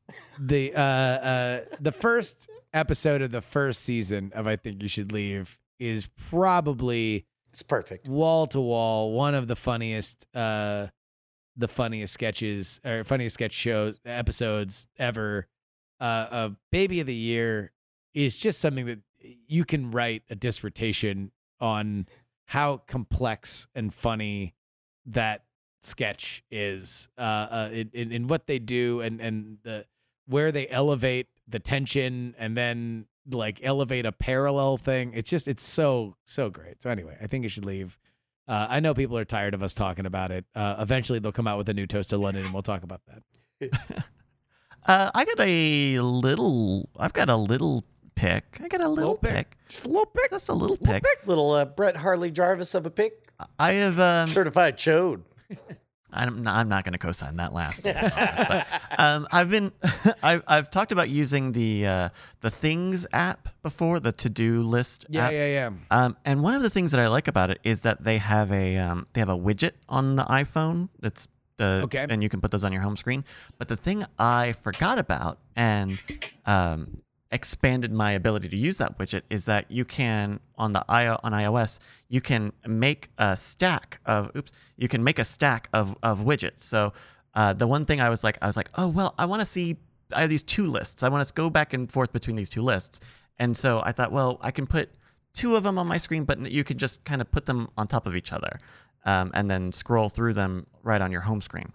the 0.40 0.74
uh 0.74 0.80
uh 0.80 1.60
the 1.80 1.92
first 1.92 2.48
episode 2.72 3.20
of 3.22 3.30
the 3.30 3.40
first 3.42 3.82
season 3.82 4.32
of 4.34 4.46
I 4.46 4.56
think 4.56 4.82
you 4.82 4.88
should 4.88 5.12
leave 5.12 5.58
is 5.78 6.08
probably 6.30 7.26
It's 7.50 7.62
perfect. 7.62 8.08
wall 8.08 8.46
to 8.48 8.60
wall 8.60 9.12
one 9.12 9.34
of 9.34 9.48
the 9.48 9.56
funniest 9.56 10.26
uh 10.34 10.86
the 11.56 11.68
funniest 11.68 12.14
sketches 12.14 12.80
or 12.84 13.04
funniest 13.04 13.34
sketch 13.34 13.52
shows 13.52 14.00
episodes 14.06 14.86
ever 14.96 15.46
uh 16.00 16.04
uh 16.04 16.50
baby 16.70 17.00
of 17.00 17.06
the 17.06 17.14
year 17.14 17.72
is 18.14 18.36
just 18.36 18.60
something 18.60 18.86
that 18.86 19.00
you 19.46 19.64
can 19.64 19.90
write 19.90 20.22
a 20.30 20.34
dissertation 20.34 21.30
on 21.60 22.06
how 22.46 22.78
complex 22.86 23.66
and 23.74 23.92
funny 23.92 24.54
that 25.06 25.44
sketch 25.82 26.42
is 26.50 27.08
uh 27.18 27.20
uh 27.20 27.68
in, 27.72 27.90
in, 27.92 28.12
in 28.12 28.26
what 28.26 28.46
they 28.46 28.58
do 28.58 29.00
and 29.00 29.20
and 29.20 29.58
the 29.62 29.84
where 30.26 30.52
they 30.52 30.68
elevate 30.68 31.26
the 31.46 31.58
tension 31.58 32.34
and 32.38 32.56
then 32.56 33.06
like 33.30 33.60
elevate 33.62 34.06
a 34.06 34.12
parallel 34.12 34.76
thing 34.76 35.12
it's 35.14 35.30
just 35.30 35.46
it's 35.46 35.62
so 35.62 36.16
so 36.24 36.50
great 36.50 36.82
so 36.82 36.90
anyway 36.90 37.16
i 37.22 37.26
think 37.26 37.42
you 37.42 37.48
should 37.48 37.64
leave 37.66 37.98
uh, 38.48 38.66
I 38.70 38.80
know 38.80 38.94
people 38.94 39.18
are 39.18 39.26
tired 39.26 39.52
of 39.52 39.62
us 39.62 39.74
talking 39.74 40.06
about 40.06 40.30
it. 40.32 40.46
Uh, 40.54 40.76
eventually, 40.78 41.18
they'll 41.18 41.32
come 41.32 41.46
out 41.46 41.58
with 41.58 41.68
a 41.68 41.74
new 41.74 41.86
Toast 41.86 42.10
to 42.10 42.16
London, 42.16 42.46
and 42.46 42.54
we'll 42.54 42.62
talk 42.62 42.82
about 42.82 43.02
that. 43.06 44.04
Uh, 44.86 45.10
I 45.14 45.24
got 45.24 45.40
a 45.40 45.98
little. 46.00 46.88
I've 46.98 47.12
got 47.12 47.28
a 47.28 47.36
little 47.36 47.84
pick. 48.14 48.58
I 48.62 48.68
got 48.68 48.82
a 48.82 48.88
little, 48.88 49.12
Little 49.12 49.16
pick. 49.18 49.34
pick. 49.34 49.56
Just 49.68 49.84
a 49.84 49.88
little 49.88 50.06
pick. 50.06 50.30
Just 50.30 50.48
a 50.48 50.52
little 50.54 50.76
pick. 50.76 51.04
Little 51.26 51.52
uh, 51.52 51.64
Brett 51.66 51.96
Harley 51.96 52.30
Jarvis 52.30 52.74
of 52.74 52.86
a 52.86 52.90
pick. 52.90 53.28
I 53.58 53.72
have. 53.74 53.98
Um, 54.00 54.30
Certified 54.30 54.76
chode. 54.76 55.22
I'm 56.10 56.42
not, 56.42 56.56
I'm 56.56 56.68
not 56.70 56.84
going 56.84 56.94
to 56.94 56.98
co-sign 56.98 57.36
that 57.36 57.52
last. 57.52 57.84
but, 57.84 58.66
um, 58.98 59.28
I've 59.30 59.50
been 59.50 59.72
I've, 60.22 60.42
I've 60.48 60.70
talked 60.70 60.90
about 60.90 61.10
using 61.10 61.52
the 61.52 61.86
uh, 61.86 62.08
the 62.40 62.48
Things 62.50 63.06
app 63.12 63.50
before, 63.62 64.00
the 64.00 64.12
to 64.12 64.30
do 64.30 64.62
list. 64.62 65.04
Yeah, 65.10 65.26
app. 65.26 65.32
yeah, 65.32 65.46
yeah. 65.46 65.70
Um, 65.90 66.16
and 66.24 66.42
one 66.42 66.54
of 66.54 66.62
the 66.62 66.70
things 66.70 66.92
that 66.92 67.00
I 67.00 67.08
like 67.08 67.28
about 67.28 67.50
it 67.50 67.58
is 67.62 67.82
that 67.82 68.02
they 68.02 68.16
have 68.18 68.50
a 68.52 68.78
um, 68.78 69.06
they 69.12 69.20
have 69.20 69.28
a 69.28 69.36
widget 69.36 69.72
on 69.86 70.16
the 70.16 70.24
iPhone 70.24 70.88
that's 70.98 71.28
uh, 71.60 71.82
Okay. 71.84 72.06
and 72.08 72.22
you 72.22 72.28
can 72.28 72.40
put 72.40 72.50
those 72.50 72.64
on 72.64 72.72
your 72.72 72.82
home 72.82 72.96
screen. 72.96 73.24
But 73.58 73.68
the 73.68 73.76
thing 73.76 74.04
I 74.18 74.54
forgot 74.62 74.98
about 74.98 75.38
and 75.56 75.98
um, 76.46 77.02
expanded 77.30 77.92
my 77.92 78.12
ability 78.12 78.48
to 78.48 78.56
use 78.56 78.78
that 78.78 78.98
widget 78.98 79.22
is 79.30 79.44
that 79.44 79.70
you 79.70 79.84
can 79.84 80.40
on 80.56 80.72
the 80.72 80.82
i 80.88 81.06
on 81.08 81.32
iOS 81.32 81.78
you 82.08 82.22
can 82.22 82.52
make 82.66 83.10
a 83.18 83.36
stack 83.36 84.00
of 84.06 84.30
oops 84.34 84.50
you 84.78 84.88
can 84.88 85.04
make 85.04 85.18
a 85.18 85.24
stack 85.24 85.68
of 85.72 85.94
of 86.02 86.20
widgets. 86.20 86.60
So 86.60 86.92
uh, 87.34 87.52
the 87.52 87.66
one 87.66 87.84
thing 87.84 88.00
I 88.00 88.08
was 88.08 88.24
like 88.24 88.38
I 88.40 88.46
was 88.46 88.56
like 88.56 88.70
oh 88.76 88.88
well 88.88 89.14
I 89.18 89.26
want 89.26 89.40
to 89.42 89.46
see 89.46 89.76
I 90.12 90.22
have 90.22 90.30
these 90.30 90.42
two 90.42 90.66
lists. 90.66 91.02
I 91.02 91.10
want 91.10 91.26
to 91.26 91.34
go 91.34 91.50
back 91.50 91.74
and 91.74 91.90
forth 91.92 92.12
between 92.14 92.36
these 92.36 92.48
two 92.48 92.62
lists. 92.62 93.00
And 93.38 93.54
so 93.54 93.82
I 93.84 93.92
thought, 93.92 94.10
well, 94.10 94.38
I 94.40 94.50
can 94.50 94.66
put 94.66 94.88
two 95.34 95.54
of 95.54 95.62
them 95.64 95.76
on 95.78 95.86
my 95.86 95.98
screen, 95.98 96.24
but 96.24 96.40
you 96.50 96.64
can 96.64 96.78
just 96.78 97.04
kind 97.04 97.20
of 97.20 97.30
put 97.30 97.44
them 97.44 97.68
on 97.76 97.86
top 97.86 98.06
of 98.06 98.16
each 98.16 98.32
other, 98.32 98.58
um, 99.04 99.30
and 99.34 99.50
then 99.50 99.72
scroll 99.72 100.08
through 100.08 100.34
them 100.34 100.66
right 100.82 101.00
on 101.00 101.12
your 101.12 101.22
home 101.22 101.40
screen. 101.40 101.72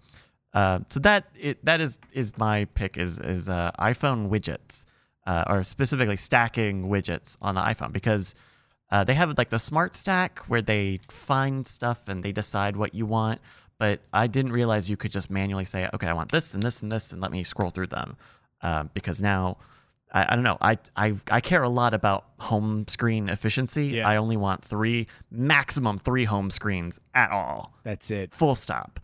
Uh, 0.54 0.80
so 0.90 1.00
that 1.00 1.26
it, 1.40 1.64
that 1.66 1.82
is 1.82 1.98
is 2.12 2.38
my 2.38 2.66
pick 2.66 2.98
is 2.98 3.20
is 3.20 3.50
uh, 3.50 3.72
iPhone 3.80 4.30
widgets, 4.30 4.86
uh, 5.26 5.44
or 5.48 5.64
specifically 5.64 6.18
stacking 6.18 6.90
widgets 6.90 7.38
on 7.42 7.56
the 7.56 7.62
iPhone 7.62 7.92
because 7.92 8.36
uh, 8.92 9.04
they 9.04 9.16
have 9.16 9.36
like 9.38 9.50
the 9.50 9.58
Smart 9.58 9.96
Stack 9.96 10.40
where 10.48 10.62
they 10.62 11.00
find 11.10 11.66
stuff 11.66 12.08
and 12.08 12.24
they 12.24 12.32
decide 12.32 12.78
what 12.78 12.94
you 12.94 13.08
want. 13.08 13.42
But 13.80 14.02
I 14.14 14.28
didn't 14.28 14.52
realize 14.52 14.90
you 14.90 14.98
could 14.98 15.12
just 15.12 15.32
manually 15.32 15.66
say, 15.66 15.90
okay, 15.94 16.08
I 16.08 16.14
want 16.14 16.32
this 16.32 16.54
and 16.54 16.62
this 16.62 16.84
and 16.84 16.92
this, 16.92 17.12
and 17.12 17.20
let 17.20 17.32
me 17.32 17.44
scroll 17.44 17.72
through 17.72 17.88
them. 17.88 18.16
Uh, 18.62 18.84
because 18.94 19.22
now, 19.22 19.58
I, 20.14 20.32
I 20.32 20.36
don't 20.36 20.44
know, 20.44 20.58
I, 20.62 20.78
I 20.96 21.16
I 21.32 21.42
care 21.42 21.64
a 21.64 21.70
lot 21.70 21.94
about 21.94 22.26
home 22.40 22.86
screen 22.88 23.30
efficiency. 23.30 23.86
Yeah. 23.88 24.08
I 24.08 24.18
only 24.18 24.38
want 24.38 24.64
three, 24.64 25.08
maximum 25.32 25.98
three 25.98 26.26
home 26.26 26.52
screens 26.52 27.00
at 27.16 27.32
all. 27.32 27.74
That's 27.84 28.12
it. 28.12 28.34
Full 28.34 28.56
stop. 28.56 29.00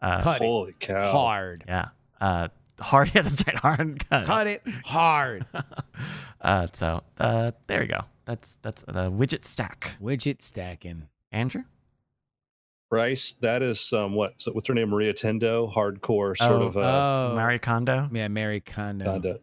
Uh, 0.00 0.22
Cut 0.22 0.36
it 0.40 0.44
Holy 0.44 0.74
cow! 0.80 1.12
hard. 1.12 1.64
yeah. 1.66 1.88
Uh, 2.20 2.48
hard. 2.80 3.10
Yeah, 3.14 3.22
that's 3.22 3.46
right. 3.46 3.56
Hard. 3.56 4.08
Cut. 4.08 4.26
Cut 4.26 4.46
it 4.46 4.62
hard. 4.84 5.46
uh, 6.40 6.66
so 6.72 7.02
uh, 7.18 7.52
there 7.66 7.82
you 7.82 7.88
go. 7.88 8.00
That's 8.24 8.56
that's 8.62 8.82
the 8.82 9.10
widget 9.10 9.44
stack. 9.44 9.96
Widget 10.02 10.40
stacking. 10.42 11.08
Andrew. 11.30 11.62
Bryce, 12.90 13.32
that 13.40 13.62
is 13.62 13.92
um, 13.92 14.14
what? 14.14 14.40
So 14.40 14.52
what's 14.52 14.68
her 14.68 14.74
name? 14.74 14.90
Maria 14.90 15.12
Tendo, 15.14 15.72
hardcore 15.72 16.36
sort 16.36 16.50
Oh, 16.52 16.62
of. 16.62 16.76
Uh, 16.76 16.80
oh, 17.32 17.36
Marie 17.36 17.58
Kondo. 17.58 18.08
yeah, 18.12 18.28
Mary 18.28 18.60
Kondo. 18.60 19.04
kinda- 19.12 19.40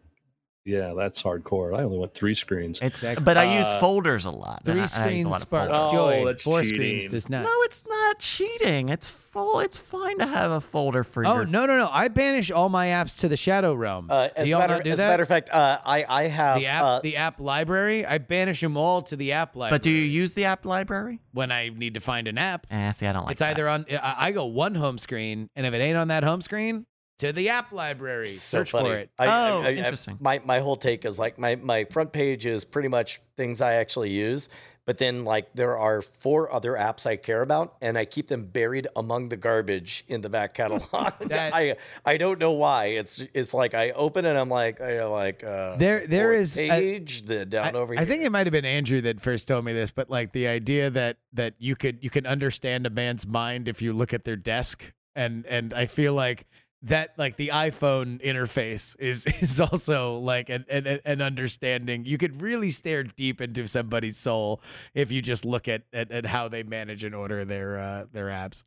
yeah, 0.64 0.92
that's 0.96 1.22
hardcore. 1.22 1.76
I 1.76 1.82
only 1.82 1.98
want 1.98 2.14
three 2.14 2.34
screens. 2.34 2.78
It's 2.80 2.98
Exactly. 3.02 3.24
but 3.24 3.36
I 3.36 3.58
use 3.58 3.66
Uh, 3.66 3.80
folders 3.80 4.24
a 4.24 4.30
lot. 4.30 4.62
Three 4.64 4.74
I- 4.74 4.76
I 4.76 4.80
use 4.82 4.92
screens 4.92 5.26
lot 5.26 5.40
sparks 5.40 5.76
folders. 5.78 5.92
Oh, 5.98 6.10
joy. 6.10 6.24
that's 6.24 6.42
Four 6.42 6.62
cheating. 6.62 6.76
screens 6.98 7.08
does 7.08 7.28
not. 7.28 7.42
No, 7.44 7.50
it's 7.64 7.84
not 7.88 8.18
cheating. 8.18 8.88
It's 8.88 9.06
full. 9.08 9.60
It's 9.60 9.76
fine 9.78 10.18
to 10.18 10.26
have 10.26 10.50
a 10.50 10.60
folder 10.60 11.02
for 11.04 11.26
Oh 11.26 11.36
your. 11.36 11.44
no 11.46 11.64
no 11.66 11.78
no! 11.78 11.88
I 11.90 12.08
banish 12.08 12.50
all 12.50 12.68
my 12.68 12.88
apps 12.88 13.18
to 13.20 13.28
the 13.28 13.36
shadow 13.36 13.72
realm. 13.74 14.08
Uh, 14.10 14.28
Do 14.28 14.32
as, 14.36 14.46
a 14.46 14.50
y'all 14.50 14.58
matter, 14.60 14.74
not 14.74 14.84
do 14.84 14.90
as 14.90 14.98
a 15.00 15.02
matter 15.04 15.22
of 15.22 15.28
fact, 15.28 15.48
uh, 15.50 15.78
I 15.84 16.04
I 16.08 16.28
have 16.28 16.58
the 16.58 16.66
app 16.66 16.82
uh, 16.84 17.00
the 17.00 17.16
app 17.16 17.40
library. 17.40 18.04
I 18.04 18.18
banish 18.18 18.60
them 18.60 18.76
all 18.76 19.00
to 19.02 19.16
the 19.16 19.32
app 19.32 19.56
library. 19.56 19.78
But 19.78 19.82
do 19.82 19.90
you 19.90 20.02
use 20.02 20.34
the 20.34 20.44
app 20.44 20.64
library? 20.66 21.20
when 21.32 21.50
I 21.50 21.70
need 21.70 21.94
to 21.94 22.00
find 22.00 22.28
an 22.28 22.36
app? 22.36 22.66
Eh, 22.70 22.90
see, 22.92 23.06
I 23.06 23.12
don't 23.14 23.22
like. 23.24 23.32
it's 23.32 23.38
that. 23.40 23.52
either 23.52 23.66
on. 23.68 23.86
I, 23.90 24.26
I 24.26 24.30
go 24.32 24.44
one 24.44 24.74
home 24.74 24.98
screen, 24.98 25.48
and 25.56 25.64
if 25.66 25.72
it 25.72 25.78
ain't 25.78 25.96
on 25.96 26.08
that 26.08 26.24
home 26.24 26.42
screen, 26.42 26.84
to 27.22 27.32
the 27.32 27.48
app 27.48 27.72
library. 27.72 28.30
It's 28.30 28.42
so 28.42 28.58
Search 28.58 28.70
funny. 28.72 28.88
for 28.90 28.96
it. 28.98 29.10
I, 29.18 29.26
I- 29.26 29.50
Oh, 29.50 29.62
I- 29.62 29.66
I- 29.68 29.70
interesting. 29.72 30.18
my 30.20 30.40
my 30.44 30.60
whole 30.60 30.76
take 30.76 31.04
is 31.04 31.18
like 31.18 31.38
my 31.38 31.56
my 31.56 31.84
front 31.84 32.12
page 32.12 32.46
is 32.46 32.64
pretty 32.64 32.88
much 32.88 33.20
things 33.36 33.60
I 33.60 33.74
actually 33.74 34.10
use, 34.10 34.48
but 34.84 34.98
then 34.98 35.24
like 35.24 35.52
there 35.54 35.78
are 35.78 36.02
four 36.02 36.52
other 36.52 36.72
apps 36.72 37.06
I 37.06 37.16
care 37.16 37.42
about, 37.42 37.76
and 37.80 37.96
I 37.96 38.04
keep 38.04 38.26
them 38.26 38.44
buried 38.44 38.88
among 38.96 39.28
the 39.28 39.36
garbage 39.36 40.04
in 40.08 40.20
the 40.20 40.28
back 40.28 40.54
catalog. 40.54 41.12
That- 41.20 41.54
I 41.62 41.76
I 42.04 42.16
don't 42.16 42.38
know 42.40 42.52
why. 42.52 42.86
It's 42.86 43.20
it's 43.34 43.54
like 43.54 43.74
I 43.74 43.90
open 43.92 44.24
it, 44.26 44.36
I'm 44.36 44.48
like 44.48 44.80
I 44.80 45.04
like 45.06 45.44
uh, 45.44 45.76
There- 45.76 46.06
there 46.06 46.28
fourth 46.32 46.38
is 46.42 46.58
a- 46.58 46.68
page 46.68 47.22
the 47.26 47.46
down 47.46 47.76
I, 47.76 47.78
over 47.78 47.94
I 47.94 47.98
here. 47.98 48.06
think 48.06 48.22
it 48.24 48.30
might 48.32 48.46
have 48.46 48.52
been 48.52 48.64
Andrew 48.64 49.00
that 49.02 49.20
first 49.20 49.46
told 49.48 49.64
me 49.64 49.72
this, 49.72 49.90
but 49.92 50.10
like 50.10 50.32
the 50.32 50.48
idea 50.48 50.90
that 50.90 51.18
that 51.34 51.54
you 51.58 51.76
could 51.76 51.98
you 52.02 52.10
can 52.10 52.26
understand 52.26 52.86
a 52.86 52.90
man's 52.90 53.26
mind 53.26 53.68
if 53.68 53.80
you 53.80 53.92
look 53.92 54.12
at 54.12 54.24
their 54.24 54.36
desk, 54.36 54.92
and 55.14 55.46
and 55.46 55.72
I 55.72 55.86
feel 55.86 56.14
like 56.14 56.46
that 56.84 57.10
like 57.16 57.36
the 57.36 57.48
iPhone 57.48 58.20
interface 58.22 58.96
is 58.98 59.26
is 59.40 59.60
also 59.60 60.16
like 60.18 60.48
an 60.48 60.64
an, 60.68 61.00
an 61.04 61.22
understanding. 61.22 62.04
You 62.04 62.18
could 62.18 62.42
really 62.42 62.70
stare 62.70 63.04
deep 63.04 63.40
into 63.40 63.66
somebody's 63.68 64.16
soul 64.16 64.60
if 64.94 65.12
you 65.12 65.22
just 65.22 65.44
look 65.44 65.68
at 65.68 65.82
at, 65.92 66.10
at 66.10 66.26
how 66.26 66.48
they 66.48 66.62
manage 66.62 67.04
and 67.04 67.14
order 67.14 67.44
their 67.44 67.78
uh, 67.78 68.04
their 68.12 68.26
apps. 68.26 68.64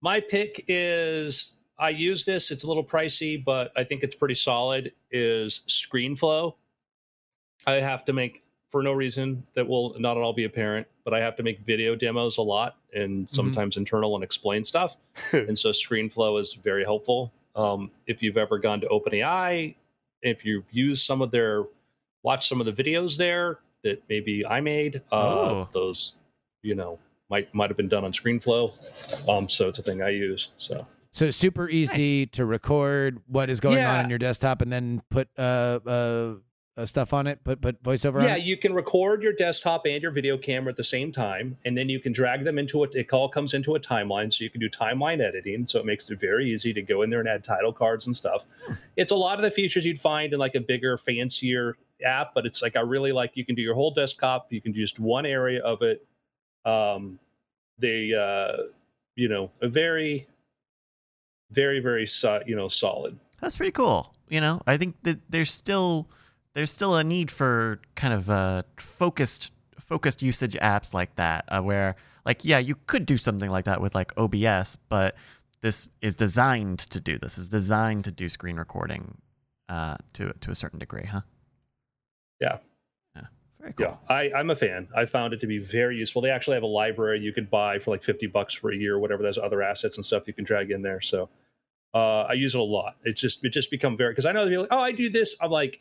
My 0.00 0.20
pick 0.20 0.64
is 0.68 1.54
I 1.78 1.90
use 1.90 2.24
this. 2.24 2.50
It's 2.50 2.64
a 2.64 2.66
little 2.68 2.84
pricey, 2.84 3.42
but 3.42 3.72
I 3.76 3.84
think 3.84 4.02
it's 4.02 4.14
pretty 4.16 4.34
solid. 4.34 4.92
Is 5.10 5.62
ScreenFlow. 5.68 6.54
I 7.66 7.74
have 7.74 8.04
to 8.06 8.12
make 8.12 8.42
for 8.72 8.82
no 8.82 8.92
reason 8.92 9.44
that 9.54 9.68
will 9.68 9.94
not 10.00 10.16
at 10.16 10.22
all 10.22 10.32
be 10.32 10.44
apparent, 10.44 10.86
but 11.04 11.12
I 11.14 11.20
have 11.20 11.36
to 11.36 11.42
make 11.44 11.60
video 11.60 11.94
demos 11.94 12.38
a 12.38 12.42
lot 12.42 12.76
and 12.94 13.28
sometimes 13.30 13.76
internal 13.76 14.14
and 14.16 14.24
explain 14.24 14.64
stuff. 14.64 14.96
and 15.32 15.56
so 15.56 15.70
ScreenFlow 15.70 16.40
is 16.40 16.54
very 16.54 16.82
helpful. 16.82 17.32
Um, 17.54 17.90
if 18.06 18.22
you've 18.22 18.38
ever 18.38 18.58
gone 18.58 18.80
to 18.80 18.88
OpenAI, 18.88 19.74
if 20.22 20.44
you've 20.44 20.64
used 20.72 21.04
some 21.06 21.20
of 21.20 21.30
their, 21.30 21.64
watch 22.22 22.48
some 22.48 22.60
of 22.60 22.66
the 22.66 22.72
videos 22.72 23.16
there 23.18 23.58
that 23.84 24.02
maybe 24.08 24.44
I 24.46 24.60
made, 24.60 25.02
uh, 25.12 25.16
Oh. 25.16 25.68
those, 25.72 26.14
you 26.62 26.74
know, 26.74 26.98
might 27.28 27.52
might 27.54 27.68
have 27.70 27.76
been 27.76 27.88
done 27.88 28.04
on 28.04 28.12
ScreenFlow. 28.12 28.72
Um, 29.28 29.48
so 29.48 29.68
it's 29.68 29.78
a 29.78 29.82
thing 29.82 30.00
I 30.02 30.10
use. 30.10 30.48
So 30.58 30.86
So 31.10 31.30
super 31.30 31.68
easy 31.68 32.26
to 32.28 32.46
record 32.46 33.20
what 33.26 33.50
is 33.50 33.60
going 33.60 33.76
on 33.78 33.80
Yeah. 33.82 34.02
on 34.04 34.08
your 34.10 34.18
desktop 34.18 34.62
and 34.62 34.72
then 34.72 35.02
put 35.10 35.28
uh 35.36 35.80
uh, 35.86 36.34
uh 36.76 36.86
stuff 36.86 37.12
on 37.12 37.26
it. 37.26 37.42
Put 37.44 37.60
put 37.60 37.82
voiceover 37.82 38.20
on 38.20 38.24
yeah, 38.24 38.36
it. 38.36 38.44
you 38.44 38.56
can 38.56 38.72
record 38.72 39.22
your 39.22 39.32
desktop 39.32 39.86
and 39.86 40.02
your 40.02 40.10
video 40.10 40.38
camera 40.38 40.70
at 40.70 40.76
the 40.76 40.84
same 40.84 41.12
time, 41.12 41.58
and 41.64 41.76
then 41.76 41.88
you 41.88 42.00
can 42.00 42.12
drag 42.12 42.44
them 42.44 42.58
into 42.58 42.82
it. 42.84 42.94
It 42.94 43.12
all 43.12 43.28
comes 43.28 43.54
into 43.54 43.74
a 43.74 43.80
timeline, 43.80 44.32
so 44.32 44.44
you 44.44 44.50
can 44.50 44.60
do 44.60 44.70
timeline 44.70 45.20
editing. 45.20 45.66
So 45.66 45.78
it 45.78 45.86
makes 45.86 46.10
it 46.10 46.18
very 46.18 46.50
easy 46.50 46.72
to 46.72 46.82
go 46.82 47.02
in 47.02 47.10
there 47.10 47.20
and 47.20 47.28
add 47.28 47.44
title 47.44 47.72
cards 47.72 48.06
and 48.06 48.16
stuff. 48.16 48.46
It's 48.96 49.12
a 49.12 49.16
lot 49.16 49.38
of 49.38 49.42
the 49.42 49.50
features 49.50 49.84
you'd 49.84 50.00
find 50.00 50.32
in 50.32 50.38
like 50.38 50.54
a 50.54 50.60
bigger, 50.60 50.96
fancier 50.96 51.76
app, 52.04 52.34
but 52.34 52.46
it's 52.46 52.62
like 52.62 52.76
I 52.76 52.80
really 52.80 53.12
like 53.12 53.32
you 53.34 53.44
can 53.44 53.54
do 53.54 53.62
your 53.62 53.74
whole 53.74 53.90
desktop. 53.90 54.52
You 54.52 54.60
can 54.60 54.72
do 54.72 54.80
just 54.80 54.98
one 54.98 55.26
area 55.26 55.62
of 55.62 55.82
it. 55.82 56.06
Um, 56.64 57.18
they 57.78 58.12
uh, 58.14 58.68
you 59.14 59.28
know 59.28 59.50
a 59.60 59.68
very 59.68 60.26
very 61.50 61.80
very 61.80 62.06
so, 62.06 62.40
you 62.46 62.56
know 62.56 62.68
solid. 62.68 63.18
That's 63.40 63.56
pretty 63.56 63.72
cool. 63.72 64.14
You 64.28 64.40
know, 64.40 64.62
I 64.66 64.78
think 64.78 64.96
that 65.02 65.18
there's 65.28 65.50
still 65.50 66.08
there's 66.54 66.70
still 66.70 66.96
a 66.96 67.04
need 67.04 67.30
for 67.30 67.80
kind 67.94 68.14
of 68.14 68.30
uh, 68.30 68.62
focused 68.76 69.52
focused 69.78 70.22
usage 70.22 70.54
apps 70.54 70.94
like 70.94 71.14
that, 71.16 71.44
uh, 71.48 71.60
where 71.60 71.96
like 72.24 72.44
yeah, 72.44 72.58
you 72.58 72.76
could 72.86 73.06
do 73.06 73.16
something 73.16 73.50
like 73.50 73.64
that 73.64 73.80
with 73.80 73.94
like 73.94 74.12
OBS, 74.16 74.76
but 74.88 75.16
this 75.60 75.88
is 76.00 76.14
designed 76.14 76.80
to 76.80 77.00
do 77.00 77.18
this. 77.18 77.38
is 77.38 77.48
designed 77.48 78.04
to 78.04 78.12
do 78.12 78.28
screen 78.28 78.56
recording 78.56 79.18
uh, 79.68 79.96
to 80.14 80.32
to 80.40 80.50
a 80.50 80.54
certain 80.54 80.78
degree, 80.78 81.04
huh? 81.04 81.22
Yeah. 82.40 82.58
Yeah. 83.14 83.22
Very 83.60 83.72
cool. 83.72 83.86
Yeah, 83.86 84.14
I, 84.14 84.32
I'm 84.34 84.50
a 84.50 84.56
fan. 84.56 84.88
I 84.94 85.06
found 85.06 85.32
it 85.32 85.40
to 85.40 85.46
be 85.46 85.58
very 85.58 85.96
useful. 85.96 86.20
They 86.20 86.30
actually 86.30 86.54
have 86.54 86.64
a 86.64 86.66
library 86.66 87.20
you 87.20 87.32
could 87.32 87.48
buy 87.50 87.78
for 87.78 87.92
like 87.92 88.02
50 88.02 88.26
bucks 88.26 88.54
for 88.54 88.72
a 88.72 88.76
year, 88.76 88.96
or 88.96 88.98
whatever. 88.98 89.22
There's 89.22 89.38
other 89.38 89.62
assets 89.62 89.96
and 89.96 90.04
stuff 90.04 90.26
you 90.26 90.34
can 90.34 90.44
drag 90.44 90.70
in 90.70 90.82
there. 90.82 91.00
So 91.00 91.28
uh, 91.94 92.22
I 92.22 92.32
use 92.32 92.54
it 92.54 92.60
a 92.60 92.64
lot. 92.64 92.96
It's 93.04 93.20
just 93.20 93.44
it 93.44 93.50
just 93.50 93.70
become 93.70 93.96
very 93.96 94.12
because 94.12 94.26
I 94.26 94.32
know 94.32 94.48
they're 94.48 94.60
like, 94.60 94.68
oh, 94.72 94.80
I 94.80 94.92
do 94.92 95.08
this. 95.08 95.36
I'm 95.40 95.50
like, 95.50 95.80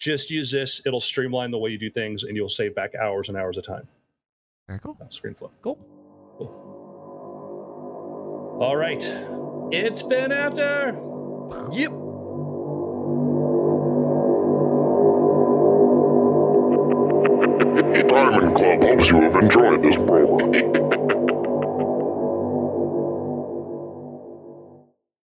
just 0.00 0.30
use 0.30 0.50
this. 0.50 0.82
It'll 0.84 1.00
streamline 1.00 1.52
the 1.52 1.58
way 1.58 1.70
you 1.70 1.78
do 1.78 1.90
things, 1.90 2.24
and 2.24 2.34
you'll 2.34 2.48
save 2.48 2.74
back 2.74 2.94
hours 2.96 3.28
and 3.28 3.36
hours 3.36 3.56
of 3.58 3.64
time. 3.64 3.86
Very 4.66 4.80
cool. 4.80 4.96
ScreenFlow. 5.10 5.50
Cool. 5.62 5.78
All 8.60 8.76
right, 8.76 9.02
it's 9.70 10.02
been 10.02 10.32
after. 10.32 10.98
Yep. 11.72 11.92
Diamond 18.08 18.56
Club 18.56 18.82
hopes 18.82 19.08
you 19.08 19.20
have 19.20 19.34
enjoyed 19.36 19.82
this 19.82 19.96
program. 19.96 21.09